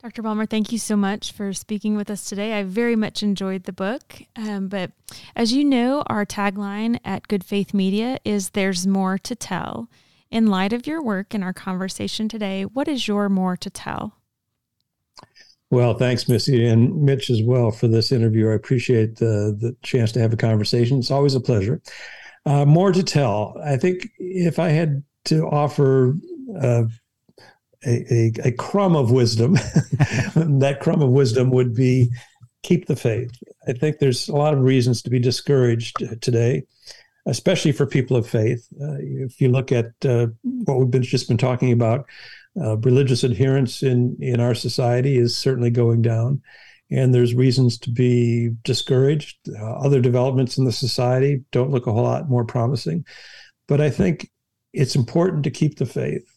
Dr. 0.03 0.21
Balmer, 0.21 0.45
thank 0.45 0.73
you 0.73 0.77
so 0.77 0.97
much 0.97 1.31
for 1.31 1.53
speaking 1.53 1.95
with 1.95 2.09
us 2.09 2.25
today. 2.25 2.59
I 2.59 2.63
very 2.63 2.97
much 2.97 3.23
enjoyed 3.23 3.63
the 3.63 3.71
book. 3.71 4.23
Um, 4.35 4.67
but 4.67 4.91
as 5.33 5.53
you 5.53 5.63
know, 5.63 6.03
our 6.07 6.25
tagline 6.25 6.99
at 7.05 7.29
Good 7.29 7.45
Faith 7.45 7.73
Media 7.73 8.19
is 8.25 8.49
There's 8.49 8.85
More 8.85 9.17
to 9.19 9.33
Tell. 9.33 9.89
In 10.29 10.47
light 10.47 10.73
of 10.73 10.85
your 10.85 11.01
work 11.01 11.33
and 11.33 11.41
our 11.41 11.53
conversation 11.53 12.27
today, 12.27 12.63
what 12.63 12.89
is 12.89 13.07
your 13.07 13.29
more 13.29 13.55
to 13.55 13.69
tell? 13.69 14.17
Well, 15.71 15.93
thanks, 15.93 16.27
Missy, 16.27 16.67
and 16.67 17.01
Mitch 17.01 17.29
as 17.29 17.41
well 17.41 17.71
for 17.71 17.87
this 17.87 18.11
interview. 18.11 18.49
I 18.49 18.55
appreciate 18.55 19.15
the, 19.15 19.57
the 19.57 19.73
chance 19.83 20.11
to 20.11 20.19
have 20.19 20.33
a 20.33 20.37
conversation. 20.37 20.99
It's 20.99 21.11
always 21.11 21.35
a 21.35 21.39
pleasure. 21.39 21.81
Uh, 22.45 22.65
more 22.65 22.91
to 22.91 23.03
tell. 23.03 23.55
I 23.63 23.77
think 23.77 24.09
if 24.19 24.59
I 24.59 24.67
had 24.67 25.01
to 25.25 25.47
offer 25.47 26.17
uh, 26.61 26.83
a, 27.85 28.13
a, 28.13 28.31
a 28.45 28.51
crumb 28.51 28.95
of 28.95 29.11
wisdom. 29.11 29.53
that 30.35 30.79
crumb 30.81 31.01
of 31.01 31.09
wisdom 31.09 31.51
would 31.51 31.73
be 31.73 32.09
keep 32.63 32.87
the 32.87 32.95
faith. 32.95 33.31
I 33.67 33.73
think 33.73 33.99
there's 33.99 34.29
a 34.29 34.35
lot 34.35 34.53
of 34.53 34.61
reasons 34.61 35.01
to 35.01 35.09
be 35.09 35.19
discouraged 35.19 36.03
today, 36.21 36.63
especially 37.27 37.73
for 37.73 37.85
people 37.85 38.17
of 38.17 38.27
faith. 38.27 38.67
Uh, 38.81 38.97
if 38.99 39.39
you 39.39 39.49
look 39.49 39.71
at 39.71 39.91
uh, 40.05 40.27
what 40.41 40.79
we've 40.79 40.91
been, 40.91 41.03
just 41.03 41.27
been 41.27 41.37
talking 41.37 41.71
about, 41.71 42.05
uh, 42.59 42.77
religious 42.77 43.23
adherence 43.23 43.83
in, 43.83 44.15
in 44.19 44.39
our 44.39 44.55
society 44.55 45.17
is 45.17 45.37
certainly 45.37 45.69
going 45.69 46.01
down. 46.01 46.41
And 46.91 47.13
there's 47.13 47.33
reasons 47.33 47.77
to 47.79 47.89
be 47.89 48.51
discouraged. 48.63 49.37
Uh, 49.49 49.73
other 49.75 49.99
developments 49.99 50.57
in 50.57 50.65
the 50.65 50.71
society 50.71 51.43
don't 51.51 51.71
look 51.71 51.87
a 51.87 51.91
whole 51.91 52.03
lot 52.03 52.29
more 52.29 52.45
promising. 52.45 53.05
But 53.67 53.81
I 53.81 53.89
think 53.89 54.29
it's 54.73 54.95
important 54.95 55.43
to 55.43 55.51
keep 55.51 55.77
the 55.77 55.85
faith 55.85 56.32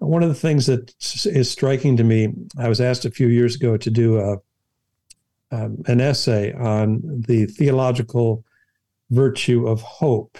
one 0.00 0.22
of 0.22 0.28
the 0.30 0.34
things 0.34 0.66
that 0.66 0.94
is 1.26 1.50
striking 1.50 1.96
to 1.96 2.04
me, 2.04 2.32
I 2.58 2.68
was 2.68 2.80
asked 2.80 3.04
a 3.04 3.10
few 3.10 3.28
years 3.28 3.54
ago 3.54 3.76
to 3.76 3.90
do 3.90 4.18
a, 4.18 4.38
um, 5.52 5.82
an 5.86 6.00
essay 6.00 6.52
on 6.54 7.00
the 7.26 7.46
theological 7.46 8.44
virtue 9.10 9.66
of 9.66 9.82
hope. 9.82 10.38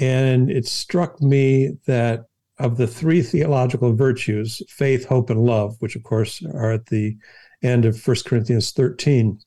And 0.00 0.50
it 0.50 0.66
struck 0.66 1.20
me 1.20 1.76
that 1.86 2.26
of 2.58 2.78
the 2.78 2.86
three 2.86 3.22
theological 3.22 3.94
virtues, 3.94 4.62
faith, 4.68 5.06
hope, 5.06 5.30
and 5.30 5.40
love, 5.40 5.76
which 5.80 5.96
of 5.96 6.02
course 6.02 6.42
are 6.54 6.72
at 6.72 6.86
the 6.86 7.16
end 7.62 7.84
of 7.84 8.06
1 8.06 8.16
Corinthians 8.26 8.72
13, 8.72 9.40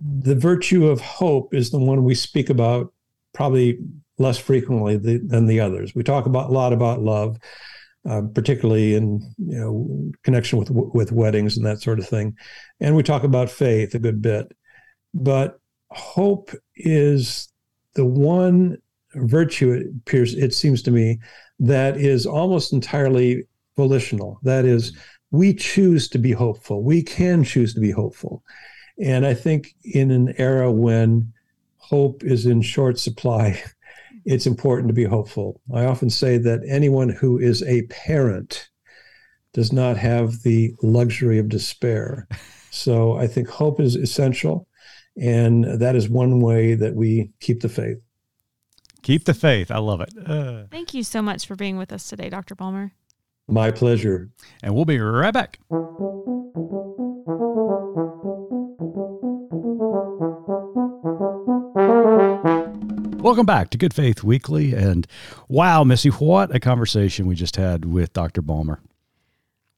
the 0.00 0.34
virtue 0.34 0.88
of 0.88 1.00
hope 1.00 1.54
is 1.54 1.70
the 1.70 1.78
one 1.78 2.04
we 2.04 2.14
speak 2.14 2.50
about 2.50 2.92
probably 3.32 3.78
less 4.18 4.38
frequently 4.38 4.96
than 4.96 5.46
the 5.46 5.60
others. 5.60 5.94
We 5.94 6.02
talk 6.02 6.26
about 6.26 6.50
a 6.50 6.52
lot 6.52 6.72
about 6.72 7.02
love, 7.02 7.38
uh, 8.08 8.22
particularly 8.34 8.94
in 8.94 9.20
you 9.38 9.58
know 9.58 10.12
connection 10.22 10.58
with 10.58 10.70
with 10.70 11.12
weddings 11.12 11.56
and 11.56 11.64
that 11.64 11.80
sort 11.80 11.98
of 11.98 12.08
thing. 12.08 12.36
And 12.80 12.96
we 12.96 13.02
talk 13.02 13.24
about 13.24 13.50
faith 13.50 13.94
a 13.94 13.98
good 13.98 14.20
bit, 14.20 14.52
but 15.14 15.58
hope 15.90 16.50
is 16.76 17.48
the 17.94 18.04
one 18.04 18.78
virtue 19.14 19.72
it 19.72 19.86
appears 20.02 20.34
it 20.34 20.52
seems 20.52 20.82
to 20.82 20.90
me 20.90 21.18
that 21.60 21.96
is 21.96 22.26
almost 22.26 22.72
entirely 22.72 23.44
volitional. 23.76 24.38
That 24.42 24.64
is, 24.64 24.96
we 25.30 25.54
choose 25.54 26.08
to 26.08 26.18
be 26.18 26.32
hopeful. 26.32 26.82
We 26.82 27.02
can 27.02 27.44
choose 27.44 27.74
to 27.74 27.80
be 27.80 27.90
hopeful, 27.90 28.42
and 29.00 29.26
I 29.26 29.34
think 29.34 29.74
in 29.82 30.10
an 30.10 30.34
era 30.38 30.70
when 30.70 31.32
hope 31.78 32.24
is 32.24 32.46
in 32.46 32.62
short 32.62 32.98
supply 32.98 33.62
it's 34.24 34.46
important 34.46 34.88
to 34.88 34.94
be 34.94 35.04
hopeful. 35.04 35.60
I 35.74 35.84
often 35.84 36.10
say 36.10 36.38
that 36.38 36.60
anyone 36.68 37.08
who 37.08 37.38
is 37.38 37.62
a 37.62 37.82
parent 37.82 38.68
does 39.52 39.72
not 39.72 39.96
have 39.96 40.42
the 40.42 40.74
luxury 40.82 41.38
of 41.38 41.48
despair. 41.48 42.26
So 42.70 43.16
I 43.16 43.26
think 43.28 43.48
hope 43.48 43.78
is 43.80 43.94
essential. 43.94 44.66
And 45.20 45.64
that 45.80 45.94
is 45.94 46.08
one 46.08 46.40
way 46.40 46.74
that 46.74 46.94
we 46.94 47.30
keep 47.40 47.60
the 47.60 47.68
faith. 47.68 47.98
Keep 49.02 49.26
the 49.26 49.34
faith. 49.34 49.70
I 49.70 49.78
love 49.78 50.00
it. 50.00 50.10
Uh, 50.26 50.64
Thank 50.70 50.92
you 50.94 51.04
so 51.04 51.22
much 51.22 51.46
for 51.46 51.54
being 51.54 51.76
with 51.76 51.92
us 51.92 52.08
today, 52.08 52.28
Dr. 52.30 52.54
Balmer. 52.54 52.92
My 53.46 53.70
pleasure. 53.70 54.30
and 54.62 54.74
we'll 54.74 54.86
be 54.86 54.98
right 54.98 55.32
back. 55.32 55.60
Welcome 63.24 63.46
back 63.46 63.70
to 63.70 63.78
Good 63.78 63.94
Faith 63.94 64.22
Weekly. 64.22 64.74
And 64.74 65.06
wow, 65.48 65.82
Missy, 65.82 66.10
what 66.10 66.54
a 66.54 66.60
conversation 66.60 67.26
we 67.26 67.34
just 67.34 67.56
had 67.56 67.86
with 67.86 68.12
Dr. 68.12 68.42
Balmer. 68.42 68.80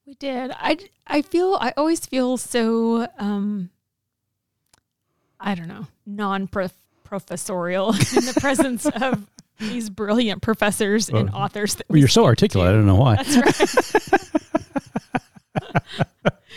We 0.04 0.14
did. 0.14 0.50
I, 0.56 0.78
I 1.06 1.22
feel, 1.22 1.56
I 1.60 1.72
always 1.76 2.04
feel 2.04 2.38
so, 2.38 3.06
um, 3.20 3.70
I 5.38 5.54
don't 5.54 5.68
know, 5.68 5.86
non 6.04 6.48
professorial 6.48 7.90
in 7.92 8.24
the 8.26 8.36
presence 8.40 8.84
of 8.84 9.30
these 9.60 9.90
brilliant 9.90 10.42
professors 10.42 11.08
and 11.08 11.30
authors. 11.30 11.76
That 11.76 11.88
Well, 11.88 11.94
we 11.94 12.00
you're 12.00 12.08
so 12.08 12.24
articulate. 12.24 12.70
I 12.70 12.72
don't 12.72 12.86
know 12.86 12.96
why. 12.96 13.22
That's 13.22 13.36
right. 13.36 14.42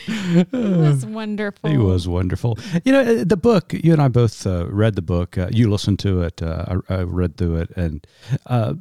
it 0.08 0.52
was 0.52 1.06
wonderful. 1.06 1.70
He 1.70 1.78
was 1.78 2.08
wonderful. 2.08 2.58
You 2.84 2.92
know, 2.92 3.24
the 3.24 3.38
book, 3.38 3.74
you 3.74 3.94
and 3.94 4.02
I 4.02 4.08
both 4.08 4.46
uh, 4.46 4.68
read 4.70 4.96
the 4.96 5.02
book. 5.02 5.38
Uh, 5.38 5.50
you 5.52 5.70
listened 5.70 6.00
to 6.00 6.22
it. 6.22 6.42
Uh, 6.42 6.80
I, 6.90 6.96
I 6.96 7.04
read 7.04 7.38
through 7.38 7.58
it. 7.58 7.72
And 7.76 8.06
uh, 8.46 8.76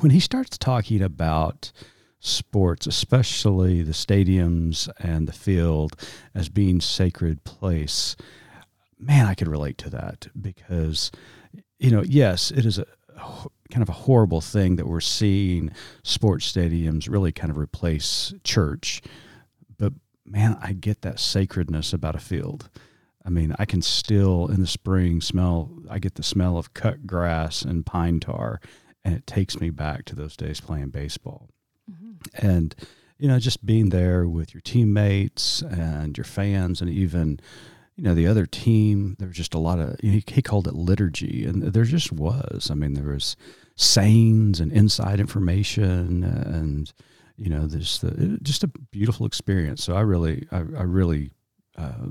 when 0.00 0.10
he 0.10 0.20
starts 0.20 0.58
talking 0.58 1.02
about 1.02 1.72
sports, 2.20 2.86
especially 2.86 3.82
the 3.82 3.92
stadiums 3.92 4.88
and 4.98 5.28
the 5.28 5.32
field 5.32 6.00
as 6.34 6.48
being 6.48 6.80
sacred 6.80 7.44
place, 7.44 8.16
man, 8.98 9.26
I 9.26 9.34
could 9.34 9.48
relate 9.48 9.78
to 9.78 9.90
that 9.90 10.28
because, 10.40 11.10
you 11.78 11.90
know, 11.90 12.02
yes, 12.02 12.50
it 12.50 12.66
is 12.66 12.78
a 12.78 12.86
kind 13.70 13.82
of 13.82 13.88
a 13.88 13.92
horrible 13.92 14.40
thing 14.40 14.76
that 14.76 14.86
we're 14.86 15.00
seeing 15.00 15.70
sports 16.02 16.52
stadiums 16.52 17.10
really 17.10 17.32
kind 17.32 17.50
of 17.50 17.58
replace 17.58 18.34
church. 18.44 19.02
Man, 20.26 20.58
I 20.60 20.72
get 20.72 21.02
that 21.02 21.20
sacredness 21.20 21.92
about 21.92 22.16
a 22.16 22.20
field. 22.20 22.68
I 23.24 23.30
mean, 23.30 23.54
I 23.58 23.64
can 23.64 23.82
still 23.82 24.48
in 24.48 24.60
the 24.60 24.66
spring 24.66 25.20
smell, 25.20 25.70
I 25.90 25.98
get 25.98 26.14
the 26.14 26.22
smell 26.22 26.58
of 26.58 26.74
cut 26.74 27.06
grass 27.06 27.62
and 27.62 27.86
pine 27.86 28.20
tar, 28.20 28.60
and 29.04 29.14
it 29.14 29.26
takes 29.26 29.60
me 29.60 29.70
back 29.70 30.04
to 30.06 30.14
those 30.14 30.36
days 30.36 30.60
playing 30.60 30.90
baseball. 30.90 31.48
Mm-hmm. 31.90 32.46
And, 32.46 32.74
you 33.18 33.28
know, 33.28 33.38
just 33.38 33.64
being 33.64 33.90
there 33.90 34.28
with 34.28 34.52
your 34.52 34.60
teammates 34.60 35.62
and 35.62 36.16
your 36.16 36.24
fans 36.24 36.80
and 36.80 36.90
even, 36.90 37.40
you 37.96 38.04
know, 38.04 38.14
the 38.14 38.26
other 38.26 38.46
team, 38.46 39.16
there 39.18 39.28
was 39.28 39.36
just 39.36 39.54
a 39.54 39.58
lot 39.58 39.78
of, 39.78 39.98
he, 40.00 40.22
he 40.26 40.42
called 40.42 40.68
it 40.68 40.74
liturgy, 40.74 41.44
and 41.44 41.62
there 41.62 41.84
just 41.84 42.12
was. 42.12 42.68
I 42.70 42.74
mean, 42.74 42.94
there 42.94 43.12
was 43.12 43.36
sayings 43.76 44.60
and 44.60 44.72
inside 44.72 45.20
information 45.20 46.24
and, 46.24 46.92
you 47.36 47.50
know, 47.50 47.66
this 47.66 47.98
the, 47.98 48.38
just 48.42 48.64
a 48.64 48.68
beautiful 48.68 49.26
experience. 49.26 49.84
So 49.84 49.94
I 49.94 50.00
really, 50.00 50.46
I, 50.50 50.56
I 50.58 50.82
really 50.82 51.30
uh, 51.76 52.08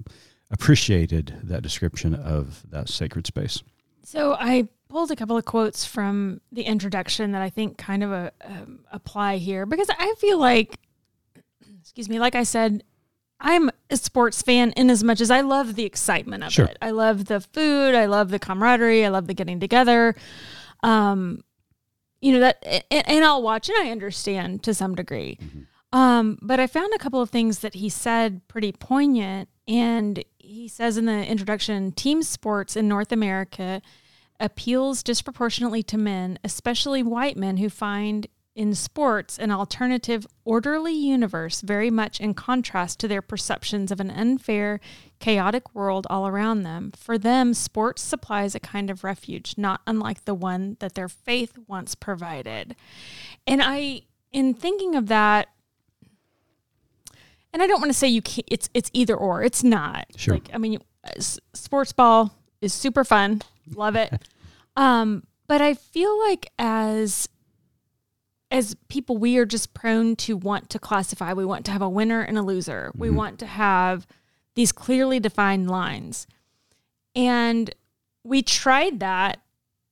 appreciated 0.51 1.35
that 1.43 1.63
description 1.63 2.15
of 2.15 2.63
that 2.69 2.89
sacred 2.89 3.25
space. 3.27 3.63
So 4.03 4.35
I 4.39 4.67
pulled 4.87 5.11
a 5.11 5.15
couple 5.15 5.35
of 5.35 5.45
quotes 5.45 5.83
from 5.85 6.41
the 6.51 6.61
introduction 6.61 7.31
that 7.31 7.41
I 7.41 7.49
think 7.49 7.77
kind 7.77 8.03
of 8.03 8.11
uh 8.11 8.29
um, 8.43 8.79
apply 8.91 9.37
here 9.37 9.65
because 9.65 9.89
I 9.97 10.13
feel 10.19 10.37
like, 10.37 10.77
excuse 11.81 12.07
me, 12.07 12.19
like 12.19 12.35
I 12.35 12.43
said, 12.43 12.83
I'm 13.39 13.69
a 13.89 13.97
sports 13.97 14.41
fan 14.41 14.71
in 14.73 14.89
as 14.89 15.03
much 15.03 15.21
as 15.21 15.29
I 15.29 15.41
love 15.41 15.75
the 15.75 15.83
excitement 15.83 16.43
of 16.43 16.51
Sure. 16.53 16.65
it. 16.65 16.77
I 16.81 16.91
love 16.91 17.25
the 17.25 17.41
food, 17.41 17.95
I 17.95 18.05
love 18.05 18.29
the 18.29 18.39
camaraderie, 18.39 19.03
I 19.05 19.09
love 19.09 19.27
the 19.27 19.33
getting 19.33 19.59
together. 19.59 20.15
Um, 20.83 21.41
you 22.25 22.31
know 22.31 22.39
that, 22.39 22.57
and, 22.89 23.07
and 23.07 23.23
I'll 23.23 23.43
watch 23.43 23.69
and 23.69 23.77
I 23.77 23.91
understand 23.91 24.63
to 24.63 24.73
some 24.73 24.95
degree. 24.95 25.37
Um, 25.93 26.39
but 26.41 26.59
I 26.59 26.65
found 26.65 26.91
a 26.95 26.97
couple 26.97 27.21
of 27.21 27.29
things 27.29 27.59
that 27.59 27.75
he 27.75 27.87
said 27.87 28.41
pretty 28.47 28.71
poignant. 28.71 29.47
And 29.67 30.23
he 30.39 30.67
says 30.67 30.97
in 30.97 31.05
the 31.05 31.23
introduction 31.25 31.91
team 31.91 32.23
sports 32.23 32.75
in 32.75 32.87
North 32.87 33.11
America 33.11 33.79
appeals 34.39 35.03
disproportionately 35.03 35.83
to 35.83 35.99
men, 35.99 36.39
especially 36.43 37.03
white 37.03 37.37
men 37.37 37.57
who 37.57 37.69
find 37.69 38.25
in 38.55 38.73
sports 38.73 39.37
an 39.37 39.51
alternative, 39.51 40.25
orderly 40.45 40.93
universe 40.93 41.59
very 41.59 41.91
much 41.91 42.21
in 42.21 42.33
contrast 42.33 42.99
to 42.99 43.07
their 43.07 43.21
perceptions 43.21 43.91
of 43.91 43.99
an 43.99 44.09
unfair, 44.09 44.79
chaotic 45.19 45.75
world 45.75 46.07
all 46.09 46.25
around 46.25 46.63
them. 46.63 46.91
For 46.95 47.17
them, 47.17 47.53
sports 47.53 48.01
supplies 48.01 48.55
a 48.55 48.59
kind 48.59 48.89
of 48.89 49.03
refuge, 49.03 49.55
not 49.57 49.81
unlike 49.85 50.23
the 50.23 50.33
one 50.33 50.77
that 50.79 50.95
their 50.95 51.09
faith 51.09 51.57
once 51.67 51.95
provided. 51.95 52.75
And 53.45 53.61
I, 53.61 54.03
in 54.31 54.53
thinking 54.53 54.95
of 54.95 55.07
that, 55.07 55.49
and 57.51 57.61
I 57.61 57.67
don't 57.67 57.79
want 57.79 57.91
to 57.91 57.97
say 57.97 58.07
you 58.07 58.21
can't, 58.21 58.47
it's 58.47 58.69
it's 58.73 58.91
either 58.93 59.15
or. 59.15 59.43
It's 59.43 59.63
not. 59.63 60.07
Sure. 60.17 60.33
Like 60.33 60.49
I 60.53 60.57
mean, 60.57 60.79
sports 61.53 61.93
ball 61.93 62.33
is 62.61 62.73
super 62.73 63.03
fun. 63.03 63.41
Love 63.75 63.95
it. 63.95 64.11
um, 64.75 65.23
but 65.47 65.61
I 65.61 65.73
feel 65.73 66.19
like 66.27 66.51
as 66.59 67.29
as 68.55 68.73
people, 68.87 69.17
we 69.17 69.37
are 69.37 69.45
just 69.45 69.73
prone 69.73 70.15
to 70.15 70.37
want 70.37 70.69
to 70.69 70.79
classify. 70.79 71.33
We 71.33 71.43
want 71.43 71.65
to 71.65 71.71
have 71.71 71.81
a 71.81 71.89
winner 71.89 72.21
and 72.21 72.37
a 72.37 72.41
loser. 72.41 72.89
We 72.95 73.09
mm-hmm. 73.09 73.17
want 73.17 73.39
to 73.39 73.45
have 73.45 74.07
these 74.55 74.71
clearly 74.71 75.19
defined 75.19 75.69
lines, 75.69 76.25
and 77.13 77.75
we 78.23 78.41
tried 78.41 79.01
that 79.01 79.41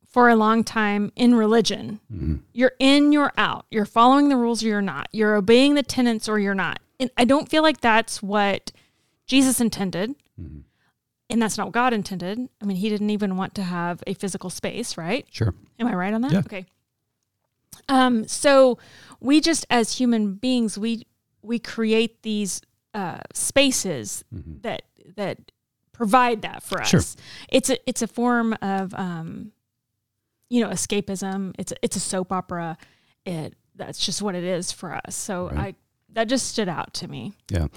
for 0.07 0.29
a 0.29 0.35
long 0.37 0.63
time 0.63 1.11
in 1.17 1.35
religion. 1.35 1.99
Mm-hmm. 2.11 2.35
You're 2.53 2.71
in, 2.79 3.11
you're 3.11 3.33
out. 3.35 3.65
You're 3.69 3.85
following 3.85 4.29
the 4.29 4.37
rules 4.37 4.63
or 4.63 4.67
you're 4.67 4.81
not. 4.81 5.09
You're 5.11 5.35
obeying 5.35 5.73
the 5.73 5.83
tenets 5.83 6.29
or 6.29 6.39
you're 6.39 6.55
not. 6.55 6.79
And 7.01 7.11
I 7.17 7.25
don't 7.25 7.49
feel 7.49 7.63
like 7.63 7.81
that's 7.81 8.23
what 8.23 8.71
Jesus 9.25 9.59
intended. 9.59 10.11
Mm-hmm. 10.39 10.59
And 11.31 11.41
that's 11.41 11.57
not 11.57 11.67
what 11.67 11.73
God 11.73 11.93
intended. 11.93 12.47
I 12.61 12.65
mean, 12.65 12.77
he 12.77 12.89
didn't 12.89 13.09
even 13.09 13.35
want 13.35 13.55
to 13.55 13.63
have 13.63 14.03
a 14.05 14.13
physical 14.13 14.51
space, 14.51 14.97
right? 14.97 15.25
Sure. 15.31 15.53
Am 15.79 15.87
I 15.87 15.95
right 15.95 16.13
on 16.13 16.21
that? 16.21 16.31
Yeah. 16.31 16.39
Okay. 16.39 16.67
Um, 17.89 18.27
so 18.27 18.77
we 19.19 19.41
just 19.41 19.65
as 19.69 19.97
human 19.97 20.35
beings, 20.35 20.77
we 20.77 21.07
we 21.41 21.59
create 21.59 22.23
these 22.23 22.61
uh, 22.93 23.19
spaces 23.33 24.23
that 24.61 24.83
that 25.15 25.51
provide 25.91 26.41
that 26.43 26.63
for 26.63 26.81
us. 26.81 26.89
Sure. 26.89 27.01
It's 27.49 27.69
a 27.69 27.89
it's 27.89 28.01
a 28.01 28.07
form 28.07 28.55
of 28.61 28.93
um, 28.95 29.51
you 30.49 30.63
know 30.63 30.69
escapism. 30.69 31.53
It's 31.57 31.71
a, 31.71 31.75
it's 31.81 31.95
a 31.95 31.99
soap 31.99 32.31
opera. 32.31 32.77
It 33.25 33.55
that's 33.75 34.03
just 34.05 34.21
what 34.21 34.35
it 34.35 34.43
is 34.43 34.71
for 34.71 34.93
us. 34.93 35.15
So 35.15 35.49
Right. 35.49 35.57
I 35.57 35.75
that 36.13 36.29
just 36.29 36.47
stood 36.47 36.69
out 36.69 36.93
to 36.95 37.07
me. 37.07 37.33
Yeah. 37.49 37.67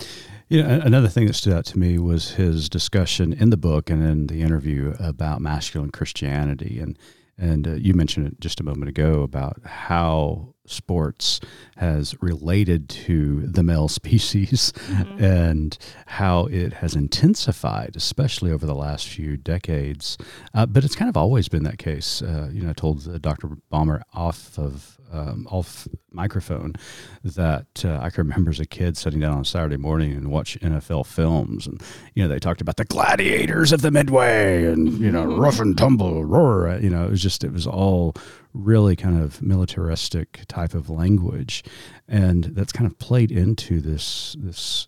You 0.49 0.63
know, 0.63 0.81
another 0.85 1.09
thing 1.09 1.27
that 1.27 1.33
stood 1.33 1.55
out 1.55 1.65
to 1.67 1.79
me 1.79 1.99
was 1.99 2.33
his 2.33 2.69
discussion 2.69 3.33
in 3.33 3.51
the 3.51 3.57
book 3.57 3.89
and 3.89 4.03
in 4.03 4.27
the 4.27 4.43
interview 4.43 4.95
about 5.01 5.41
masculine 5.41 5.91
Christianity. 5.91 6.79
And, 6.79 6.99
and 7.39 7.67
uh, 7.67 7.73
you 7.73 7.95
mentioned 7.95 8.27
it 8.27 8.41
just 8.41 8.61
a 8.61 8.65
moment 8.65 8.89
ago 8.89 9.23
about 9.23 9.61
how 9.65 10.55
sports 10.67 11.41
has 11.77 12.21
related 12.21 12.89
to 12.89 13.47
the 13.47 13.63
male 13.63 13.89
species 14.01 14.73
and 15.19 15.79
how 16.07 16.47
it 16.47 16.75
has 16.75 16.95
intensified, 16.95 17.95
especially 17.95 18.51
over 18.51 18.67
the 18.67 18.75
last 18.75 19.09
few 19.09 19.37
decades. 19.37 20.19
Uh, 20.55 20.67
but 20.67 20.85
it's 20.85 20.97
kind 20.97 21.09
of 21.09 21.17
always 21.17 21.49
been 21.49 21.63
that 21.65 21.79
case. 21.79 22.23
Uh, 22.23 22.49
you 22.53 22.63
know, 22.63 22.71
I 22.71 22.75
told 22.75 23.07
uh, 23.07 23.19
Dr. 23.19 23.49
Balmer 23.71 24.03
off 24.13 24.59
of 24.59 24.96
um, 25.13 25.47
off 25.51 25.87
microphone 26.11 26.75
that 27.23 27.85
uh, 27.85 27.99
I 28.01 28.11
can 28.11 28.25
remember 28.25 28.51
as 28.51 28.61
a 28.61 28.67
kid 28.67 28.97
sitting 28.97 29.21
down 29.21 29.33
on 29.33 29.41
a 29.41 29.45
Saturday 29.45 29.77
morning 29.77 30.13
and 30.13 30.31
watch 30.31 30.59
NFL 30.61 31.07
films, 31.07 31.67
and 31.67 31.83
you 32.15 32.23
know 32.23 32.29
they 32.29 32.39
talked 32.39 32.61
about 32.61 32.77
the 32.77 32.85
gladiators 32.85 33.73
of 33.73 33.83
the 33.83 33.91
Midway 33.91 34.65
and 34.65 34.99
you 34.99 35.11
know 35.11 35.37
rough 35.37 35.61
and 35.61 35.77
tumble, 35.77 36.25
roar. 36.25 36.79
You 36.81 36.91
know, 36.91 37.05
it 37.05 37.11
was 37.11 37.23
just 37.23 37.45
it 37.45 37.53
was 37.53 37.67
all 37.67 38.15
really 38.53 38.97
kind 38.97 39.23
of 39.23 39.43
militaristic 39.43 40.43
type 40.49 40.75
of 40.75 40.91
language, 40.91 41.65
and 42.09 42.45
that's 42.45 42.73
kind 42.73 42.91
of 42.91 42.99
played 42.99 43.31
into 43.33 43.81
this 43.81 44.37
this. 44.39 44.87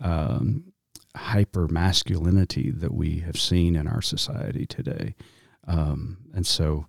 Um, 0.00 0.72
hyper 1.16 1.66
masculinity 1.68 2.70
that 2.70 2.92
we 2.92 3.20
have 3.20 3.40
seen 3.40 3.74
in 3.74 3.86
our 3.86 4.02
society 4.02 4.66
today 4.66 5.14
um, 5.66 6.18
and 6.34 6.46
so 6.46 6.86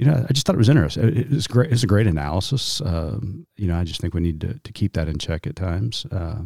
you 0.00 0.06
know, 0.06 0.24
I 0.28 0.32
just 0.32 0.46
thought 0.46 0.54
it 0.54 0.58
was 0.58 0.68
interesting. 0.68 1.04
It- 1.08 1.32
It's 1.32 1.46
great. 1.46 1.70
It's 1.72 1.82
a 1.82 1.86
great 1.86 2.06
analysis. 2.06 2.80
Um, 2.80 3.46
you 3.56 3.66
know, 3.68 3.76
I 3.78 3.84
just 3.84 4.00
think 4.00 4.14
we 4.14 4.20
need 4.20 4.40
to, 4.40 4.58
to 4.58 4.72
keep 4.72 4.94
that 4.94 5.08
in 5.08 5.18
check 5.18 5.46
at 5.46 5.56
times 5.56 6.06
uh, 6.10 6.42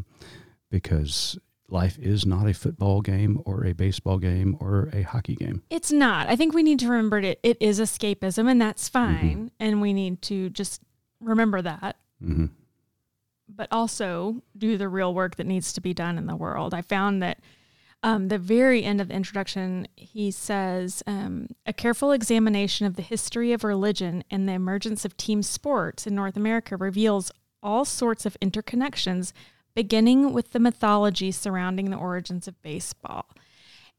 because 0.71 1.39
life 1.69 1.99
is 1.99 2.27
not 2.27 2.47
a 2.49 2.55
football 2.55 3.01
game 3.01 3.41
or 3.45 3.65
a 3.65 3.73
baseball 3.73 4.19
game 4.19 4.57
or 4.61 4.91
a 4.93 5.03
hockey 5.03 5.35
game. 5.37 5.63
It's 5.71 5.93
not. 5.93 6.29
I 6.29 6.37
think 6.37 6.55
we 6.55 6.63
need 6.63 6.79
to 6.81 6.89
remember 6.89 7.19
it. 7.21 7.41
It 7.43 7.57
is 7.61 7.81
escapism, 7.81 8.51
and 8.51 8.61
that's 8.61 8.89
fine. 8.89 9.51
And 9.61 9.81
we 9.81 9.93
need 9.93 10.21
to 10.23 10.51
just 10.51 10.83
remember 11.21 11.63
that, 11.63 11.97
hmm 12.21 12.47
but 13.47 13.69
also 13.71 14.43
do 14.57 14.77
the 14.79 14.89
real 14.89 15.13
work 15.15 15.37
that 15.37 15.47
needs 15.47 15.75
to 15.75 15.81
be 15.83 15.93
done 15.93 16.17
in 16.19 16.27
the 16.27 16.35
world. 16.35 16.73
I 16.75 16.81
found 16.81 17.23
that 17.23 17.39
um, 18.05 18.29
the 18.29 18.39
very 18.39 18.85
end 18.85 19.01
of 19.01 19.09
the 19.09 19.15
introduction, 19.15 19.89
he 19.97 20.31
says 20.31 21.03
um, 21.07 21.49
a 21.65 21.73
careful 21.73 22.13
examination 22.13 22.87
of 22.87 22.97
the 22.97 23.03
history 23.03 23.51
of 23.55 23.65
religion 23.65 24.23
and 24.31 24.47
the 24.47 24.53
emergence 24.53 25.07
of 25.07 25.17
team 25.17 25.43
sports 25.43 26.07
in 26.07 26.15
North 26.15 26.37
America 26.37 26.77
reveals 26.77 27.33
all 27.63 27.87
sorts 27.87 28.27
of 28.27 28.37
interconnections, 28.43 29.33
beginning 29.75 30.35
with 30.35 30.53
the 30.53 30.61
mythology 30.61 31.33
surrounding 31.33 31.91
the 31.91 31.97
origins 31.97 32.47
of 32.47 32.61
baseball. 32.61 33.25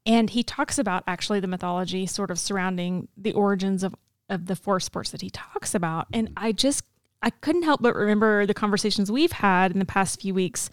And 0.06 0.30
he 0.30 0.44
talks 0.44 0.78
about 0.78 1.04
actually 1.08 1.40
the 1.40 1.48
mythology 1.48 2.06
sort 2.06 2.30
of 2.30 2.38
surrounding 2.38 3.08
the 3.18 3.34
origins 3.34 3.84
of, 3.84 3.96
of 4.30 4.46
the 4.46 4.56
four 4.56 4.80
sports 4.80 5.10
that 5.10 5.22
he 5.22 5.32
talks 5.32 5.74
about. 5.74 6.06
And 6.14 6.30
I 6.38 6.52
just, 6.52 6.84
I 7.24 7.32
couldn't 7.32 7.64
help 7.64 7.82
but 7.82 7.96
remember 7.96 8.46
the 8.46 8.54
conversations 8.54 9.12
we've 9.12 9.32
had 9.32 9.72
in 9.72 9.80
the 9.80 9.84
past 9.84 10.22
few 10.22 10.36
weeks 10.36 10.70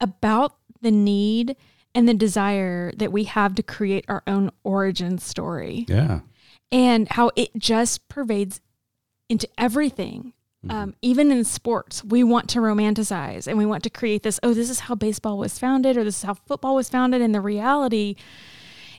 about 0.00 0.54
the 0.80 0.92
need 0.92 1.56
and 1.94 2.08
the 2.08 2.14
desire 2.14 2.92
that 2.96 3.12
we 3.12 3.24
have 3.24 3.54
to 3.56 3.62
create 3.62 4.04
our 4.08 4.22
own 4.26 4.50
origin 4.64 5.18
story. 5.18 5.86
Yeah. 5.88 6.20
And 6.70 7.08
how 7.08 7.30
it 7.34 7.50
just 7.56 8.08
pervades 8.08 8.60
into 9.28 9.48
everything. 9.56 10.34
Mm-hmm. 10.64 10.76
Um, 10.76 10.94
even 11.02 11.30
in 11.30 11.44
sports, 11.44 12.04
we 12.04 12.24
want 12.24 12.48
to 12.50 12.58
romanticize 12.58 13.46
and 13.46 13.56
we 13.56 13.64
want 13.64 13.84
to 13.84 13.90
create 13.90 14.22
this 14.22 14.40
oh, 14.42 14.52
this 14.52 14.68
is 14.68 14.80
how 14.80 14.94
baseball 14.94 15.38
was 15.38 15.58
founded 15.58 15.96
or 15.96 16.04
this 16.04 16.18
is 16.18 16.22
how 16.24 16.34
football 16.34 16.74
was 16.74 16.88
founded. 16.88 17.22
And 17.22 17.34
the 17.34 17.40
reality 17.40 18.16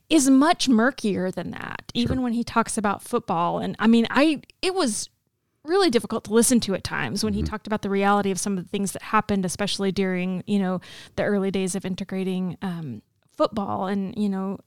is 0.09 0.29
much 0.29 0.67
murkier 0.67 1.31
than 1.31 1.51
that, 1.51 1.91
sure. 1.93 2.01
even 2.01 2.21
when 2.21 2.33
he 2.33 2.43
talks 2.43 2.77
about 2.77 3.03
football. 3.03 3.59
And 3.59 3.75
I 3.77 3.87
mean, 3.87 4.07
I, 4.09 4.41
it 4.61 4.73
was 4.73 5.09
really 5.69 5.89
difficult 5.89 6.25
to 6.25 6.33
listen 6.33 6.59
to 6.61 6.73
at 6.73 6.83
times 6.83 7.23
when 7.23 7.33
mm-hmm. 7.33 7.43
he 7.43 7.49
talked 7.49 7.67
about 7.67 7.81
the 7.81 7.89
reality 7.89 8.31
of 8.31 8.39
some 8.39 8.57
of 8.57 8.63
the 8.63 8.69
things 8.69 8.91
that 8.91 9.03
happened, 9.03 9.45
especially 9.45 9.91
during 9.91 10.43
you 10.47 10.59
know 10.59 10.81
the 11.15 11.23
early 11.23 11.51
days 11.51 11.75
of 11.75 11.85
integrating 11.85 12.57
um, 12.61 13.01
football, 13.37 13.87
and 13.87 14.17
you 14.17 14.27
know 14.27 14.57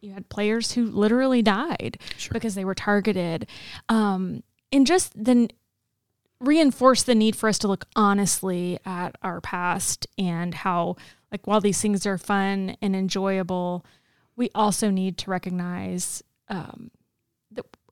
you 0.00 0.12
had 0.12 0.28
players 0.28 0.72
who 0.72 0.86
literally 0.86 1.42
died 1.42 1.98
sure. 2.16 2.32
because 2.32 2.54
they 2.54 2.64
were 2.64 2.74
targeted, 2.74 3.48
um, 3.88 4.42
and 4.70 4.86
just 4.86 5.12
then 5.16 5.48
reinforce 6.40 7.02
the 7.02 7.14
need 7.14 7.36
for 7.36 7.48
us 7.48 7.58
to 7.58 7.68
look 7.68 7.86
honestly 7.96 8.78
at 8.86 9.16
our 9.22 9.40
past 9.40 10.06
and 10.16 10.54
how 10.54 10.96
like 11.30 11.46
while 11.46 11.60
these 11.60 11.80
things 11.80 12.06
are 12.06 12.16
fun 12.16 12.76
and 12.80 12.96
enjoyable 12.96 13.84
we 14.36 14.48
also 14.54 14.88
need 14.88 15.18
to 15.18 15.30
recognize 15.30 16.22
um, 16.48 16.90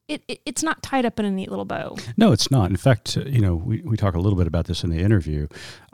it, 0.08 0.22
it, 0.26 0.40
it's 0.46 0.62
not 0.62 0.82
tied 0.82 1.04
up 1.04 1.20
in 1.20 1.26
a 1.26 1.30
neat 1.30 1.50
little 1.50 1.66
bow. 1.66 1.96
No, 2.16 2.32
it's 2.32 2.50
not. 2.50 2.70
In 2.70 2.76
fact, 2.76 3.16
uh, 3.16 3.24
you 3.26 3.40
know, 3.40 3.54
we, 3.54 3.82
we 3.82 3.96
talk 3.96 4.14
a 4.14 4.18
little 4.18 4.38
bit 4.38 4.46
about 4.46 4.66
this 4.66 4.82
in 4.82 4.90
the 4.90 4.98
interview 4.98 5.46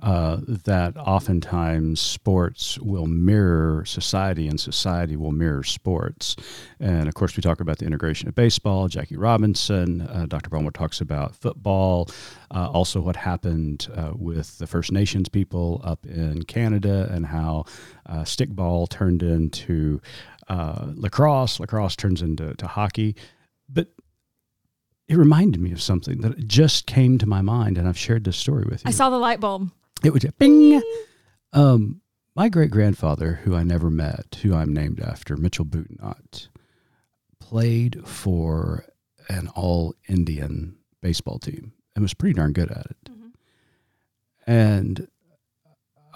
uh, 0.02 0.38
that 0.46 0.96
oftentimes 0.96 2.00
sports 2.00 2.78
will 2.78 3.06
mirror 3.06 3.84
society 3.84 4.46
and 4.46 4.60
society 4.60 5.16
will 5.16 5.32
mirror 5.32 5.64
sports. 5.64 6.36
And 6.78 7.08
of 7.08 7.14
course, 7.14 7.36
we 7.36 7.42
talk 7.42 7.60
about 7.60 7.78
the 7.78 7.86
integration 7.86 8.28
of 8.28 8.36
baseball, 8.36 8.86
Jackie 8.86 9.16
Robinson, 9.16 10.02
uh, 10.02 10.26
Dr. 10.28 10.48
Balmer 10.48 10.70
talks 10.70 11.00
about 11.00 11.34
football, 11.34 12.08
uh, 12.52 12.70
also 12.70 13.00
what 13.00 13.16
happened 13.16 13.88
uh, 13.96 14.12
with 14.14 14.58
the 14.58 14.66
First 14.68 14.92
Nations 14.92 15.28
people 15.28 15.80
up 15.82 16.06
in 16.06 16.44
Canada 16.44 17.08
and 17.10 17.26
how 17.26 17.64
uh, 18.06 18.20
stickball 18.20 18.88
turned 18.88 19.24
into 19.24 20.00
lacrosse, 20.48 21.58
lacrosse 21.58 21.96
turns 21.96 22.22
into 22.22 22.66
hockey. 22.66 23.16
It 25.08 25.16
reminded 25.16 25.60
me 25.60 25.72
of 25.72 25.82
something 25.82 26.22
that 26.22 26.48
just 26.48 26.86
came 26.86 27.18
to 27.18 27.26
my 27.26 27.42
mind, 27.42 27.76
and 27.76 27.86
I've 27.86 27.98
shared 27.98 28.24
this 28.24 28.36
story 28.36 28.64
with 28.64 28.84
you. 28.84 28.88
I 28.88 28.92
saw 28.92 29.10
the 29.10 29.18
light 29.18 29.40
bulb. 29.40 29.70
It 30.02 30.12
was 30.12 30.24
bing. 30.38 30.80
Um, 31.52 32.00
my 32.34 32.48
great 32.48 32.70
grandfather, 32.70 33.40
who 33.44 33.54
I 33.54 33.62
never 33.62 33.90
met, 33.90 34.38
who 34.42 34.54
I'm 34.54 34.72
named 34.72 35.00
after, 35.00 35.36
Mitchell 35.36 35.64
Boutenot, 35.64 36.48
played 37.38 38.06
for 38.06 38.86
an 39.28 39.48
all 39.54 39.94
Indian 40.08 40.76
baseball 41.00 41.38
team 41.38 41.72
and 41.94 42.02
was 42.02 42.14
pretty 42.14 42.34
darn 42.34 42.52
good 42.52 42.70
at 42.70 42.86
it. 42.86 43.10
Mm-hmm. 43.10 44.50
And 44.50 45.08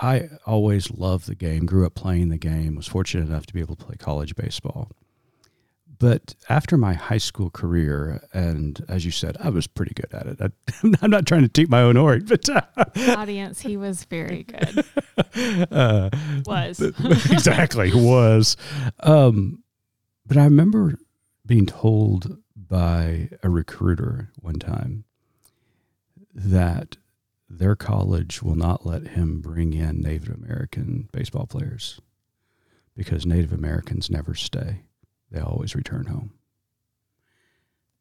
I 0.01 0.29
always 0.47 0.91
loved 0.91 1.27
the 1.27 1.35
game, 1.35 1.67
grew 1.67 1.87
up 1.87 1.95
playing 1.95 2.29
the 2.29 2.39
game, 2.39 2.75
was 2.75 2.87
fortunate 2.87 3.29
enough 3.29 3.47
to 3.47 3.55
be 3.55 3.61
able 3.61 3.77
to 3.77 3.85
play 3.85 3.97
college 3.97 4.35
baseball. 4.35 4.91
But 5.99 6.37
after 6.49 6.77
my 6.77 6.95
high 6.95 7.19
school 7.19 7.51
career, 7.51 8.23
and 8.33 8.85
as 8.89 9.05
you 9.05 9.11
said, 9.11 9.37
I 9.41 9.51
was 9.51 9.67
pretty 9.67 9.95
good 9.95 10.13
at 10.15 10.27
it. 10.27 10.41
I, 10.41 10.51
am 11.05 11.11
not 11.11 11.27
trying 11.27 11.43
to 11.43 11.49
toot 11.49 11.69
my 11.69 11.81
own 11.83 11.97
horn, 11.97 12.25
but 12.27 12.49
uh, 12.49 12.63
audience, 13.17 13.61
he 13.61 13.77
was 13.77 14.05
very 14.05 14.45
good. 14.45 14.85
Uh, 15.71 16.09
was 16.47 16.81
exactly 16.81 17.93
was. 17.93 18.57
Um, 19.01 19.63
but 20.27 20.37
I 20.37 20.45
remember 20.45 20.95
being 21.45 21.67
told 21.67 22.39
by 22.57 23.31
a 23.43 23.51
recruiter 23.51 24.31
one 24.37 24.59
time 24.59 25.05
that 26.35 26.97
their 27.49 27.77
college 27.77 28.43
will 28.43 28.55
not 28.55 28.87
let 28.87 29.09
him 29.09 29.41
bring 29.41 29.75
in 29.75 30.01
Native 30.01 30.35
American 30.35 31.09
baseball 31.13 31.47
players 31.47 32.01
because 32.97 33.27
Native 33.27 33.53
Americans 33.53 34.11
never 34.11 34.35
stay 34.35 34.83
they 35.31 35.41
always 35.41 35.75
return 35.75 36.07
home. 36.07 36.33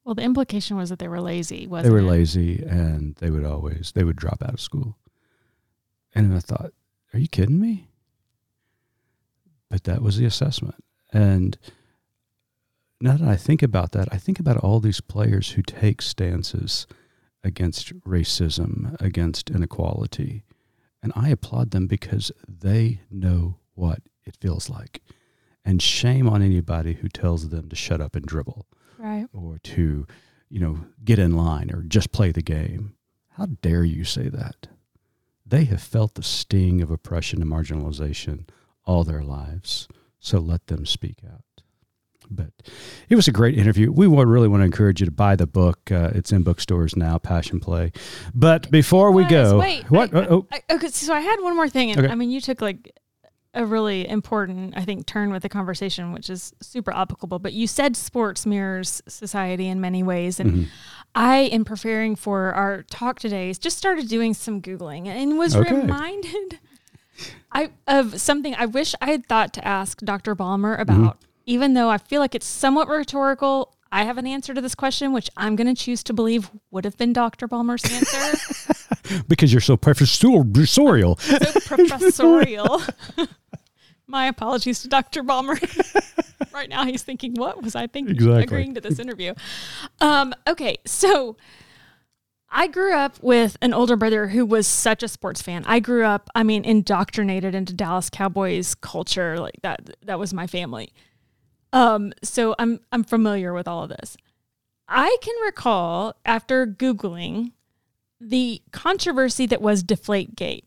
Well, 0.04 0.16
the 0.16 0.22
implication 0.24 0.78
was 0.78 0.90
that 0.90 1.00
they 1.00 1.08
were 1.10 1.20
lazy, 1.20 1.68
wasn't 1.68 1.86
They 1.88 1.92
were 2.02 2.08
it? 2.08 2.12
lazy 2.12 2.64
and 2.64 3.16
they 3.16 3.30
would 3.30 3.44
always 3.44 3.92
they 3.94 4.04
would 4.06 4.16
drop 4.16 4.42
out 4.42 4.54
of 4.54 4.62
school. 4.62 4.98
And 6.16 6.34
I 6.34 6.40
thought, 6.40 6.72
are 7.14 7.20
you 7.20 7.28
kidding 7.28 7.60
me? 7.60 7.90
But 9.70 9.84
that 9.84 10.02
was 10.02 10.18
the 10.18 10.26
assessment. 10.26 10.82
And 11.12 11.58
now 13.02 13.18
that 13.18 13.28
I 13.28 13.36
think 13.36 13.62
about 13.62 13.92
that, 13.92 14.08
I 14.12 14.18
think 14.18 14.40
about 14.40 14.58
all 14.58 14.80
these 14.80 15.02
players 15.02 15.52
who 15.52 15.62
take 15.62 16.02
stances 16.02 16.88
against 17.44 17.94
racism, 18.02 19.00
against 19.02 19.50
inequality. 19.50 20.44
And 21.04 21.12
I 21.16 21.30
applaud 21.30 21.72
them 21.72 21.86
because 21.88 22.32
they 22.48 23.02
know 23.12 23.58
what 23.76 24.00
it 24.26 24.36
feels 24.40 24.70
like. 24.70 25.02
And 25.68 25.82
shame 25.82 26.30
on 26.30 26.42
anybody 26.42 26.94
who 26.94 27.10
tells 27.10 27.50
them 27.50 27.68
to 27.68 27.76
shut 27.76 28.00
up 28.00 28.16
and 28.16 28.26
dribble. 28.26 28.66
Right. 28.98 29.28
Or 29.34 29.60
to, 29.64 30.08
you 30.50 30.60
know, 30.62 30.80
get 31.04 31.20
in 31.20 31.36
line 31.36 31.70
or 31.74 31.82
just 31.82 32.14
play 32.14 32.32
the 32.32 32.42
game. 32.42 32.94
How 33.32 33.48
dare 33.62 33.84
you 33.84 34.06
say 34.06 34.30
that? 34.30 34.70
They 35.46 35.66
have 35.66 35.82
felt 35.82 36.16
the 36.16 36.24
sting 36.24 36.82
of 36.82 36.90
oppression 36.90 37.42
and 37.42 37.52
marginalization 37.52 38.48
all 38.86 39.04
their 39.04 39.24
lives. 39.24 39.90
So 40.22 40.40
let 40.40 40.68
them 40.68 40.86
speak 40.86 41.18
out. 41.30 41.44
But 42.30 42.52
it 43.10 43.16
was 43.16 43.28
a 43.28 43.32
great 43.34 43.58
interview. 43.58 43.92
We 43.92 44.08
would 44.08 44.28
really 44.28 44.48
want 44.48 44.62
to 44.62 44.66
encourage 44.66 45.02
you 45.02 45.06
to 45.06 45.12
buy 45.12 45.36
the 45.36 45.48
book. 45.48 45.92
Uh, 45.92 46.12
it's 46.16 46.32
in 46.32 46.44
bookstores 46.44 46.96
now, 46.96 47.18
Passion 47.18 47.60
Play. 47.60 47.92
But 48.34 48.72
before 48.72 49.12
we 49.12 49.26
go, 49.26 49.60
wait, 49.60 49.90
what? 49.92 50.14
Wait, 50.14 50.28
oh. 50.30 50.48
I, 50.52 50.62
okay, 50.72 50.88
so 50.88 51.14
I 51.14 51.20
had 51.20 51.42
one 51.42 51.56
more 51.56 51.70
thing, 51.70 51.92
and 51.92 52.00
okay. 52.00 52.12
I 52.12 52.16
mean, 52.16 52.30
you 52.30 52.42
took 52.42 52.62
like 52.62 52.94
a 53.58 53.66
really 53.66 54.08
important, 54.08 54.78
I 54.78 54.86
think, 54.86 55.06
turn 55.06 55.32
with 55.32 55.42
the 55.42 55.50
conversation, 55.50 56.14
which 56.14 56.30
is 56.30 56.54
super 56.62 56.94
applicable. 56.94 57.40
But 57.40 57.54
you 57.54 57.68
said 57.68 57.98
sports 57.98 58.46
mirrors 58.46 59.02
society 59.08 59.68
in 59.68 59.82
many 59.82 60.04
ways. 60.04 60.40
And 60.40 60.52
mm-hmm. 60.52 60.64
I, 61.16 61.40
in 61.40 61.66
preparing 61.66 62.16
for 62.16 62.54
our 62.54 62.84
talk 62.84 63.20
today, 63.20 63.52
just 63.54 63.78
started 63.78 64.08
doing 64.08 64.34
some 64.34 64.62
Googling 64.62 65.08
and 65.08 65.38
was 65.38 65.56
okay. 65.56 65.76
reminded 65.76 66.60
I 67.52 67.72
of 67.88 68.22
something 68.22 68.54
I 68.56 68.66
wish 68.66 68.94
I 69.02 69.12
had 69.12 69.26
thought 69.26 69.54
to 69.54 69.68
ask 69.68 70.00
Dr. 70.00 70.36
Balmer 70.36 70.76
about, 70.76 71.18
mm-hmm. 71.18 71.26
even 71.46 71.74
though 71.74 71.90
I 71.90 71.98
feel 71.98 72.22
like 72.22 72.36
it's 72.36 72.46
somewhat 72.46 72.88
rhetorical. 72.88 73.74
I 73.90 74.04
have 74.04 74.18
an 74.18 74.28
answer 74.28 74.54
to 74.54 74.60
this 74.60 74.76
question, 74.76 75.14
which 75.14 75.30
I'm 75.38 75.56
going 75.56 75.74
to 75.74 75.82
choose 75.82 76.04
to 76.04 76.14
believe 76.14 76.52
would 76.72 76.84
have 76.84 76.98
been 76.98 77.14
Dr. 77.14 77.48
Balmer's 77.48 77.86
answer. 77.86 79.24
because 79.30 79.54
you're 79.54 79.62
so 79.62 79.78
professorial. 79.78 81.16
so 81.16 81.38
professorial. 81.62 82.82
My 84.08 84.28
apologies 84.28 84.82
to 84.82 84.88
Dr. 84.88 85.22
Balmer. 85.24 85.60
right 86.54 86.70
now, 86.70 86.86
he's 86.86 87.04
thinking, 87.04 87.34
"What 87.36 87.62
was 87.62 87.76
I 87.76 87.88
thinking?" 87.88 88.16
Exactly. 88.16 88.44
Agreeing 88.44 88.74
to 88.76 88.82
this 88.82 89.00
interview. 89.00 89.34
Um, 90.00 90.34
okay, 90.48 90.78
so 90.86 91.36
I 92.50 92.68
grew 92.68 92.94
up 92.96 93.22
with 93.22 93.58
an 93.62 93.74
older 93.74 93.96
brother 93.96 94.28
who 94.28 94.46
was 94.46 94.68
such 94.68 95.04
a 95.04 95.08
sports 95.08 95.42
fan. 95.42 95.64
I 95.66 95.80
grew 95.80 96.06
up, 96.06 96.30
I 96.34 96.44
mean, 96.44 96.64
indoctrinated 96.64 97.54
into 97.54 97.74
Dallas 97.74 98.10
Cowboys 98.10 98.74
culture. 98.76 99.40
Like 99.40 99.60
that, 99.64 99.98
that 100.06 100.18
was 100.20 100.34
my 100.34 100.48
family. 100.48 100.94
Um, 101.74 102.14
so 102.24 102.56
I'm 102.58 102.80
I'm 102.92 103.04
familiar 103.04 103.54
with 103.54 103.68
all 103.68 103.84
of 103.84 103.90
this. 103.90 104.16
I 104.88 105.18
can 105.22 105.36
recall 105.46 106.16
after 106.26 106.66
Googling 106.66 107.52
the 108.22 108.62
controversy 108.72 109.46
that 109.48 109.62
was 109.62 109.84
Deflate 109.84 110.36
Gate. 110.36 110.66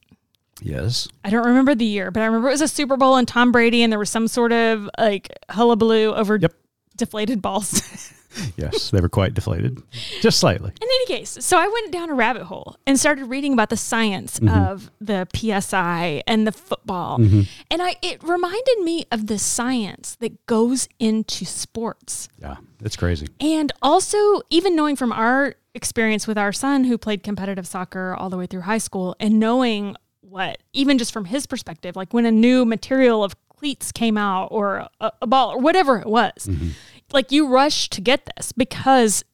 Yes. 0.62 1.08
I 1.24 1.30
don't 1.30 1.46
remember 1.46 1.74
the 1.74 1.84
year, 1.84 2.11
but 2.11 2.22
I 2.22 2.26
remember 2.26 2.48
it 2.48 2.52
was 2.52 2.61
a 2.61 2.68
Super 2.68 2.96
Bowl 2.96 3.16
and 3.16 3.26
Tom 3.26 3.52
Brady, 3.52 3.82
and 3.82 3.92
there 3.92 3.98
was 3.98 4.11
some 4.11 4.28
sort 4.28 4.52
of 4.52 4.88
like 4.98 5.28
hullabaloo 5.50 6.14
over 6.14 6.36
yep. 6.36 6.54
deflated 6.96 7.42
balls. 7.42 8.12
yes, 8.56 8.90
they 8.90 9.00
were 9.00 9.08
quite 9.08 9.34
deflated, 9.34 9.82
just 10.20 10.38
slightly. 10.38 10.70
In 10.70 10.88
any 10.88 11.06
case, 11.06 11.38
so 11.40 11.58
I 11.58 11.66
went 11.66 11.92
down 11.92 12.11
a 12.11 12.14
rabbit 12.14 12.44
hole 12.44 12.76
and 12.86 12.98
started 12.98 13.24
reading 13.24 13.52
about 13.52 13.70
the 13.70 13.76
science 13.76 14.38
mm-hmm. 14.38 14.56
of 14.56 14.90
the 15.00 15.26
PSI 15.34 16.22
and 16.26 16.46
the 16.46 16.52
football, 16.52 17.18
mm-hmm. 17.18 17.42
and 17.70 17.82
I 17.82 17.96
it 18.02 18.22
reminded 18.22 18.80
me 18.82 19.06
of 19.11 19.26
the 19.26 19.38
science 19.38 20.16
that 20.16 20.46
goes 20.46 20.88
into 20.98 21.44
sports. 21.44 22.28
Yeah, 22.40 22.56
it's 22.80 22.96
crazy. 22.96 23.28
And 23.40 23.72
also, 23.82 24.42
even 24.50 24.76
knowing 24.76 24.96
from 24.96 25.12
our 25.12 25.54
experience 25.74 26.26
with 26.26 26.36
our 26.36 26.52
son 26.52 26.84
who 26.84 26.98
played 26.98 27.22
competitive 27.22 27.66
soccer 27.66 28.14
all 28.14 28.28
the 28.28 28.36
way 28.36 28.46
through 28.46 28.62
high 28.62 28.78
school 28.78 29.14
and 29.20 29.38
knowing 29.38 29.96
what, 30.31 30.59
even 30.72 30.97
just 30.97 31.12
from 31.12 31.26
his 31.26 31.47
perspective, 31.47 31.97
like 31.97 32.14
when 32.14 32.24
a 32.24 32.31
new 32.31 32.64
material 32.64 33.24
of 33.24 33.35
cleats 33.49 33.93
came 33.93 34.16
out 34.16 34.49
or 34.51 34.89
a, 35.01 35.12
a 35.20 35.26
ball 35.26 35.51
or 35.51 35.59
whatever 35.59 35.99
it 35.99 36.07
was, 36.07 36.49
like 37.12 37.33
you 37.33 37.49
rush 37.49 37.91
to 37.91 38.01
get 38.01 38.31
this 38.37 38.53
because 38.53 39.24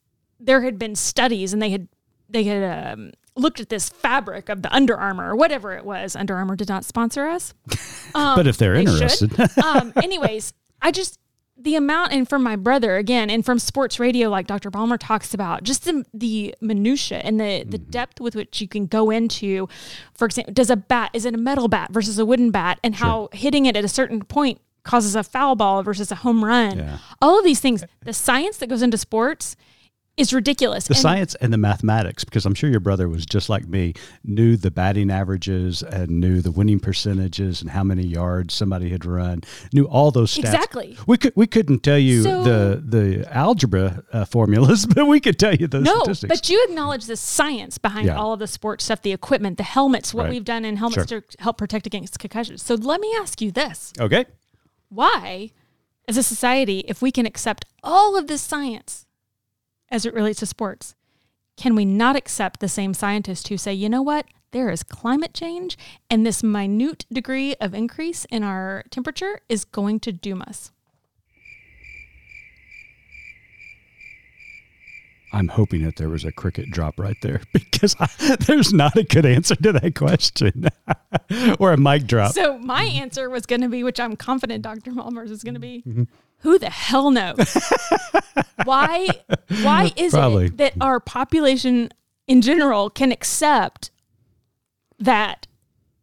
there 0.40 0.62
had 0.62 0.78
been 0.78 0.94
studies 0.96 1.52
and 1.52 1.60
they 1.62 1.70
had, 1.70 1.88
they 2.28 2.44
had, 2.44 2.92
um, 2.92 3.12
looked 3.36 3.60
at 3.60 3.68
this 3.68 3.88
fabric 3.90 4.48
of 4.48 4.62
the 4.62 4.74
Under 4.74 4.96
Armour 4.96 5.30
or 5.30 5.36
whatever 5.36 5.72
it 5.72 5.84
was. 5.84 6.16
Under 6.16 6.34
Armour 6.36 6.56
did 6.56 6.68
not 6.68 6.84
sponsor 6.84 7.26
us. 7.26 7.52
but 8.14 8.46
if 8.46 8.56
they're 8.56 8.74
Um, 8.76 8.84
they 8.84 8.90
interested, 8.92 9.58
um, 9.64 9.92
anyways, 10.02 10.54
I 10.80 10.90
just 10.90 11.18
the 11.58 11.74
amount, 11.74 12.12
and 12.12 12.28
from 12.28 12.42
my 12.42 12.56
brother 12.56 12.96
again, 12.96 13.30
and 13.30 13.44
from 13.44 13.58
sports 13.58 13.98
radio, 13.98 14.28
like 14.28 14.46
Dr. 14.46 14.70
Balmer 14.70 14.98
talks 14.98 15.32
about, 15.32 15.64
just 15.64 15.84
the 15.84 16.04
the 16.12 16.54
minutia 16.60 17.18
and 17.18 17.40
the 17.40 17.64
the 17.64 17.78
mm-hmm. 17.78 17.90
depth 17.90 18.20
with 18.20 18.36
which 18.36 18.60
you 18.60 18.68
can 18.68 18.86
go 18.86 19.10
into. 19.10 19.68
For 20.14 20.26
example, 20.26 20.52
does 20.52 20.70
a 20.70 20.76
bat 20.76 21.10
is 21.12 21.24
it 21.24 21.34
a 21.34 21.38
metal 21.38 21.68
bat 21.68 21.92
versus 21.92 22.18
a 22.18 22.26
wooden 22.26 22.50
bat, 22.50 22.78
and 22.84 22.96
how 22.96 23.28
hitting 23.32 23.66
it 23.66 23.76
at 23.76 23.84
a 23.84 23.88
certain 23.88 24.22
point 24.22 24.60
causes 24.82 25.16
a 25.16 25.22
foul 25.22 25.56
ball 25.56 25.82
versus 25.82 26.12
a 26.12 26.16
home 26.16 26.44
run. 26.44 26.78
Yeah. 26.78 26.98
All 27.20 27.38
of 27.38 27.44
these 27.44 27.60
things, 27.60 27.84
the 28.04 28.12
science 28.12 28.58
that 28.58 28.68
goes 28.68 28.82
into 28.82 28.96
sports 28.96 29.56
is 30.16 30.32
ridiculous. 30.32 30.86
the 30.88 30.94
And- 30.94 31.00
science 31.02 31.34
and 31.36 31.52
the 31.52 31.58
mathematics, 31.58 32.24
because 32.24 32.46
I'm 32.46 32.54
sure 32.54 32.70
your 32.70 32.80
brother 32.80 33.08
was 33.08 33.26
just 33.26 33.48
like 33.50 33.68
me, 33.68 33.92
knew 34.24 34.56
the 34.56 34.70
batting 34.70 35.10
averages 35.10 35.82
and 35.82 36.08
knew 36.20 36.40
the 36.40 36.50
winning 36.50 36.80
percentages 36.80 37.60
and 37.60 37.70
how 37.70 37.84
many 37.84 38.02
yards 38.06 38.54
somebody 38.54 38.88
had 38.88 39.04
run, 39.04 39.42
knew 39.74 39.84
all 39.86 40.10
those 40.10 40.32
stats. 40.34 40.38
Exactly. 40.44 40.96
We 41.06 41.18
could 41.18 41.32
we 41.36 41.46
couldn't 41.46 41.82
tell 41.82 41.98
you 41.98 42.22
So- 42.22 42.42
the 42.44 42.82
the 42.84 43.34
algebra 43.34 44.02
uh, 44.12 44.24
formulas, 44.24 44.86
but 44.94 45.06
we 45.06 45.20
could 45.20 45.38
tell 45.38 45.54
you 45.54 45.66
those 45.66 45.84
No, 45.84 45.98
statistics. 46.04 46.40
but 46.40 46.48
you 46.48 46.64
acknowledge 46.68 47.04
the 47.06 47.16
science 47.16 47.76
behind 47.78 48.06
Yeah. 48.06 48.16
all 48.16 48.32
of 48.32 48.38
the 48.38 48.46
sports 48.46 48.84
stuff, 48.84 49.02
the 49.02 49.12
equipment, 49.12 49.58
the 49.58 49.64
helmets, 49.64 50.14
what 50.14 50.24
Right. 50.24 50.30
we've 50.32 50.44
done 50.44 50.64
in 50.64 50.76
helmets 50.76 51.06
to 51.06 51.22
help 51.40 51.58
protect 51.58 51.86
against 51.86 52.18
concussions. 52.18 52.62
So 52.62 52.74
let 52.74 53.00
me 53.00 53.12
ask 53.20 53.40
you 53.42 53.50
this. 53.52 53.92
okay. 54.00 54.24
Why, 54.88 55.50
as 56.08 56.16
a 56.16 56.22
society, 56.22 56.80
if 56.86 57.02
we 57.02 57.10
can 57.10 57.26
accept 57.26 57.64
all 57.82 58.16
of 58.16 58.28
this 58.28 58.40
science 58.42 59.05
as 59.90 60.06
it 60.06 60.14
relates 60.14 60.40
to 60.40 60.46
sports, 60.46 60.94
can 61.56 61.74
we 61.74 61.84
not 61.84 62.16
accept 62.16 62.60
the 62.60 62.68
same 62.68 62.94
scientists 62.94 63.48
who 63.48 63.56
say, 63.56 63.72
you 63.72 63.88
know 63.88 64.02
what, 64.02 64.26
there 64.50 64.70
is 64.70 64.82
climate 64.82 65.34
change 65.34 65.76
and 66.10 66.24
this 66.24 66.42
minute 66.42 67.06
degree 67.12 67.54
of 67.60 67.74
increase 67.74 68.24
in 68.26 68.42
our 68.42 68.84
temperature 68.90 69.40
is 69.48 69.64
going 69.64 70.00
to 70.00 70.12
doom 70.12 70.42
us? 70.42 70.70
I'm 75.32 75.48
hoping 75.48 75.84
that 75.84 75.96
there 75.96 76.08
was 76.08 76.24
a 76.24 76.32
cricket 76.32 76.70
drop 76.70 76.98
right 76.98 77.16
there 77.20 77.42
because 77.52 77.96
I, 77.98 78.08
there's 78.46 78.72
not 78.72 78.96
a 78.96 79.02
good 79.02 79.26
answer 79.26 79.56
to 79.56 79.72
that 79.72 79.94
question, 79.94 80.68
or 81.58 81.72
a 81.72 81.76
mic 81.76 82.06
drop. 82.06 82.32
So 82.32 82.58
my 82.58 82.84
answer 82.84 83.28
was 83.28 83.44
going 83.44 83.60
to 83.60 83.68
be, 83.68 83.82
which 83.82 84.00
I'm 84.00 84.16
confident 84.16 84.62
Dr. 84.62 84.92
Balmer's 84.92 85.30
is 85.30 85.42
going 85.42 85.54
to 85.54 85.60
be, 85.60 85.82
Mm-hmm. 85.86 86.04
Who 86.46 86.58
the 86.60 86.70
hell 86.70 87.10
knows? 87.10 87.56
why? 88.64 89.08
Why 89.62 89.92
is 89.96 90.12
Probably. 90.12 90.46
it 90.46 90.56
that 90.58 90.74
our 90.80 91.00
population 91.00 91.90
in 92.28 92.40
general 92.40 92.88
can 92.88 93.10
accept 93.10 93.90
that 95.00 95.48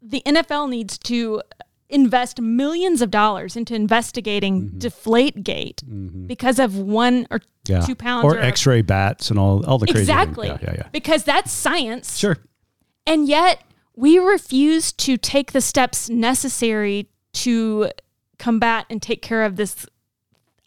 the 0.01 0.21
NFL 0.25 0.69
needs 0.69 0.97
to 0.99 1.41
invest 1.89 2.41
millions 2.41 3.01
of 3.01 3.09
dollars 3.09 3.55
into 3.55 3.73
investigating 3.73 4.71
Deflategate 4.71 6.27
because 6.27 6.59
of 6.59 6.77
one 6.77 7.25
or 7.31 7.39
Mm-hmm. 7.39 7.71
yeah. 7.71 7.85
two 7.85 7.95
pounds 7.95 8.25
or 8.25 8.37
X-ray 8.37 8.81
bats 8.81 9.29
and 9.29 9.39
all 9.39 9.65
all 9.65 9.77
the 9.77 9.85
crazy 9.85 10.05
things. 10.05 10.09
exactly 10.09 10.47
Yeah, 10.49 10.57
yeah, 10.63 10.73
yeah. 10.79 10.87
because 10.91 11.23
that's 11.23 11.49
science 11.49 12.17
Sure. 12.17 12.35
and 13.07 13.25
yet 13.25 13.63
we 13.95 14.19
refuse 14.19 14.91
to 14.91 15.15
take 15.15 15.53
the 15.53 15.61
steps 15.61 16.09
necessary 16.09 17.07
to 17.35 17.89
combat 18.37 18.85
and 18.89 19.01
take 19.01 19.21
care 19.21 19.43
of 19.43 19.55
this 19.55 19.85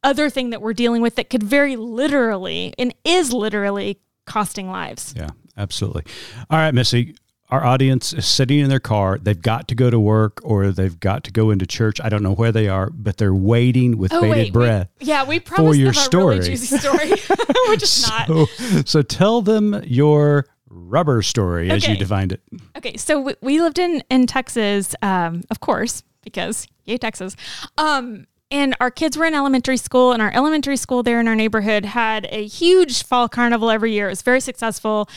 other 0.07 0.30
thing 0.30 0.50
that 0.50 0.62
we're 0.62 0.72
dealing 0.74 1.02
with 1.02 1.16
that 1.16 1.28
could 1.28 1.42
very 1.42 1.76
literally 1.76 2.72
and 2.78 2.94
is 3.04 3.32
literally 3.32 4.00
costing 4.26 4.70
lives. 4.70 5.12
Yeah, 5.16 5.30
absolutely. 5.59 6.04
All 6.48 6.59
right, 6.59 6.72
Missy. 6.72 7.14
Our 7.48 7.64
audience 7.64 8.12
is 8.12 8.26
sitting 8.26 8.59
in 8.59 8.68
their 8.68 8.80
car. 8.80 9.18
They've 9.22 9.40
got 9.40 9.68
to 9.68 9.76
go 9.76 9.88
to 9.88 10.00
work 10.00 10.40
or 10.42 10.72
they've 10.72 10.98
got 10.98 11.22
to 11.24 11.30
go 11.30 11.50
into 11.50 11.64
church. 11.64 12.00
I 12.02 12.09
don't 12.09 12.24
know 12.24 12.32
where 12.34 12.50
they 12.50 12.66
are, 12.68 12.90
but 12.90 13.18
they're 13.18 13.32
waiting 13.34 13.98
with 13.98 14.11
bated 14.11 14.24
Oh, 14.26 14.30
wait, 14.30 14.52
breath. 14.52 14.88
We, 15.00 15.07
yeah, 15.07 15.24
we 15.24 15.38
promised 15.38 15.78
your 15.78 15.92
them 15.92 16.00
a 16.00 16.04
story. 16.04 16.38
really 16.38 16.48
juicy 16.50 16.76
story, 16.78 17.11
which 17.68 17.84
is 17.84 18.09
not. 18.09 18.26
So, 18.26 18.46
so 18.84 19.02
tell 19.02 19.42
them 19.42 19.80
your 19.84 20.46
rubber 20.68 21.22
story 21.22 21.70
as 21.70 21.86
you 21.86 21.96
defined 21.96 22.32
it. 22.32 22.40
Okay, 22.76 22.96
so 22.96 23.20
we, 23.20 23.34
we 23.40 23.61
lived 23.61 23.78
in 23.78 24.02
in 24.11 24.26
Texas, 24.26 24.96
um, 25.02 25.42
of 25.48 25.61
course, 25.61 26.02
because 26.22 26.66
yay 26.84 26.98
Texas. 26.98 27.36
Um, 27.78 28.26
and 28.51 28.76
our 28.80 28.90
kids 28.90 29.16
were 29.16 29.24
in 29.24 29.34
elementary 29.34 29.76
school, 29.76 30.12
and 30.12 30.22
our 30.22 30.32
elementary 30.32 30.76
school 30.76 31.03
there 31.03 31.18
in 31.20 31.26
our 31.28 31.34
neighborhood 31.34 31.84
had 31.84 32.26
a 32.30 32.47
huge 32.47 33.03
fall 33.03 33.28
carnival 33.28 33.70
every 33.70 33.92
year. 33.92 34.07
It 34.07 34.11
was 34.12 34.22
very 34.22 34.40
successful, 34.40 35.09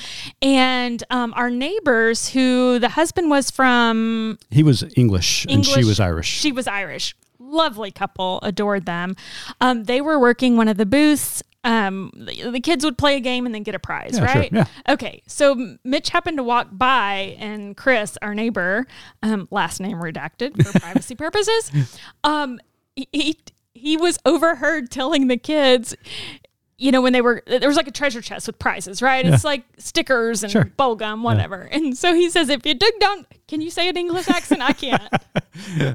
and 0.41 1.03
um, 1.09 1.33
our 1.35 1.49
neighbors, 1.49 2.29
who 2.29 2.79
the 2.79 2.89
husband 2.89 3.29
was 3.29 3.51
from 3.51 4.37
He 4.49 4.63
was 4.63 4.83
English, 4.95 5.45
and 5.49 5.65
she 5.65 5.83
was 5.85 5.99
Irish. 5.99 6.27
She 6.27 6.51
was 6.51 6.67
Irish. 6.67 7.15
Lovely 7.39 7.91
couple, 7.91 8.39
adored 8.43 8.85
them. 8.85 9.15
Um, 9.61 9.85
they 9.85 10.01
were 10.01 10.19
working 10.19 10.57
one 10.57 10.67
of 10.67 10.77
the 10.77 10.85
booths. 10.85 11.41
Um, 11.63 12.11
the, 12.15 12.51
the 12.51 12.59
kids 12.61 12.85
would 12.85 12.97
play 12.97 13.17
a 13.17 13.19
game 13.19 13.45
and 13.45 13.53
then 13.53 13.63
get 13.63 13.75
a 13.75 13.79
prize, 13.79 14.11
Yeah, 14.13 14.27
sure, 14.31 14.41
right? 14.41 14.51
yeah. 14.53 14.65
Okay, 14.87 15.21
so 15.27 15.75
Mitch 15.83 16.09
happened 16.09 16.37
to 16.37 16.43
walk 16.43 16.69
by, 16.71 17.35
and 17.37 17.75
Chris, 17.75 18.17
our 18.21 18.33
neighbor, 18.33 18.87
um, 19.23 19.47
last 19.51 19.81
name 19.81 19.97
redacted 19.97 20.63
for 20.63 20.79
privacy 20.79 21.15
purposes, 21.15 21.69
um, 22.23 22.59
he, 23.11 23.39
he 23.73 23.95
was 23.97 24.17
overheard 24.25 24.89
telling 24.91 25.27
the 25.27 25.37
kids. 25.37 25.95
You 26.77 26.91
know, 26.91 27.01
when 27.01 27.11
they 27.13 27.21
were, 27.21 27.43
there 27.45 27.67
was 27.67 27.75
like 27.75 27.87
a 27.89 27.91
treasure 27.91 28.21
chest 28.21 28.47
with 28.47 28.57
prizes, 28.57 29.01
right? 29.01 29.25
It's 29.25 29.43
like 29.43 29.63
stickers 29.77 30.43
and 30.43 30.51
Sure. 30.51 30.63
bubble 30.63 30.95
gum, 30.95 31.23
whatever. 31.23 31.61
And 31.63 31.97
so 31.97 32.13
he 32.13 32.29
says, 32.29 32.47
if 32.47 32.65
you 32.65 32.73
dig 32.73 32.93
down, 33.01 33.25
can 33.49 33.61
you 33.61 33.71
say 33.71 33.89
an 33.89 33.97
English 33.97 34.29
accent? 34.29 34.61
I 34.61 34.73
can't. 34.73 35.01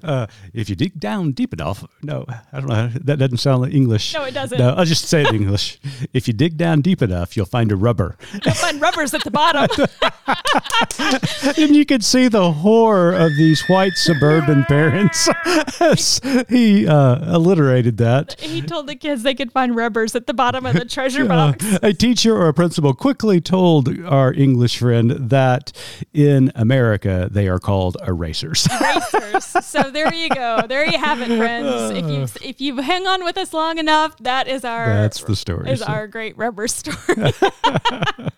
Uh, 0.04 0.26
if 0.52 0.68
you 0.68 0.76
dig 0.76 1.00
down 1.00 1.32
deep 1.32 1.52
enough, 1.52 1.84
no, 2.02 2.26
I 2.52 2.60
don't 2.60 2.68
know. 2.68 2.88
That 3.02 3.18
doesn't 3.18 3.38
sound 3.38 3.62
like 3.62 3.72
English. 3.72 4.12
No, 4.12 4.24
it 4.24 4.32
doesn't. 4.32 4.58
No, 4.58 4.70
I'll 4.70 4.84
just 4.84 5.06
say 5.06 5.22
it 5.22 5.28
in 5.28 5.36
English. 5.36 5.78
if 6.12 6.28
you 6.28 6.34
dig 6.34 6.56
down 6.58 6.82
deep 6.82 7.00
enough, 7.00 7.36
you'll 7.36 7.46
find 7.46 7.72
a 7.72 7.76
rubber. 7.76 8.16
You'll 8.44 8.54
find 8.54 8.80
rubbers 8.80 9.14
at 9.14 9.24
the 9.24 9.30
bottom. 9.30 9.68
and 11.62 11.74
you 11.74 11.86
can 11.86 12.02
see 12.02 12.28
the 12.28 12.52
horror 12.52 13.14
of 13.14 13.36
these 13.36 13.62
white 13.66 13.94
suburban 13.94 14.64
parents. 14.64 15.28
he 16.48 16.86
uh, 16.86 17.34
alliterated 17.34 17.96
that. 17.98 18.38
he 18.40 18.60
told 18.60 18.86
the 18.86 18.96
kids 18.96 19.22
they 19.22 19.34
could 19.34 19.50
find 19.50 19.74
rubbers 19.74 20.14
at 20.14 20.26
the 20.26 20.34
bottom 20.34 20.66
of 20.66 20.74
the 20.74 20.84
treasure 20.84 21.24
box. 21.24 21.64
A 21.82 21.94
teacher 21.94 22.36
or 22.36 22.48
a 22.48 22.54
principal 22.54 22.92
quickly 22.94 23.40
told 23.40 23.88
our 24.04 24.32
English 24.32 24.78
friend 24.78 25.10
that 25.10 25.72
in 26.12 26.52
America 26.54 27.28
they 27.30 27.43
are 27.48 27.58
called 27.58 27.96
erasers. 28.06 28.68
Racers. 28.80 29.44
So 29.66 29.90
there 29.90 30.12
you 30.12 30.28
go. 30.28 30.62
There 30.68 30.84
you 30.86 30.98
have 30.98 31.20
it, 31.20 31.36
friends. 31.36 31.90
If 31.90 32.04
you 32.42 32.48
if 32.48 32.60
you 32.60 32.76
hang 32.78 33.06
on 33.06 33.24
with 33.24 33.36
us 33.38 33.52
long 33.52 33.78
enough, 33.78 34.16
that 34.18 34.48
is 34.48 34.64
our 34.64 34.86
That's 34.86 35.22
the 35.22 35.36
story. 35.36 35.70
is 35.70 35.80
So- 35.80 35.86
our 35.86 36.06
great 36.06 36.36
rubber 36.36 36.68
story. 36.68 36.96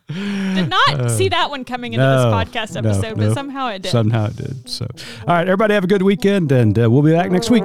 did 0.09 0.68
not 0.68 1.11
see 1.11 1.28
that 1.28 1.50
one 1.50 1.64
coming 1.64 1.92
into 1.92 2.04
no, 2.04 2.16
this 2.16 2.48
podcast 2.48 2.80
no, 2.80 2.88
episode, 2.88 3.16
no. 3.16 3.28
but 3.28 3.34
somehow 3.34 3.68
it 3.68 3.82
did. 3.82 3.90
Somehow 3.90 4.26
it 4.26 4.36
did. 4.36 4.68
So, 4.68 4.86
all 5.20 5.26
right, 5.34 5.46
everybody 5.46 5.74
have 5.74 5.84
a 5.84 5.88
good 5.88 6.02
weekend, 6.02 6.52
and 6.52 6.78
uh, 6.78 6.90
we'll 6.90 7.02
be 7.02 7.12
back 7.12 7.30
next 7.30 7.50
week. 7.50 7.64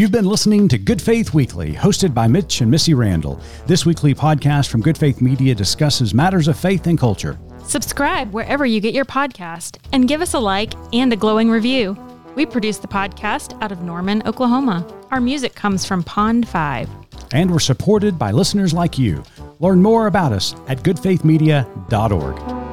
You've 0.00 0.10
been 0.10 0.24
listening 0.24 0.66
to 0.68 0.78
Good 0.78 1.02
Faith 1.02 1.34
Weekly, 1.34 1.74
hosted 1.74 2.14
by 2.14 2.26
Mitch 2.26 2.62
and 2.62 2.70
Missy 2.70 2.94
Randall. 2.94 3.38
This 3.66 3.84
weekly 3.84 4.14
podcast 4.14 4.70
from 4.70 4.80
Good 4.80 4.96
Faith 4.96 5.20
Media 5.20 5.54
discusses 5.54 6.14
matters 6.14 6.48
of 6.48 6.58
faith 6.58 6.86
and 6.86 6.98
culture. 6.98 7.38
Subscribe 7.64 8.32
wherever 8.32 8.64
you 8.64 8.80
get 8.80 8.94
your 8.94 9.04
podcast 9.04 9.76
and 9.92 10.08
give 10.08 10.22
us 10.22 10.32
a 10.32 10.38
like 10.38 10.72
and 10.94 11.12
a 11.12 11.16
glowing 11.16 11.50
review. 11.50 11.98
We 12.34 12.46
produce 12.46 12.78
the 12.78 12.88
podcast 12.88 13.62
out 13.62 13.72
of 13.72 13.82
Norman, 13.82 14.22
Oklahoma. 14.24 14.90
Our 15.10 15.20
music 15.20 15.54
comes 15.54 15.84
from 15.84 16.02
Pond 16.02 16.48
5. 16.48 16.88
And 17.32 17.50
we're 17.50 17.58
supported 17.58 18.18
by 18.18 18.30
listeners 18.30 18.72
like 18.72 18.96
you. 18.96 19.22
Learn 19.58 19.82
more 19.82 20.06
about 20.06 20.32
us 20.32 20.54
at 20.66 20.78
goodfaithmedia.org. 20.78 22.69